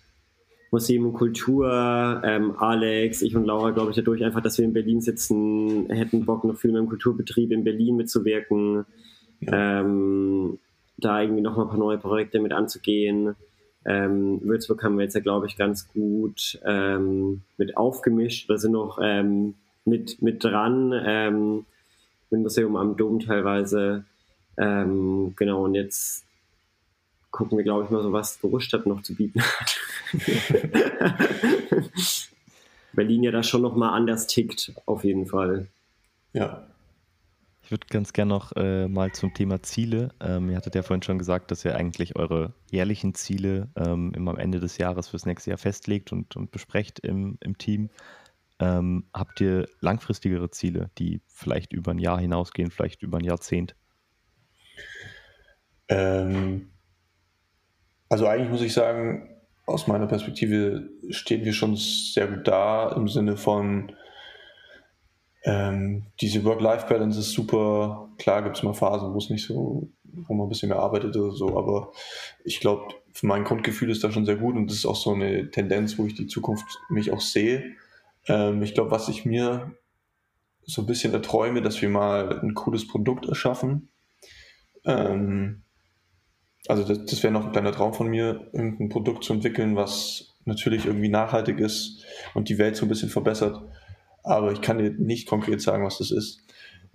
Museum 0.71 1.07
und 1.07 1.13
Kultur. 1.13 2.21
Ähm, 2.23 2.55
Alex, 2.57 3.21
ich 3.21 3.35
und 3.35 3.45
Laura, 3.45 3.71
glaube 3.71 3.91
ich, 3.91 3.95
dadurch 3.95 4.23
einfach, 4.23 4.41
dass 4.41 4.57
wir 4.57 4.65
in 4.65 4.73
Berlin 4.73 5.01
sitzen, 5.01 5.89
hätten 5.89 6.25
Bock, 6.25 6.43
noch 6.43 6.57
viel 6.57 6.71
mehr 6.71 6.81
im 6.81 6.89
Kulturbetrieb 6.89 7.51
in 7.51 7.63
Berlin 7.63 7.95
mitzuwirken. 7.95 8.85
Ja. 9.41 9.81
Ähm, 9.81 10.59
da 10.97 11.21
irgendwie 11.21 11.41
noch 11.41 11.57
mal 11.57 11.63
ein 11.63 11.69
paar 11.69 11.77
neue 11.77 11.97
Projekte 11.97 12.39
mit 12.39 12.53
anzugehen. 12.53 13.35
Ähm, 13.85 14.41
Würzburg 14.43 14.83
haben 14.83 14.97
wir 14.97 15.03
jetzt 15.03 15.13
ja, 15.13 15.21
glaube 15.21 15.45
ich, 15.45 15.57
ganz 15.57 15.87
gut 15.89 16.59
ähm, 16.65 17.41
mit 17.57 17.77
aufgemischt 17.77 18.49
Da 18.49 18.57
sind 18.57 18.71
noch 18.71 18.97
ähm, 19.01 19.55
mit, 19.83 20.21
mit 20.21 20.43
dran. 20.43 20.93
Ähm, 21.05 21.65
mit 22.29 22.41
Museum 22.41 22.75
am 22.75 22.97
Dom 22.97 23.19
teilweise. 23.19 24.05
Ähm, 24.57 25.33
genau, 25.35 25.65
und 25.65 25.75
jetzt 25.75 26.24
gucken 27.35 27.57
wir, 27.57 27.65
glaube 27.65 27.83
ich, 27.83 27.89
mal 27.89 28.01
so, 28.01 28.13
was 28.13 28.39
Großstadt 28.39 28.85
noch 28.85 29.01
zu 29.01 29.13
bieten 29.13 29.41
hat. 29.41 29.77
Berlin 32.93 33.23
ja 33.23 33.31
da 33.31 33.43
schon 33.43 33.61
noch 33.61 33.75
mal 33.75 33.89
anders 33.89 34.25
tickt, 34.27 34.71
auf 34.85 35.03
jeden 35.03 35.25
Fall. 35.25 35.67
Ja. 36.31 36.65
Ich 37.61 37.71
würde 37.71 37.87
ganz 37.89 38.13
gerne 38.13 38.29
noch 38.29 38.53
äh, 38.55 38.87
mal 38.87 39.11
zum 39.11 39.33
Thema 39.33 39.61
Ziele. 39.61 40.13
Ähm, 40.21 40.49
ihr 40.49 40.55
hattet 40.55 40.75
ja 40.75 40.81
vorhin 40.81 41.03
schon 41.03 41.17
gesagt, 41.17 41.51
dass 41.51 41.65
ihr 41.65 41.75
eigentlich 41.75 42.15
eure 42.15 42.53
jährlichen 42.71 43.15
Ziele 43.15 43.67
ähm, 43.75 44.13
immer 44.15 44.31
am 44.31 44.37
Ende 44.37 44.61
des 44.61 44.77
Jahres 44.77 45.09
fürs 45.09 45.25
nächste 45.25 45.49
Jahr 45.49 45.57
festlegt 45.57 46.13
und, 46.13 46.37
und 46.37 46.51
besprecht 46.51 46.99
im, 46.99 47.37
im 47.41 47.57
Team. 47.57 47.89
Ähm, 48.59 49.07
habt 49.13 49.41
ihr 49.41 49.67
langfristigere 49.81 50.51
Ziele, 50.51 50.89
die 50.97 51.19
vielleicht 51.27 51.73
über 51.73 51.91
ein 51.91 51.99
Jahr 51.99 52.17
hinausgehen, 52.17 52.71
vielleicht 52.71 53.03
über 53.03 53.17
ein 53.17 53.25
Jahrzehnt? 53.25 53.75
Ähm, 55.89 56.69
also 58.09 58.27
eigentlich 58.27 58.49
muss 58.49 58.61
ich 58.61 58.73
sagen, 58.73 59.29
aus 59.65 59.87
meiner 59.87 60.07
Perspektive 60.07 60.89
stehen 61.09 61.43
wir 61.43 61.53
schon 61.53 61.75
sehr 61.75 62.27
gut 62.27 62.47
da 62.47 62.91
im 62.95 63.07
Sinne 63.07 63.35
von 63.37 63.91
ähm, 65.43 66.07
diese 66.21 66.43
Work-Life-Balance 66.43 67.19
ist 67.19 67.31
super. 67.31 68.09
Klar 68.17 68.43
gibt 68.43 68.57
es 68.57 68.63
mal 68.63 68.73
Phasen, 68.73 69.13
wo 69.13 69.17
es 69.17 69.29
nicht 69.29 69.45
so, 69.45 69.89
wo 70.03 70.33
man 70.33 70.47
ein 70.47 70.49
bisschen 70.49 70.69
mehr 70.69 70.79
arbeitet 70.79 71.15
oder 71.15 71.31
so, 71.31 71.57
aber 71.57 71.91
ich 72.43 72.59
glaube, 72.59 72.95
mein 73.21 73.43
Grundgefühl 73.43 73.91
ist 73.91 74.03
da 74.03 74.11
schon 74.11 74.25
sehr 74.25 74.37
gut 74.37 74.55
und 74.55 74.67
das 74.67 74.77
ist 74.77 74.85
auch 74.85 74.95
so 74.95 75.13
eine 75.13 75.51
Tendenz, 75.51 75.97
wo 75.97 76.05
ich 76.05 76.15
die 76.15 76.27
Zukunft 76.27 76.65
mich 76.89 77.11
auch 77.11 77.21
sehe. 77.21 77.75
Ähm, 78.27 78.61
ich 78.63 78.73
glaube, 78.73 78.91
was 78.91 79.07
ich 79.07 79.25
mir 79.25 79.75
so 80.63 80.81
ein 80.81 80.87
bisschen 80.87 81.13
erträume, 81.13 81.61
dass 81.61 81.81
wir 81.81 81.89
mal 81.89 82.39
ein 82.39 82.55
cooles 82.55 82.87
Produkt 82.87 83.27
erschaffen. 83.27 83.89
Ähm, 84.83 85.61
also 86.67 86.83
das, 86.83 87.05
das 87.05 87.23
wäre 87.23 87.33
noch 87.33 87.45
ein 87.45 87.51
kleiner 87.51 87.71
Traum 87.71 87.93
von 87.93 88.07
mir, 88.07 88.47
irgendein 88.53 88.89
Produkt 88.89 89.23
zu 89.23 89.33
entwickeln, 89.33 89.75
was 89.75 90.35
natürlich 90.45 90.85
irgendwie 90.85 91.09
nachhaltig 91.09 91.59
ist 91.59 92.05
und 92.33 92.49
die 92.49 92.57
Welt 92.57 92.75
so 92.75 92.85
ein 92.85 92.89
bisschen 92.89 93.09
verbessert. 93.09 93.61
Aber 94.23 94.51
ich 94.51 94.61
kann 94.61 94.77
dir 94.77 94.91
nicht 94.91 95.27
konkret 95.27 95.61
sagen, 95.61 95.85
was 95.85 95.99
das 95.99 96.11
ist. 96.11 96.41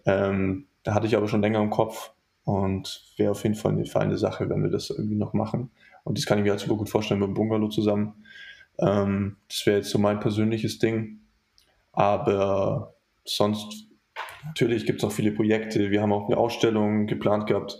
Ähm, 0.07 0.67
da 0.83 0.95
hatte 0.95 1.07
ich 1.07 1.17
aber 1.17 1.29
schon 1.29 1.43
länger 1.43 1.61
im 1.61 1.71
Kopf 1.71 2.13
und 2.45 3.05
wäre 3.17 3.33
auf 3.33 3.43
jeden 3.43 3.55
Fall 3.55 3.73
eine 3.73 3.87
feine 3.87 4.19
Sache, 4.19 4.49
wenn 4.49 4.63
wir 4.63 4.71
das 4.71 4.91
irgendwie 4.91 5.17
noch 5.17 5.33
machen. 5.33 5.71
Und 6.05 6.19
das 6.19 6.27
kann 6.27 6.39
ich 6.39 6.45
mir 6.45 6.51
halt 6.51 6.61
super 6.61 6.77
gut 6.77 6.89
vorstellen 6.89 7.21
mit 7.21 7.29
dem 7.29 7.35
Bungalow 7.35 7.69
zusammen. 7.69 8.25
Ähm, 8.79 9.37
das 9.49 9.67
wäre 9.67 9.79
jetzt 9.79 9.91
so 9.91 9.99
mein 9.99 10.21
persönliches 10.21 10.79
Ding. 10.79 11.21
Aber 11.93 12.95
sonst, 13.25 13.87
natürlich 14.45 14.87
gibt 14.87 15.01
es 15.01 15.03
noch 15.03 15.13
viele 15.13 15.33
Projekte. 15.33 15.91
Wir 15.91 16.03
haben 16.03 16.13
auch 16.13 16.27
eine 16.27 16.39
Ausstellung 16.39 17.07
geplant 17.07 17.47
gehabt 17.47 17.79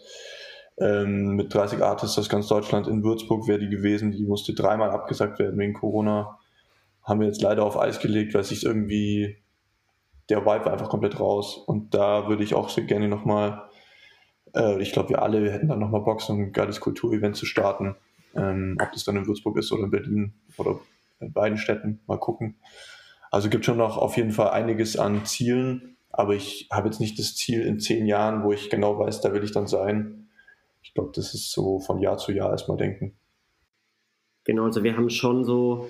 ähm, 0.81 1.37
mit 1.37 1.53
30 1.53 1.83
Artists 1.83 2.19
aus 2.19 2.29
ganz 2.29 2.49
Deutschland. 2.49 2.89
In 2.89 3.05
Würzburg 3.05 3.47
wäre 3.47 3.59
die 3.59 3.69
gewesen. 3.69 4.13
Die 4.13 4.25
musste 4.25 4.55
dreimal 4.55 4.91
abgesagt 4.91 5.39
werden 5.39 5.59
wegen 5.59 5.75
Corona. 5.75 6.39
Haben 7.03 7.21
wir 7.21 7.27
jetzt 7.27 7.43
leider 7.43 7.65
auf 7.65 7.79
Eis 7.79 8.01
gelegt, 8.01 8.35
weil 8.35 8.45
sich 8.45 8.65
irgendwie 8.65 9.37
der 10.31 10.41
Vibe 10.41 10.65
war 10.65 10.73
einfach 10.73 10.89
komplett 10.89 11.21
raus. 11.21 11.57
Und 11.57 11.95
da 11.95 12.29
würde 12.29 12.45
ich 12.45 12.55
auch 12.55 12.71
sehr 12.71 12.85
gerne 12.85 13.09
nochmal, 13.09 13.63
äh, 14.55 14.81
ich 14.81 14.93
glaube, 14.93 15.11
wir 15.11 15.23
alle 15.23 15.43
wir 15.43 15.53
hätten 15.53 15.69
dann 15.69 15.81
nochmal 15.81 16.03
Bock, 16.03 16.23
so 16.23 16.33
ein 16.33 16.53
geiles 16.53 16.81
Kulturevent 16.81 17.37
zu 17.37 17.47
starten. 17.47 17.97
Ähm, 18.35 18.79
ob 18.81 18.93
das 18.93 19.05
dann 19.05 19.17
in 19.17 19.27
Würzburg 19.27 19.59
ist 19.59 19.73
oder 19.73 19.85
in 19.85 19.91
Berlin 19.91 20.33
oder 20.57 20.79
in 21.19 21.33
beiden 21.33 21.59
Städten, 21.59 22.01
mal 22.07 22.19
gucken. 22.19 22.57
Also 23.31 23.49
gibt 23.49 23.65
schon 23.65 23.77
noch 23.77 23.99
auf 23.99 24.17
jeden 24.17 24.33
Fall 24.33 24.51
einiges 24.51 24.97
an 24.97 25.25
Zielen, 25.25 25.97
aber 26.11 26.35
ich 26.35 26.69
habe 26.71 26.89
jetzt 26.89 27.01
nicht 27.01 27.19
das 27.19 27.35
Ziel 27.37 27.63
in 27.63 27.79
zehn 27.79 28.07
Jahren, 28.07 28.45
wo 28.45 28.53
ich 28.53 28.71
genau 28.71 28.99
weiß, 28.99 29.21
da 29.21 29.33
will 29.33 29.45
ich 29.45 29.53
dann 29.53 29.67
sein. 29.67 30.20
Ich 30.83 30.95
glaube, 30.95 31.13
das 31.15 31.35
ist 31.35 31.53
so 31.53 31.81
von 31.81 32.01
Jahr 32.01 32.19
zu 32.19 32.33
Jahr 32.33 32.51
erstmal 32.51 32.77
denken. 32.77 33.17
Genau, 34.45 34.65
also 34.65 34.83
wir 34.83 34.97
haben 34.97 35.11
schon 35.11 35.45
so 35.45 35.89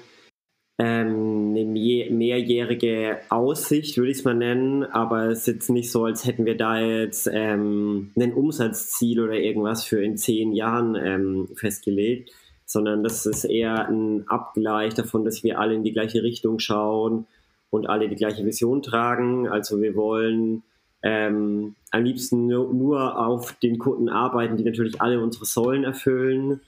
ähm, 0.78 1.55
eine 1.55 1.64
mehrjährige 1.64 3.18
Aussicht, 3.28 3.99
würde 3.99 4.11
ich 4.11 4.18
es 4.18 4.24
mal 4.24 4.34
nennen, 4.34 4.84
aber 4.84 5.26
es 5.26 5.41
ist 5.41 5.47
jetzt 5.47 5.70
nicht 5.70 5.91
so, 5.93 6.05
als 6.05 6.24
hätten 6.26 6.47
wir 6.47 6.57
da 6.57 6.80
jetzt 6.80 7.28
ähm, 7.32 8.12
ein 8.18 8.32
Umsatzziel 8.32 9.20
oder 9.20 9.34
irgendwas 9.34 9.84
für 9.84 10.03
in 10.03 10.16
zehn 10.16 10.53
Jahren 10.53 10.97
ähm, 10.97 11.49
festgelegt, 11.55 12.32
sondern 12.64 13.03
das 13.03 13.26
ist 13.26 13.45
eher 13.45 13.88
ein 13.88 14.26
Abgleich 14.28 14.95
davon, 14.95 15.24
dass 15.24 15.45
wir 15.45 15.59
alle 15.59 15.74
in 15.74 15.84
die 15.84 15.93
gleiche 15.93 16.22
Richtung 16.22 16.59
schauen 16.59 17.26
und 17.68 17.86
alle 17.88 18.09
die 18.09 18.16
gleiche 18.16 18.45
Vision 18.47 18.82
tragen. 18.82 19.49
Also 19.49 19.80
wir 19.82 19.95
wollen 19.95 20.62
ähm, 21.03 21.75
am 21.91 22.05
liebsten 22.05 22.47
nur, 22.47 22.73
nur, 22.73 23.27
auf 23.27 23.53
den 23.55 23.79
Kunden 23.79 24.09
arbeiten, 24.09 24.57
die 24.57 24.65
natürlich 24.65 25.01
alle 25.01 25.21
unsere 25.21 25.45
Säulen 25.45 25.85
erfüllen. 25.85 26.61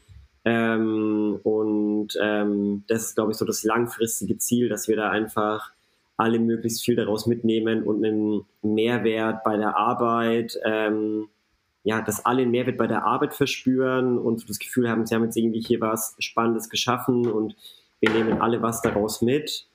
Ähm, 0.44 1.38
und 1.42 2.08
ähm, 2.20 2.84
das 2.88 3.08
ist, 3.08 3.14
glaube 3.14 3.32
ich, 3.32 3.38
so 3.38 3.44
das 3.44 3.62
langfristige 3.62 4.38
Ziel, 4.38 4.68
dass 4.68 4.88
wir 4.88 4.96
da 4.96 5.10
einfach 5.10 5.72
alle 6.16 6.38
möglichst 6.38 6.84
viel 6.84 6.96
daraus 6.96 7.26
mitnehmen 7.26 7.82
und 7.82 8.04
einen 8.04 8.44
Mehrwert 8.62 9.44
bei 9.44 9.56
der 9.56 9.76
Arbeit 9.76 10.58
ähm, 10.64 11.28
ja, 11.84 12.00
dass 12.00 12.24
alle 12.24 12.42
einen 12.42 12.50
Mehrwert 12.50 12.76
bei 12.76 12.86
der 12.86 13.04
Arbeit 13.04 13.34
verspüren 13.34 14.18
und 14.18 14.48
das 14.48 14.58
Gefühl 14.58 14.88
haben, 14.88 15.06
sie 15.06 15.14
haben 15.14 15.24
jetzt 15.24 15.36
irgendwie 15.36 15.60
hier 15.60 15.80
was 15.80 16.14
Spannendes 16.18 16.68
geschaffen 16.68 17.26
und 17.26 17.56
wir 18.00 18.10
nehmen 18.10 18.40
alle 18.40 18.62
was 18.62 18.82
daraus 18.82 19.22
mit. 19.22 19.66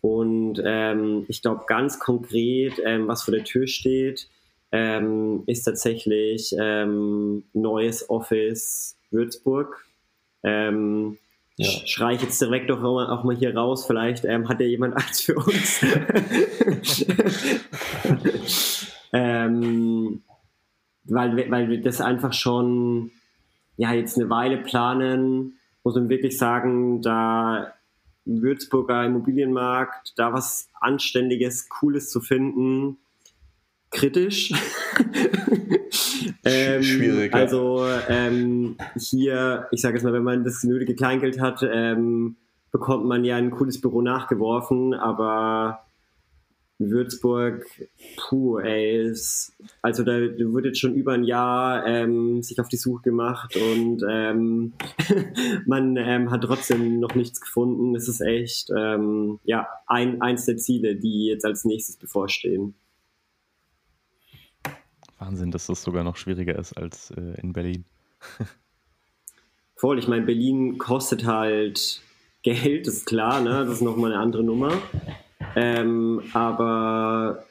Und 0.00 0.62
ähm, 0.64 1.24
ich 1.28 1.42
glaube, 1.42 1.64
ganz 1.66 1.98
konkret, 1.98 2.74
ähm, 2.84 3.08
was 3.08 3.22
vor 3.22 3.34
der 3.34 3.44
Tür 3.44 3.66
steht, 3.66 4.28
ähm, 4.70 5.42
ist 5.46 5.64
tatsächlich 5.64 6.54
ähm, 6.58 7.44
neues 7.52 8.08
Office 8.08 8.96
Würzburg. 9.10 9.84
Ähm, 10.42 11.18
ja. 11.56 11.68
Schreie 11.86 12.14
ich 12.14 12.22
jetzt 12.22 12.40
direkt 12.40 12.70
doch 12.70 12.82
auch 12.84 13.24
mal 13.24 13.34
hier 13.34 13.56
raus, 13.56 13.84
vielleicht 13.86 14.24
ähm, 14.24 14.48
hat 14.48 14.60
ja 14.60 14.66
jemand 14.66 14.94
Angst 14.94 15.24
für 15.24 15.34
uns. 15.34 15.80
ähm, 19.12 20.22
weil, 21.04 21.50
weil 21.50 21.68
wir 21.68 21.80
das 21.80 22.00
einfach 22.00 22.32
schon 22.32 23.10
ja 23.76 23.92
jetzt 23.92 24.18
eine 24.18 24.30
Weile 24.30 24.58
planen, 24.58 25.58
muss 25.82 25.94
man 25.94 26.08
wirklich 26.08 26.38
sagen, 26.38 27.02
da 27.02 27.72
im 28.28 28.42
Würzburger 28.42 29.04
Immobilienmarkt, 29.04 30.12
da 30.16 30.32
was 30.32 30.68
Anständiges, 30.80 31.68
Cooles 31.68 32.10
zu 32.10 32.20
finden, 32.20 32.98
kritisch. 33.90 34.52
ähm, 36.44 36.82
Schwierig. 36.82 37.32
Ja. 37.32 37.40
Also 37.40 37.84
ähm, 38.08 38.76
hier, 38.96 39.66
ich 39.72 39.80
sage 39.80 39.94
jetzt 39.96 40.04
mal, 40.04 40.12
wenn 40.12 40.22
man 40.22 40.44
das 40.44 40.62
nötige 40.62 40.94
Kleingeld 40.94 41.40
hat, 41.40 41.66
ähm, 41.68 42.36
bekommt 42.70 43.06
man 43.06 43.24
ja 43.24 43.36
ein 43.36 43.50
cooles 43.50 43.80
Büro 43.80 44.02
nachgeworfen, 44.02 44.94
aber 44.94 45.86
Würzburg, 46.78 47.66
puh, 48.16 48.58
ey, 48.58 49.10
ist, 49.10 49.52
also 49.82 50.04
da 50.04 50.12
wird 50.12 50.64
jetzt 50.64 50.78
schon 50.78 50.94
über 50.94 51.12
ein 51.12 51.24
Jahr 51.24 51.84
ähm, 51.86 52.42
sich 52.42 52.60
auf 52.60 52.68
die 52.68 52.76
Suche 52.76 53.02
gemacht 53.02 53.56
und 53.56 54.04
ähm, 54.08 54.72
man 55.66 55.96
ähm, 55.96 56.30
hat 56.30 56.42
trotzdem 56.42 57.00
noch 57.00 57.14
nichts 57.16 57.40
gefunden. 57.40 57.96
Es 57.96 58.08
ist 58.08 58.20
echt, 58.20 58.70
ähm, 58.76 59.40
ja, 59.44 59.66
ein, 59.86 60.22
eins 60.22 60.46
der 60.46 60.56
Ziele, 60.56 60.94
die 60.94 61.26
jetzt 61.26 61.44
als 61.44 61.64
nächstes 61.64 61.96
bevorstehen. 61.96 62.74
Wahnsinn, 65.18 65.50
dass 65.50 65.66
das 65.66 65.82
sogar 65.82 66.04
noch 66.04 66.16
schwieriger 66.16 66.56
ist 66.56 66.76
als 66.76 67.10
äh, 67.10 67.40
in 67.40 67.52
Berlin. 67.52 67.84
Voll, 69.74 69.98
ich 69.98 70.06
meine, 70.06 70.24
Berlin 70.24 70.78
kostet 70.78 71.24
halt 71.26 72.02
Geld, 72.42 72.86
ist 72.86 73.06
klar, 73.06 73.40
ne? 73.40 73.64
Das 73.64 73.74
ist 73.74 73.80
nochmal 73.80 74.12
eine 74.12 74.20
andere 74.20 74.44
Nummer. 74.44 74.72
Ähm, 75.56 76.22
aber 76.32 77.44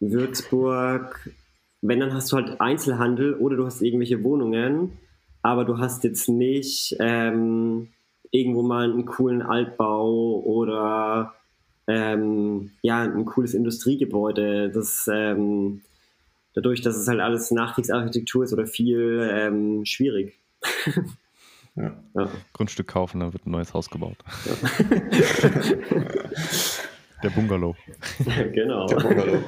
Würzburg, 0.00 1.30
wenn 1.82 2.00
dann 2.00 2.14
hast 2.14 2.32
du 2.32 2.36
halt 2.36 2.60
Einzelhandel 2.60 3.34
oder 3.34 3.56
du 3.56 3.66
hast 3.66 3.82
irgendwelche 3.82 4.22
Wohnungen, 4.22 4.98
aber 5.42 5.64
du 5.64 5.78
hast 5.78 6.04
jetzt 6.04 6.28
nicht 6.28 6.96
ähm, 7.00 7.88
irgendwo 8.30 8.62
mal 8.62 8.90
einen 8.90 9.06
coolen 9.06 9.42
Altbau 9.42 10.40
oder 10.40 11.34
ähm, 11.86 12.70
ja, 12.82 13.02
ein 13.02 13.24
cooles 13.24 13.54
Industriegebäude. 13.54 14.70
Das 14.70 15.08
ähm, 15.12 15.82
dadurch, 16.54 16.82
dass 16.82 16.96
es 16.96 17.08
halt 17.08 17.20
alles 17.20 17.50
Nachkriegsarchitektur 17.50 18.44
ist 18.44 18.52
oder 18.52 18.66
viel 18.66 19.28
ähm, 19.32 19.84
schwierig. 19.84 20.38
Ja. 21.76 21.96
Ja. 22.14 22.28
Grundstück 22.52 22.88
kaufen, 22.88 23.20
dann 23.20 23.32
wird 23.32 23.46
ein 23.46 23.52
neues 23.52 23.72
Haus 23.74 23.88
gebaut. 23.88 24.16
Ja. 24.44 24.54
Der 27.22 27.30
Bungalow. 27.30 27.76
genau. 28.52 28.86
Der 28.86 28.96
Bungalow. 28.96 29.44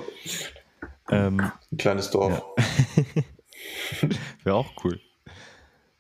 Ähm, 1.11 1.41
Ein 1.41 1.79
kleines 1.79 2.11
Dorf. 2.11 2.43
Ja. 2.57 3.23
Wäre 4.45 4.57
auch 4.57 4.73
cool. 4.85 5.01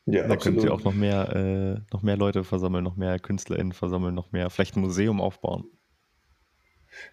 Ja, 0.06 0.26
da 0.26 0.36
könnt 0.36 0.62
ihr 0.62 0.72
auch 0.72 0.82
noch 0.82 0.94
mehr, 0.94 1.34
äh, 1.34 1.80
noch 1.92 2.02
mehr 2.02 2.16
Leute 2.16 2.42
versammeln, 2.44 2.82
noch 2.82 2.96
mehr 2.96 3.18
KünstlerInnen 3.18 3.72
versammeln, 3.72 4.14
noch 4.14 4.32
mehr, 4.32 4.50
vielleicht 4.50 4.76
ein 4.76 4.80
Museum 4.80 5.20
aufbauen. 5.20 5.64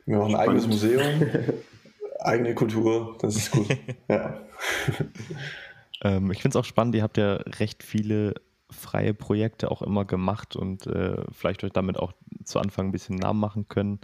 Wir 0.06 0.18
machen 0.18 0.36
ein 0.36 0.42
eigenes 0.42 0.68
Museum, 0.68 1.04
eigene 2.20 2.56
Kultur, 2.56 3.16
das 3.22 3.36
ist 3.36 3.52
gut. 3.52 3.68
ja. 4.10 4.42
ähm, 6.02 6.32
ich 6.32 6.42
finde 6.42 6.58
es 6.58 6.62
auch 6.62 6.66
spannend, 6.66 6.96
ihr 6.96 7.04
habt 7.04 7.18
ja 7.18 7.36
recht 7.36 7.84
viele 7.84 8.34
freie 8.72 9.14
Projekte 9.14 9.72
auch 9.72 9.82
immer 9.82 10.06
gemacht 10.06 10.56
und 10.56 10.88
äh, 10.88 11.24
vielleicht 11.32 11.64
euch 11.64 11.72
damit 11.72 11.98
auch 11.98 12.14
zu 12.44 12.60
Anfang 12.60 12.88
ein 12.88 12.92
bisschen 12.92 13.16
Namen 13.16 13.40
machen 13.40 13.68
können. 13.68 14.00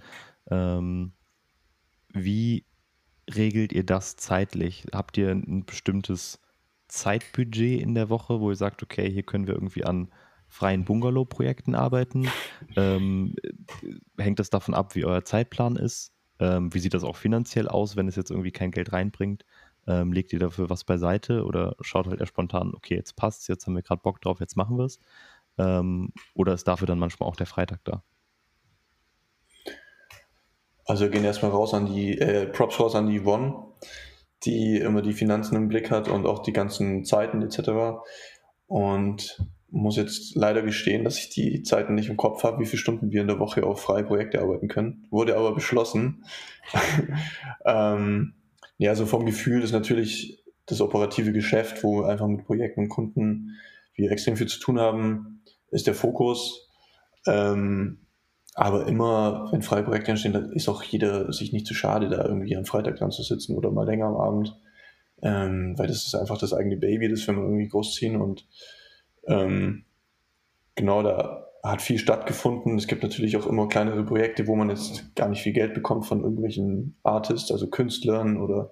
Ähm, 0.50 1.14
wie 2.10 2.66
regelt 3.34 3.74
ihr 3.74 3.86
das 3.86 4.16
zeitlich? 4.16 4.86
Habt 4.94 5.18
ihr 5.18 5.32
ein 5.32 5.66
bestimmtes 5.66 6.40
Zeitbudget 6.88 7.82
in 7.82 7.96
der 7.96 8.10
Woche, 8.10 8.40
wo 8.40 8.52
ihr 8.52 8.56
sagt, 8.56 8.84
okay, 8.84 9.10
hier 9.10 9.24
können 9.24 9.48
wir 9.48 9.56
irgendwie 9.56 9.84
an 9.84 10.10
freien 10.48 10.86
Bungalow-Projekten 10.86 11.76
arbeiten? 11.76 12.28
Ähm, 12.76 13.36
hängt 14.18 14.40
das 14.40 14.50
davon 14.50 14.74
ab, 14.74 14.96
wie 14.96 15.06
euer 15.06 15.24
Zeitplan 15.24 15.76
ist? 15.76 16.14
Ähm, 16.40 16.74
wie 16.74 16.80
sieht 16.80 16.94
das 16.94 17.04
auch 17.04 17.16
finanziell 17.16 17.68
aus, 17.68 17.96
wenn 17.96 18.08
es 18.08 18.16
jetzt 18.16 18.32
irgendwie 18.32 18.52
kein 18.52 18.72
Geld 18.72 18.92
reinbringt? 18.92 19.46
Ähm, 19.88 20.12
legt 20.12 20.34
ihr 20.34 20.40
dafür 20.40 20.70
was 20.70 20.84
beiseite 20.84 21.46
oder 21.46 21.76
schaut 21.82 22.08
halt 22.08 22.20
eher 22.20 22.28
spontan, 22.28 22.74
okay, 22.74 22.96
jetzt 22.96 23.16
passt's, 23.16 23.48
jetzt 23.48 23.68
haben 23.68 23.76
wir 23.76 23.84
gerade 23.84 24.02
Bock 24.02 24.20
drauf, 24.22 24.40
jetzt 24.40 24.58
machen 24.58 24.78
wir 24.78 24.86
es? 24.86 25.00
Ähm, 25.58 26.12
oder 26.34 26.54
ist 26.54 26.68
dafür 26.68 26.88
dann 26.88 27.00
manchmal 27.00 27.30
auch 27.30 27.36
der 27.36 27.46
Freitag 27.46 27.84
da? 27.86 28.04
Also 30.86 31.06
wir 31.06 31.12
gehen 31.12 31.26
erstmal 31.26 31.52
raus 31.52 31.74
an 31.74 31.88
die, 31.88 32.18
äh, 32.20 32.46
Props 32.46 32.80
raus 32.80 32.96
an 32.96 33.08
die 33.08 33.20
Yvonne, 33.20 33.56
die 34.44 34.78
immer 34.78 35.02
die 35.02 35.14
Finanzen 35.14 35.56
im 35.56 35.68
Blick 35.68 35.90
hat 35.92 36.08
und 36.08 36.26
auch 36.26 36.40
die 36.40 36.54
ganzen 36.54 37.04
Zeiten 37.06 37.42
etc. 37.42 38.04
Und 38.68 39.40
muss 39.72 39.98
jetzt 39.98 40.36
leider 40.36 40.62
gestehen, 40.62 41.04
dass 41.04 41.18
ich 41.18 41.30
die 41.30 41.64
Zeiten 41.64 41.96
nicht 41.96 42.10
im 42.10 42.18
Kopf 42.18 42.44
habe, 42.44 42.60
wie 42.60 42.66
viele 42.66 42.80
Stunden 42.80 43.12
wir 43.12 43.22
in 43.22 43.28
der 43.28 43.40
Woche 43.40 43.66
auf 43.66 43.82
freie 43.82 44.04
Projekte 44.04 44.42
arbeiten 44.42 44.68
können. 44.68 45.08
Wurde 45.10 45.36
aber 45.36 45.54
beschlossen. 45.54 46.24
ähm, 47.66 48.36
ja, 48.78 48.92
also 48.92 49.06
vom 49.06 49.26
Gefühl 49.26 49.64
ist 49.64 49.72
natürlich 49.72 50.44
das 50.66 50.82
operative 50.82 51.32
Geschäft, 51.32 51.84
wo 51.84 52.02
wir 52.02 52.08
einfach 52.08 52.28
mit 52.28 52.46
Projekten 52.46 52.82
und 52.82 52.90
Kunden 52.90 53.58
wir 53.96 54.12
extrem 54.12 54.38
viel 54.38 54.48
zu 54.48 54.60
tun 54.60 54.80
haben, 54.80 55.42
ist 55.72 55.88
der 55.88 55.96
Fokus. 55.96 56.70
Ähm, 57.28 58.05
aber 58.56 58.88
immer, 58.88 59.50
wenn 59.52 59.62
freie 59.62 59.84
Projekte 59.84 60.12
entstehen, 60.12 60.34
dann 60.34 60.52
ist 60.54 60.70
auch 60.70 60.82
jeder 60.82 61.32
sich 61.34 61.52
nicht 61.52 61.68
zu 61.68 61.74
schade, 61.74 62.08
da 62.08 62.26
irgendwie 62.26 62.56
am 62.56 62.66
Freitag 62.66 62.96
dran 62.96 63.12
zu 63.12 63.22
sitzen 63.22 63.56
oder 63.56 63.70
mal 63.70 63.86
länger 63.86 64.08
am 64.08 64.16
Abend. 64.16 64.58
Ähm, 65.22 65.78
weil 65.78 65.88
das 65.88 66.06
ist 66.06 66.16
einfach 66.16 66.38
das 66.38 66.54
eigene 66.54 66.78
Baby, 66.78 67.10
das 67.10 67.28
wir 67.28 67.36
irgendwie 67.36 67.68
großziehen 67.68 68.20
und 68.20 68.48
ähm, 69.28 69.86
genau, 70.76 71.04
da 71.04 71.48
hat 71.64 71.82
viel 71.82 71.98
stattgefunden. 71.98 72.78
Es 72.78 72.88
gibt 72.88 73.04
natürlich 73.04 73.36
auch 73.38 73.48
immer 73.48 73.68
kleinere 73.68 74.04
Projekte, 74.04 74.48
wo 74.48 74.56
man 74.56 74.70
jetzt 74.70 75.16
gar 75.16 75.28
nicht 75.28 75.42
viel 75.42 75.54
Geld 75.54 75.74
bekommt 75.74 76.06
von 76.06 76.22
irgendwelchen 76.22 76.96
Artists, 77.04 77.52
also 77.52 77.68
Künstlern 77.68 78.38
oder 78.38 78.72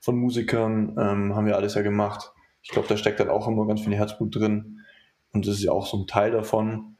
von 0.00 0.16
Musikern. 0.16 0.96
Ähm, 0.98 1.34
haben 1.34 1.46
wir 1.46 1.56
alles 1.56 1.74
ja 1.74 1.82
gemacht. 1.82 2.32
Ich 2.62 2.70
glaube, 2.70 2.88
da 2.88 2.96
steckt 2.96 3.18
dann 3.20 3.30
auch 3.30 3.48
immer 3.48 3.66
ganz 3.66 3.80
viel 3.80 3.94
Herzblut 3.94 4.34
drin. 4.36 4.80
Und 5.32 5.46
das 5.46 5.56
ist 5.56 5.64
ja 5.64 5.72
auch 5.72 5.86
so 5.86 5.98
ein 5.98 6.06
Teil 6.06 6.30
davon. 6.30 6.96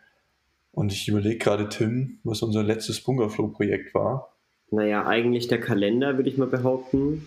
Und 0.79 0.93
ich 0.93 1.09
überlege 1.09 1.39
gerade, 1.39 1.68
Tim, 1.68 2.20
was 2.22 2.41
unser 2.41 2.62
letztes 2.62 3.01
Bungerflow-Projekt 3.03 3.95
war. 3.95 4.37
Naja, 4.70 5.05
eigentlich 5.09 5.49
der 5.49 5.59
Kalender, 5.59 6.16
würde 6.16 6.31
ich 6.31 6.39
mal 6.39 6.47
behaupten. 6.47 7.26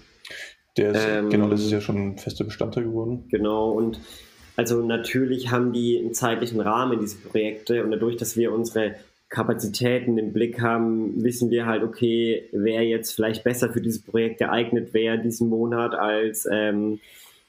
Der 0.77 0.91
ist, 0.91 1.05
ähm, 1.05 1.29
genau, 1.29 1.49
das 1.49 1.59
ist 1.59 1.71
ja 1.71 1.81
schon 1.81 1.97
ein 1.97 2.17
fester 2.17 2.45
Bestandteil 2.45 2.85
geworden. 2.85 3.25
Genau, 3.29 3.71
und 3.71 3.99
also 4.55 4.81
natürlich 4.81 5.51
haben 5.51 5.73
die 5.73 5.99
einen 5.99 6.13
zeitlichen 6.13 6.61
Rahmen, 6.61 7.01
diese 7.01 7.17
Projekte, 7.17 7.83
und 7.83 7.91
dadurch, 7.91 8.15
dass 8.15 8.37
wir 8.37 8.53
unsere 8.53 8.95
Kapazitäten 9.27 10.17
im 10.17 10.31
Blick 10.31 10.61
haben, 10.61 11.21
wissen 11.21 11.51
wir 11.51 11.65
halt, 11.65 11.83
okay, 11.83 12.47
wer 12.53 12.85
jetzt 12.85 13.11
vielleicht 13.11 13.43
besser 13.43 13.73
für 13.73 13.81
dieses 13.81 14.01
Projekt 14.01 14.37
geeignet 14.37 14.93
wäre 14.93 15.19
diesen 15.19 15.49
Monat 15.49 15.93
als 15.93 16.47
ähm, 16.49 17.01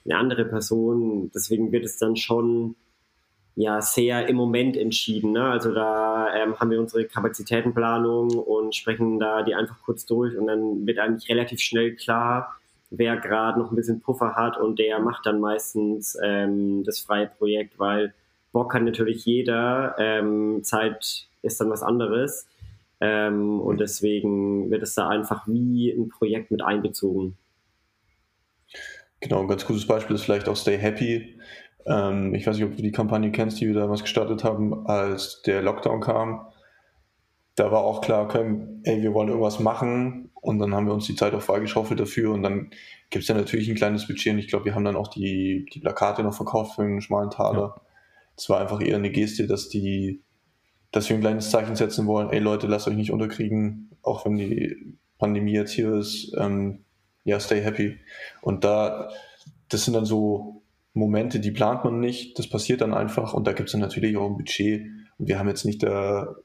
eine 0.05 0.17
andere 0.17 0.47
Person. 0.47 1.31
Deswegen 1.33 1.71
wird 1.71 1.85
es 1.85 1.97
dann 1.97 2.17
schon 2.17 2.75
ja 3.55 3.81
sehr 3.83 4.29
im 4.29 4.37
Moment 4.37 4.77
entschieden. 4.77 5.33
Ne? 5.33 5.45
Also 5.45 5.73
da 5.73 6.35
ähm, 6.35 6.59
haben 6.59 6.71
wir 6.71 6.81
unsere 6.81 7.05
Kapazitätenplanung 7.05 8.31
und 8.31 8.75
sprechen 8.75 9.19
da 9.19 9.43
die 9.43 9.55
einfach 9.55 9.77
kurz 9.85 10.07
durch 10.07 10.37
und 10.37 10.47
dann 10.47 10.87
wird 10.87 10.99
eigentlich 10.99 11.29
relativ 11.29 11.61
schnell 11.61 11.95
klar, 11.95 12.57
wer 12.91 13.17
gerade 13.17 13.59
noch 13.59 13.71
ein 13.71 13.77
bisschen 13.77 14.01
Puffer 14.01 14.35
hat 14.35 14.57
und 14.59 14.79
der 14.79 14.99
macht 15.01 15.27
dann 15.27 15.41
meistens 15.41 16.17
ähm, 16.23 16.85
das 16.85 17.01
freie 17.01 17.27
Projekt, 17.27 17.79
weil 17.79 18.15
Bock 18.53 18.73
kann 18.73 18.85
natürlich 18.85 19.25
jeder, 19.25 19.95
ähm, 19.99 20.63
Zeit 20.63 21.27
ist 21.43 21.61
dann 21.61 21.71
was 21.71 21.83
anderes 21.83 22.47
ähm, 23.01 23.61
und 23.61 23.81
deswegen 23.81 24.71
wird 24.71 24.83
es 24.83 24.95
da 24.95 25.09
einfach 25.09 25.47
wie 25.47 25.91
ein 25.91 26.09
Projekt 26.09 26.51
mit 26.51 26.63
einbezogen. 26.63 27.37
Genau, 29.21 29.41
ein 29.41 29.49
ganz 29.49 29.65
gutes 29.65 29.87
Beispiel 29.87 30.17
ist 30.17 30.23
vielleicht 30.23 30.49
auch 30.49 30.57
Stay 30.57 30.77
Happy. 30.77 31.39
Ähm, 31.87 32.35
ich 32.35 32.47
weiß 32.47 32.57
nicht, 32.57 32.65
ob 32.67 32.77
du 32.77 32.83
die 32.83 32.93
Kampagne 32.93 33.33
kennst, 33.33 33.61
die 33.61 33.67
wir 33.67 33.75
damals 33.75 34.03
gestartet 34.03 34.45
haben, 34.45 34.87
als 34.87 35.43
der 35.43 35.63
Lockdown 35.63 36.01
kam. 36.01 36.47
Da 37.55 37.71
war 37.71 37.83
auch 37.85 38.01
klar, 38.01 38.25
okay, 38.25 38.61
ey, 38.85 39.03
wir 39.03 39.13
wollen 39.13 39.29
irgendwas 39.29 39.61
machen, 39.61 40.33
und 40.43 40.59
dann 40.59 40.75
haben 40.75 40.87
wir 40.87 40.93
uns 40.93 41.07
die 41.07 41.15
Zeit 41.15 41.35
auch 41.35 41.41
freigeschaufelt 41.43 42.01
dafür. 42.01 42.33
Und 42.33 42.43
dann 42.43 42.71
gibt 43.11 43.23
es 43.23 43.29
ja 43.29 43.37
natürlich 43.37 43.69
ein 43.69 43.77
kleines 43.77 44.09
Budget. 44.09 44.33
Und 44.33 44.41
ich 44.41 44.49
glaube, 44.49 44.65
wir 44.65 44.75
haben 44.75 44.85
dann 44.85 44.97
auch 44.97 45.07
die, 45.07 45.67
die 45.73 45.79
Plakate 45.79 46.25
noch 46.25 46.35
verkauft 46.35 46.75
für 46.75 46.83
einen 46.83 47.01
schmalen 47.01 47.31
Taler. 47.31 47.81
Es 48.37 48.49
ja. 48.49 48.55
war 48.55 48.61
einfach 48.61 48.81
eher 48.81 48.97
eine 48.97 49.13
Geste, 49.13 49.47
dass 49.47 49.69
die, 49.69 50.21
dass 50.91 51.09
wir 51.09 51.17
ein 51.17 51.21
kleines 51.21 51.51
Zeichen 51.51 51.77
setzen 51.77 52.09
wollen. 52.09 52.31
Ey 52.31 52.41
Leute, 52.41 52.67
lasst 52.67 52.89
euch 52.89 52.97
nicht 52.97 53.13
unterkriegen, 53.13 53.93
auch 54.03 54.27
wenn 54.27 54.35
die 54.35 54.99
Pandemie 55.19 55.53
jetzt 55.53 55.71
hier 55.71 55.95
ist. 55.95 56.35
Ähm, 56.37 56.85
ja, 57.23 57.39
stay 57.39 57.63
happy. 57.63 58.01
Und 58.41 58.65
da, 58.65 59.11
das 59.69 59.85
sind 59.85 59.95
dann 59.95 60.07
so 60.07 60.62
Momente, 60.95 61.41
die 61.41 61.51
plant 61.51 61.85
man 61.85 62.01
nicht. 62.01 62.39
Das 62.39 62.49
passiert 62.49 62.81
dann 62.81 62.95
einfach. 62.95 63.35
Und 63.35 63.47
da 63.47 63.53
gibt 63.53 63.69
es 63.69 63.73
dann 63.73 63.81
natürlich 63.81 64.17
auch 64.17 64.29
ein 64.29 64.37
Budget. 64.37 64.87
Und 65.19 65.29
wir 65.29 65.39
haben 65.39 65.49
jetzt 65.49 65.65
nicht 65.65 65.83
da 65.83 66.37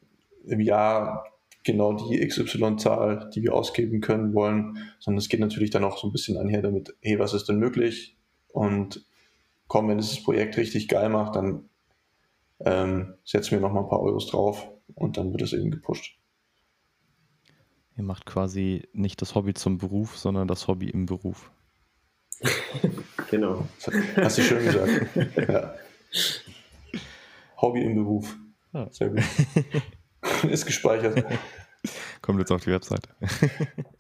im 0.46 0.62
Jahr 0.62 1.26
genau 1.64 1.94
die 1.94 2.26
XY-Zahl, 2.26 3.30
die 3.36 3.44
wir 3.44 3.54
ausgeben 3.54 4.00
können 4.00 4.34
wollen, 4.34 4.78
sondern 5.00 5.18
es 5.18 5.28
geht 5.28 5.42
natürlich 5.42 5.70
dann 5.70 5.84
auch 5.84 5.98
so 5.98 6.08
ein 6.08 6.14
bisschen 6.14 6.38
einher 6.38 6.62
damit, 6.62 6.96
hey, 7.02 7.20
was 7.20 7.34
ist 7.34 7.50
denn 7.50 7.60
möglich? 7.60 8.16
Und 8.54 9.06
komm, 9.68 9.90
wenn 9.90 10.00
es 10.00 10.10
das 10.10 10.24
Projekt 10.24 10.58
richtig 10.58 10.88
geil 10.88 11.10
macht, 11.10 11.36
dann 11.36 11.70
ähm, 12.62 13.16
setzen 13.26 13.52
wir 13.52 13.60
nochmal 13.60 13.84
ein 13.84 13.90
paar 13.90 14.02
Euros 14.02 14.28
drauf 14.28 14.70
und 14.96 15.18
dann 15.18 15.32
wird 15.32 15.42
es 15.42 15.54
eben 15.54 15.70
gepusht. 15.70 16.18
Ihr 17.98 18.04
macht 18.04 18.26
quasi 18.26 18.88
nicht 18.94 19.22
das 19.22 19.36
Hobby 19.36 19.54
zum 19.54 19.78
Beruf, 19.78 20.18
sondern 20.18 20.48
das 20.48 20.68
Hobby 20.68 20.90
im 20.90 21.06
Beruf. 21.06 21.52
Genau. 23.30 23.68
Hast 24.18 24.38
du 24.38 24.42
schön 24.42 24.64
gesagt. 24.64 25.50
ja. 25.50 25.76
Hobby 27.62 27.82
im 27.82 27.96
Beruf. 27.96 28.36
Ah. 28.74 28.88
Sehr 28.92 29.10
gut. 29.10 29.24
Ist 30.52 30.66
gespeichert. 30.66 31.24
Kommt 32.22 32.40
jetzt 32.40 32.52
auf 32.52 32.64
die 32.64 32.72
Webseite. 32.72 33.10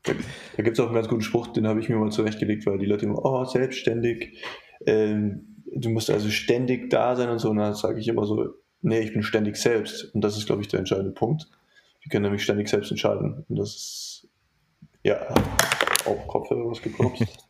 da 0.04 0.14
da 0.58 0.64
gibt 0.64 0.78
es 0.78 0.80
auch 0.80 0.88
einen 0.88 0.96
ganz 0.96 1.08
guten 1.08 1.22
Spruch, 1.22 1.48
den 1.48 1.68
habe 1.68 1.80
ich 1.80 1.90
mir 1.90 1.96
mal 1.96 2.12
zurechtgelegt, 2.12 2.66
weil 2.66 2.78
die 2.78 2.86
Leute 2.86 3.06
immer, 3.06 3.24
oh, 3.24 3.46
selbstständig, 3.46 4.44
ähm, 4.86 5.64
du 5.74 5.90
musst 5.90 6.10
also 6.10 6.30
ständig 6.30 6.90
da 6.90 7.16
sein 7.16 7.30
und 7.30 7.40
so. 7.40 7.50
Und 7.50 7.58
dann 7.58 7.76
sage 7.76 8.00
ich 8.00 8.08
immer 8.08 8.26
so, 8.26 8.54
nee, 8.82 9.00
ich 9.00 9.14
bin 9.14 9.24
ständig 9.24 9.58
selbst. 9.58 10.14
Und 10.14 10.22
das 10.22 10.38
ist, 10.38 10.48
glaube 10.48 10.62
ich, 10.62 10.68
der 10.68 10.80
entscheidende 10.80 11.12
Punkt. 11.12 11.48
Wir 12.02 12.10
können 12.10 12.24
nämlich 12.24 12.44
ständig 12.44 12.68
selbst 12.70 12.92
entscheiden. 12.92 13.46
Und 13.48 13.60
das 13.60 13.70
ist, 13.70 14.28
ja, 15.04 15.28
auf 16.06 16.28
Kopfhörer 16.28 16.70
was 16.70 16.82
geklopft. 16.82 17.47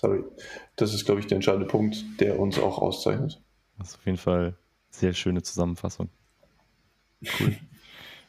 Sorry. 0.00 0.24
Das 0.76 0.94
ist, 0.94 1.04
glaube 1.04 1.20
ich, 1.20 1.26
der 1.26 1.36
entscheidende 1.36 1.66
Punkt, 1.66 2.02
der 2.20 2.40
uns 2.40 2.58
auch 2.58 2.78
auszeichnet. 2.78 3.42
Das 3.76 3.88
ist 3.88 3.96
auf 3.96 4.06
jeden 4.06 4.16
Fall 4.16 4.56
sehr 4.88 5.12
schöne 5.12 5.42
Zusammenfassung. 5.42 6.08
Cool. 7.38 7.54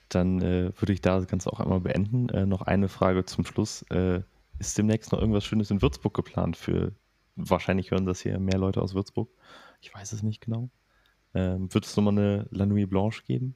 Dann 0.09 0.41
äh, 0.41 0.73
würde 0.77 0.91
ich 0.91 0.99
das 0.99 1.27
Ganze 1.27 1.51
auch 1.51 1.61
einmal 1.61 1.79
beenden. 1.79 2.27
Äh, 2.27 2.45
noch 2.45 2.61
eine 2.63 2.89
Frage 2.89 3.23
zum 3.23 3.45
Schluss. 3.45 3.83
Äh, 3.83 4.19
ist 4.59 4.77
demnächst 4.77 5.13
noch 5.13 5.19
irgendwas 5.19 5.45
Schönes 5.45 5.71
in 5.71 5.81
Würzburg 5.81 6.13
geplant? 6.13 6.57
Für 6.57 6.91
wahrscheinlich 7.37 7.91
hören 7.91 8.05
das 8.05 8.19
hier 8.19 8.37
mehr 8.37 8.59
Leute 8.59 8.81
aus 8.81 8.93
Würzburg. 8.93 9.29
Ich 9.79 9.93
weiß 9.93 10.11
es 10.11 10.23
nicht 10.23 10.41
genau. 10.41 10.69
Ähm, 11.33 11.73
wird 11.73 11.85
es 11.85 11.95
nochmal 11.95 12.17
eine 12.17 12.47
La 12.51 12.65
Nuit 12.65 12.89
Blanche 12.89 13.23
geben? 13.23 13.55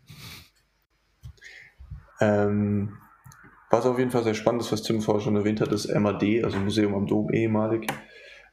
Ähm, 2.22 2.95
was 3.70 3.86
auf 3.86 3.97
jeden 3.99 4.11
Fall 4.11 4.24
sehr 4.24 4.34
spannend 4.34 4.61
ist, 4.61 4.72
was 4.72 4.84
Tim 4.84 5.01
vorher 5.01 5.22
schon 5.22 5.36
erwähnt 5.36 5.61
hat, 5.61 5.72
ist 5.72 5.93
MAD, 5.93 6.43
also 6.43 6.57
Museum 6.57 6.95
am 6.95 7.07
Dom 7.07 7.32
ehemalig. 7.32 7.89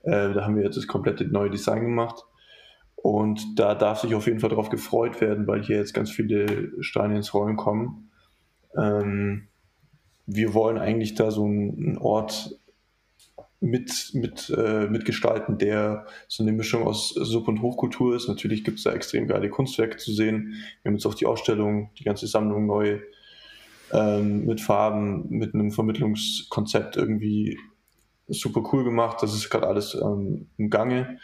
Äh, 0.03 0.33
da 0.33 0.45
haben 0.45 0.57
wir 0.57 0.65
jetzt 0.65 0.77
das 0.77 0.87
komplette 0.87 1.25
neue 1.25 1.51
Design 1.51 1.83
gemacht. 1.83 2.25
Und 2.97 3.59
da 3.59 3.75
darf 3.75 4.01
sich 4.01 4.15
auf 4.15 4.27
jeden 4.27 4.41
Fall 4.41 4.51
darauf 4.51 4.69
gefreut 4.69 5.21
werden, 5.21 5.47
weil 5.47 5.63
hier 5.63 5.77
jetzt 5.77 5.93
ganz 5.93 6.11
viele 6.11 6.71
Steine 6.83 7.17
ins 7.17 7.35
Rollen 7.35 7.57
kommen. 7.57 8.11
Ähm, 8.77 9.49
wir 10.27 10.55
wollen 10.55 10.79
eigentlich 10.79 11.15
da 11.15 11.31
so 11.31 11.45
einen 11.45 11.99
Ort 11.99 12.57
mit, 13.59 14.11
mit, 14.15 14.51
äh, 14.57 14.87
mitgestalten, 14.89 15.59
der 15.59 16.07
so 16.29 16.43
eine 16.43 16.53
Mischung 16.53 16.85
aus 16.85 17.11
Sub- 17.11 17.49
und 17.49 17.63
Hochkultur 17.63 18.15
ist. 18.15 18.29
Natürlich 18.29 18.65
gibt 18.65 18.79
es 18.79 18.85
da 18.85 18.93
extrem 18.93 19.29
geile 19.29 19.51
Kunstwerke 19.51 19.97
zu 19.97 20.13
sehen. 20.13 20.55
Wir 20.83 20.91
haben 20.91 20.97
jetzt 20.97 21.07
auch 21.07 21.15
die 21.15 21.27
Ausstellung, 21.27 21.91
die 21.99 22.05
ganze 22.05 22.27
Sammlung 22.27 22.67
neu 22.67 23.01
ähm, 23.93 24.45
mit 24.47 24.61
Farben, 24.61 25.29
mit 25.29 25.55
einem 25.55 25.71
Vermittlungskonzept 25.71 26.97
irgendwie 26.97 27.59
super 28.29 28.63
cool 28.73 28.85
gemacht. 28.85 29.19
Das 29.23 29.35
ist 29.35 29.51
gerade 29.51 29.67
alles 29.67 29.95
ähm, 29.95 30.49
im 30.57 30.71
Gange. 30.71 31.19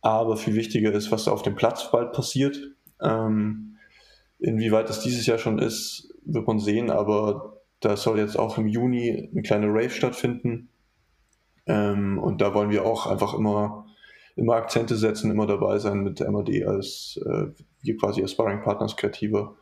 Aber 0.00 0.36
viel 0.36 0.54
wichtiger 0.54 0.92
ist, 0.92 1.10
was 1.10 1.28
auf 1.28 1.42
dem 1.42 1.56
Platz 1.56 1.90
bald 1.90 2.12
passiert. 2.12 2.58
Ähm, 3.02 3.76
inwieweit 4.38 4.88
das 4.88 5.00
dieses 5.00 5.26
Jahr 5.26 5.38
schon 5.38 5.58
ist, 5.58 6.14
wird 6.24 6.46
man 6.46 6.58
sehen, 6.58 6.90
aber 6.90 7.60
Da 7.80 7.96
soll 7.96 8.18
jetzt 8.18 8.38
auch 8.38 8.56
im 8.56 8.68
Juni 8.68 9.28
eine 9.30 9.42
kleine 9.42 9.66
Rave 9.68 9.90
stattfinden. 9.90 10.70
Ähm, 11.66 12.18
und 12.18 12.40
da 12.40 12.54
wollen 12.54 12.70
wir 12.70 12.86
auch 12.86 13.06
einfach 13.06 13.34
immer, 13.34 13.86
immer 14.36 14.54
Akzente 14.54 14.96
setzen, 14.96 15.30
immer 15.30 15.46
dabei 15.46 15.78
sein 15.78 16.02
mit 16.02 16.20
MAD 16.20 16.64
als 16.66 17.20
äh, 17.26 17.48
wir 17.82 17.96
quasi 17.96 18.22
als 18.22 18.32
Sparring-Partners 18.32 18.96
kreativer. 18.96 19.56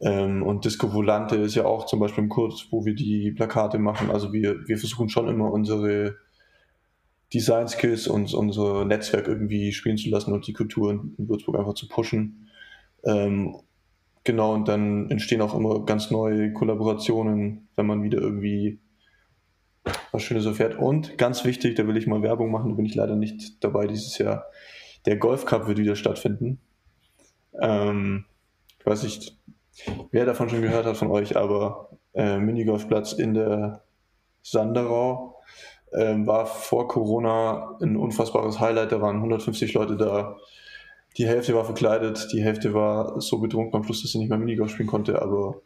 Ähm, 0.00 0.42
und 0.42 0.64
Disco 0.64 0.92
Volante 0.92 1.36
ist 1.36 1.54
ja 1.54 1.64
auch 1.64 1.86
zum 1.86 2.00
Beispiel 2.00 2.24
ein 2.24 2.28
Kurs, 2.28 2.68
wo 2.70 2.84
wir 2.84 2.94
die 2.94 3.32
Plakate 3.32 3.78
machen. 3.78 4.10
Also 4.10 4.32
wir, 4.32 4.66
wir 4.68 4.78
versuchen 4.78 5.08
schon 5.08 5.28
immer 5.28 5.50
unsere 5.50 6.16
Design 7.32 7.66
Skills 7.68 8.06
und 8.06 8.32
unser 8.34 8.84
Netzwerk 8.84 9.26
irgendwie 9.26 9.72
spielen 9.72 9.96
zu 9.96 10.10
lassen 10.10 10.32
und 10.32 10.46
die 10.46 10.52
Kultur 10.52 10.92
in 10.92 11.28
Würzburg 11.28 11.58
einfach 11.58 11.74
zu 11.74 11.88
pushen. 11.88 12.48
Ähm, 13.04 13.56
genau, 14.24 14.54
und 14.54 14.68
dann 14.68 15.10
entstehen 15.10 15.40
auch 15.40 15.54
immer 15.54 15.84
ganz 15.84 16.10
neue 16.10 16.52
Kollaborationen, 16.52 17.68
wenn 17.74 17.86
man 17.86 18.02
wieder 18.02 18.18
irgendwie 18.18 18.78
was 20.12 20.22
Schönes 20.22 20.46
erfährt. 20.46 20.78
Und 20.78 21.18
ganz 21.18 21.44
wichtig, 21.44 21.74
da 21.76 21.86
will 21.86 21.96
ich 21.96 22.06
mal 22.06 22.22
Werbung 22.22 22.50
machen, 22.50 22.70
da 22.70 22.76
bin 22.76 22.86
ich 22.86 22.94
leider 22.94 23.16
nicht 23.16 23.62
dabei 23.64 23.86
dieses 23.86 24.18
Jahr. 24.18 24.44
Der 25.06 25.16
Golf 25.16 25.46
Cup 25.46 25.68
wird 25.68 25.78
wieder 25.78 25.96
stattfinden. 25.96 26.60
Ähm, 27.60 28.24
ich 28.78 28.86
weiß 28.86 29.02
nicht, 29.04 29.36
wer 30.10 30.24
davon 30.24 30.48
schon 30.48 30.62
gehört 30.62 30.86
hat 30.86 30.96
von 30.96 31.10
euch, 31.10 31.36
aber 31.36 31.90
äh, 32.14 32.38
Minigolfplatz 32.38 33.12
in 33.12 33.34
der 33.34 33.82
Sanderau 34.42 35.36
ähm, 35.92 36.26
war 36.26 36.46
vor 36.46 36.88
Corona 36.88 37.76
ein 37.80 37.96
unfassbares 37.96 38.60
Highlight. 38.60 38.92
Da 38.92 39.00
waren 39.00 39.16
150 39.16 39.74
Leute 39.74 39.96
da. 39.96 40.36
Die 41.16 41.26
Hälfte 41.26 41.54
war 41.54 41.64
verkleidet, 41.64 42.28
die 42.32 42.42
Hälfte 42.42 42.74
war 42.74 43.20
so 43.20 43.38
betrunken 43.38 43.74
am 43.74 43.84
Schluss, 43.84 44.02
dass 44.02 44.12
sie 44.12 44.18
nicht 44.18 44.28
mehr 44.28 44.38
Minigolf 44.38 44.72
spielen 44.72 44.88
konnte, 44.88 45.22
aber 45.22 45.62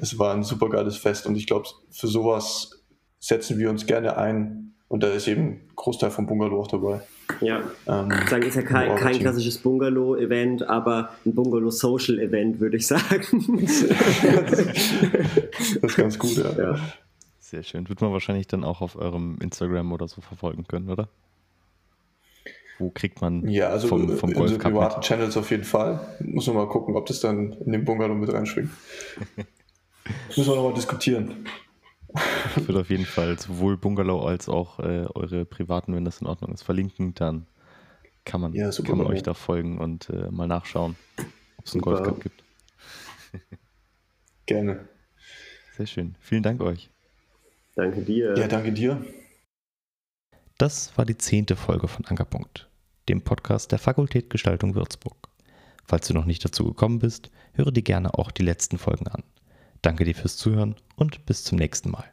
es 0.00 0.18
war 0.18 0.34
ein 0.34 0.42
super 0.42 0.68
geiles 0.68 0.96
Fest 0.96 1.26
und 1.26 1.36
ich 1.36 1.46
glaube, 1.46 1.68
für 1.90 2.08
sowas 2.08 2.82
setzen 3.20 3.58
wir 3.58 3.70
uns 3.70 3.86
gerne 3.86 4.16
ein 4.16 4.74
und 4.88 5.02
da 5.02 5.08
ist 5.08 5.28
eben 5.28 5.42
ein 5.42 5.60
Großteil 5.76 6.10
vom 6.10 6.26
Bungalow 6.26 6.60
auch 6.60 6.66
dabei. 6.66 7.02
Ja, 7.40 7.60
ähm, 7.86 8.10
sagen 8.28 8.42
ist 8.42 8.56
ja 8.56 8.62
kein, 8.62 8.96
kein 8.96 9.18
klassisches 9.18 9.58
Bungalow-Event, 9.58 10.66
aber 10.66 11.10
ein 11.26 11.34
Bungalow-Social-Event, 11.34 12.58
würde 12.58 12.78
ich 12.78 12.86
sagen. 12.86 13.66
das 13.66 14.60
ist 15.82 15.96
ganz 15.96 16.18
gut, 16.18 16.36
ja. 16.36 16.52
ja. 16.56 16.78
Sehr 17.38 17.62
schön. 17.62 17.88
Wird 17.88 18.00
man 18.00 18.12
wahrscheinlich 18.12 18.46
dann 18.46 18.64
auch 18.64 18.80
auf 18.80 18.96
eurem 18.96 19.38
Instagram 19.42 19.92
oder 19.92 20.08
so 20.08 20.22
verfolgen 20.22 20.66
können, 20.66 20.88
oder? 20.88 21.08
Wo 22.78 22.90
kriegt 22.90 23.20
man 23.20 23.48
ja, 23.48 23.68
also 23.68 23.88
vom, 23.88 24.16
vom 24.16 24.32
Golf 24.32 24.52
in 24.52 24.58
privaten? 24.58 25.00
Channels 25.02 25.36
auf 25.36 25.50
jeden 25.50 25.64
Fall. 25.64 26.16
Muss 26.20 26.46
man 26.46 26.56
mal 26.56 26.68
gucken, 26.68 26.96
ob 26.96 27.06
das 27.06 27.20
dann 27.20 27.52
in 27.64 27.72
den 27.72 27.84
Bungalow 27.84 28.14
mit 28.14 28.32
reinschwingt. 28.32 28.70
Müssen 30.28 30.46
wir 30.46 30.56
nochmal 30.56 30.74
diskutieren. 30.74 31.44
Ich 32.56 32.66
würde 32.66 32.80
auf 32.80 32.90
jeden 32.90 33.04
Fall 33.04 33.38
sowohl 33.38 33.76
Bungalow 33.76 34.26
als 34.26 34.48
auch 34.48 34.78
äh, 34.78 35.06
eure 35.14 35.44
privaten, 35.44 35.94
wenn 35.94 36.04
das 36.04 36.20
in 36.20 36.26
Ordnung 36.26 36.52
ist, 36.52 36.62
verlinken. 36.62 37.14
Dann 37.14 37.46
kann 38.24 38.40
man, 38.40 38.52
ja, 38.54 38.70
kann 38.70 38.98
man 38.98 39.06
euch 39.06 39.22
da 39.22 39.34
folgen 39.34 39.78
und 39.78 40.10
äh, 40.10 40.30
mal 40.30 40.46
nachschauen, 40.46 40.96
ob 41.58 41.66
es 41.66 41.74
einen 41.74 41.82
Golfcup 41.82 42.20
gibt. 42.22 42.42
Gerne. 44.46 44.88
Sehr 45.76 45.86
schön. 45.86 46.16
Vielen 46.20 46.42
Dank 46.42 46.62
euch. 46.62 46.90
Danke 47.74 48.02
dir. 48.02 48.36
Ja, 48.36 48.48
danke 48.48 48.72
dir. 48.72 49.04
Das 50.56 50.96
war 50.98 51.04
die 51.04 51.16
zehnte 51.16 51.54
Folge 51.54 51.86
von 51.86 52.04
Ankerpunkt, 52.06 52.68
dem 53.08 53.22
Podcast 53.22 53.70
der 53.70 53.78
Fakultät 53.78 54.30
Gestaltung 54.30 54.74
Würzburg. 54.74 55.28
Falls 55.84 56.08
du 56.08 56.14
noch 56.14 56.24
nicht 56.24 56.44
dazu 56.44 56.64
gekommen 56.64 56.98
bist, 56.98 57.30
höre 57.52 57.70
dir 57.70 57.82
gerne 57.82 58.14
auch 58.14 58.30
die 58.30 58.42
letzten 58.42 58.76
Folgen 58.78 59.06
an. 59.06 59.22
Danke 59.82 60.04
dir 60.04 60.14
fürs 60.14 60.36
Zuhören 60.36 60.76
und 60.96 61.24
bis 61.26 61.44
zum 61.44 61.58
nächsten 61.58 61.90
Mal. 61.90 62.04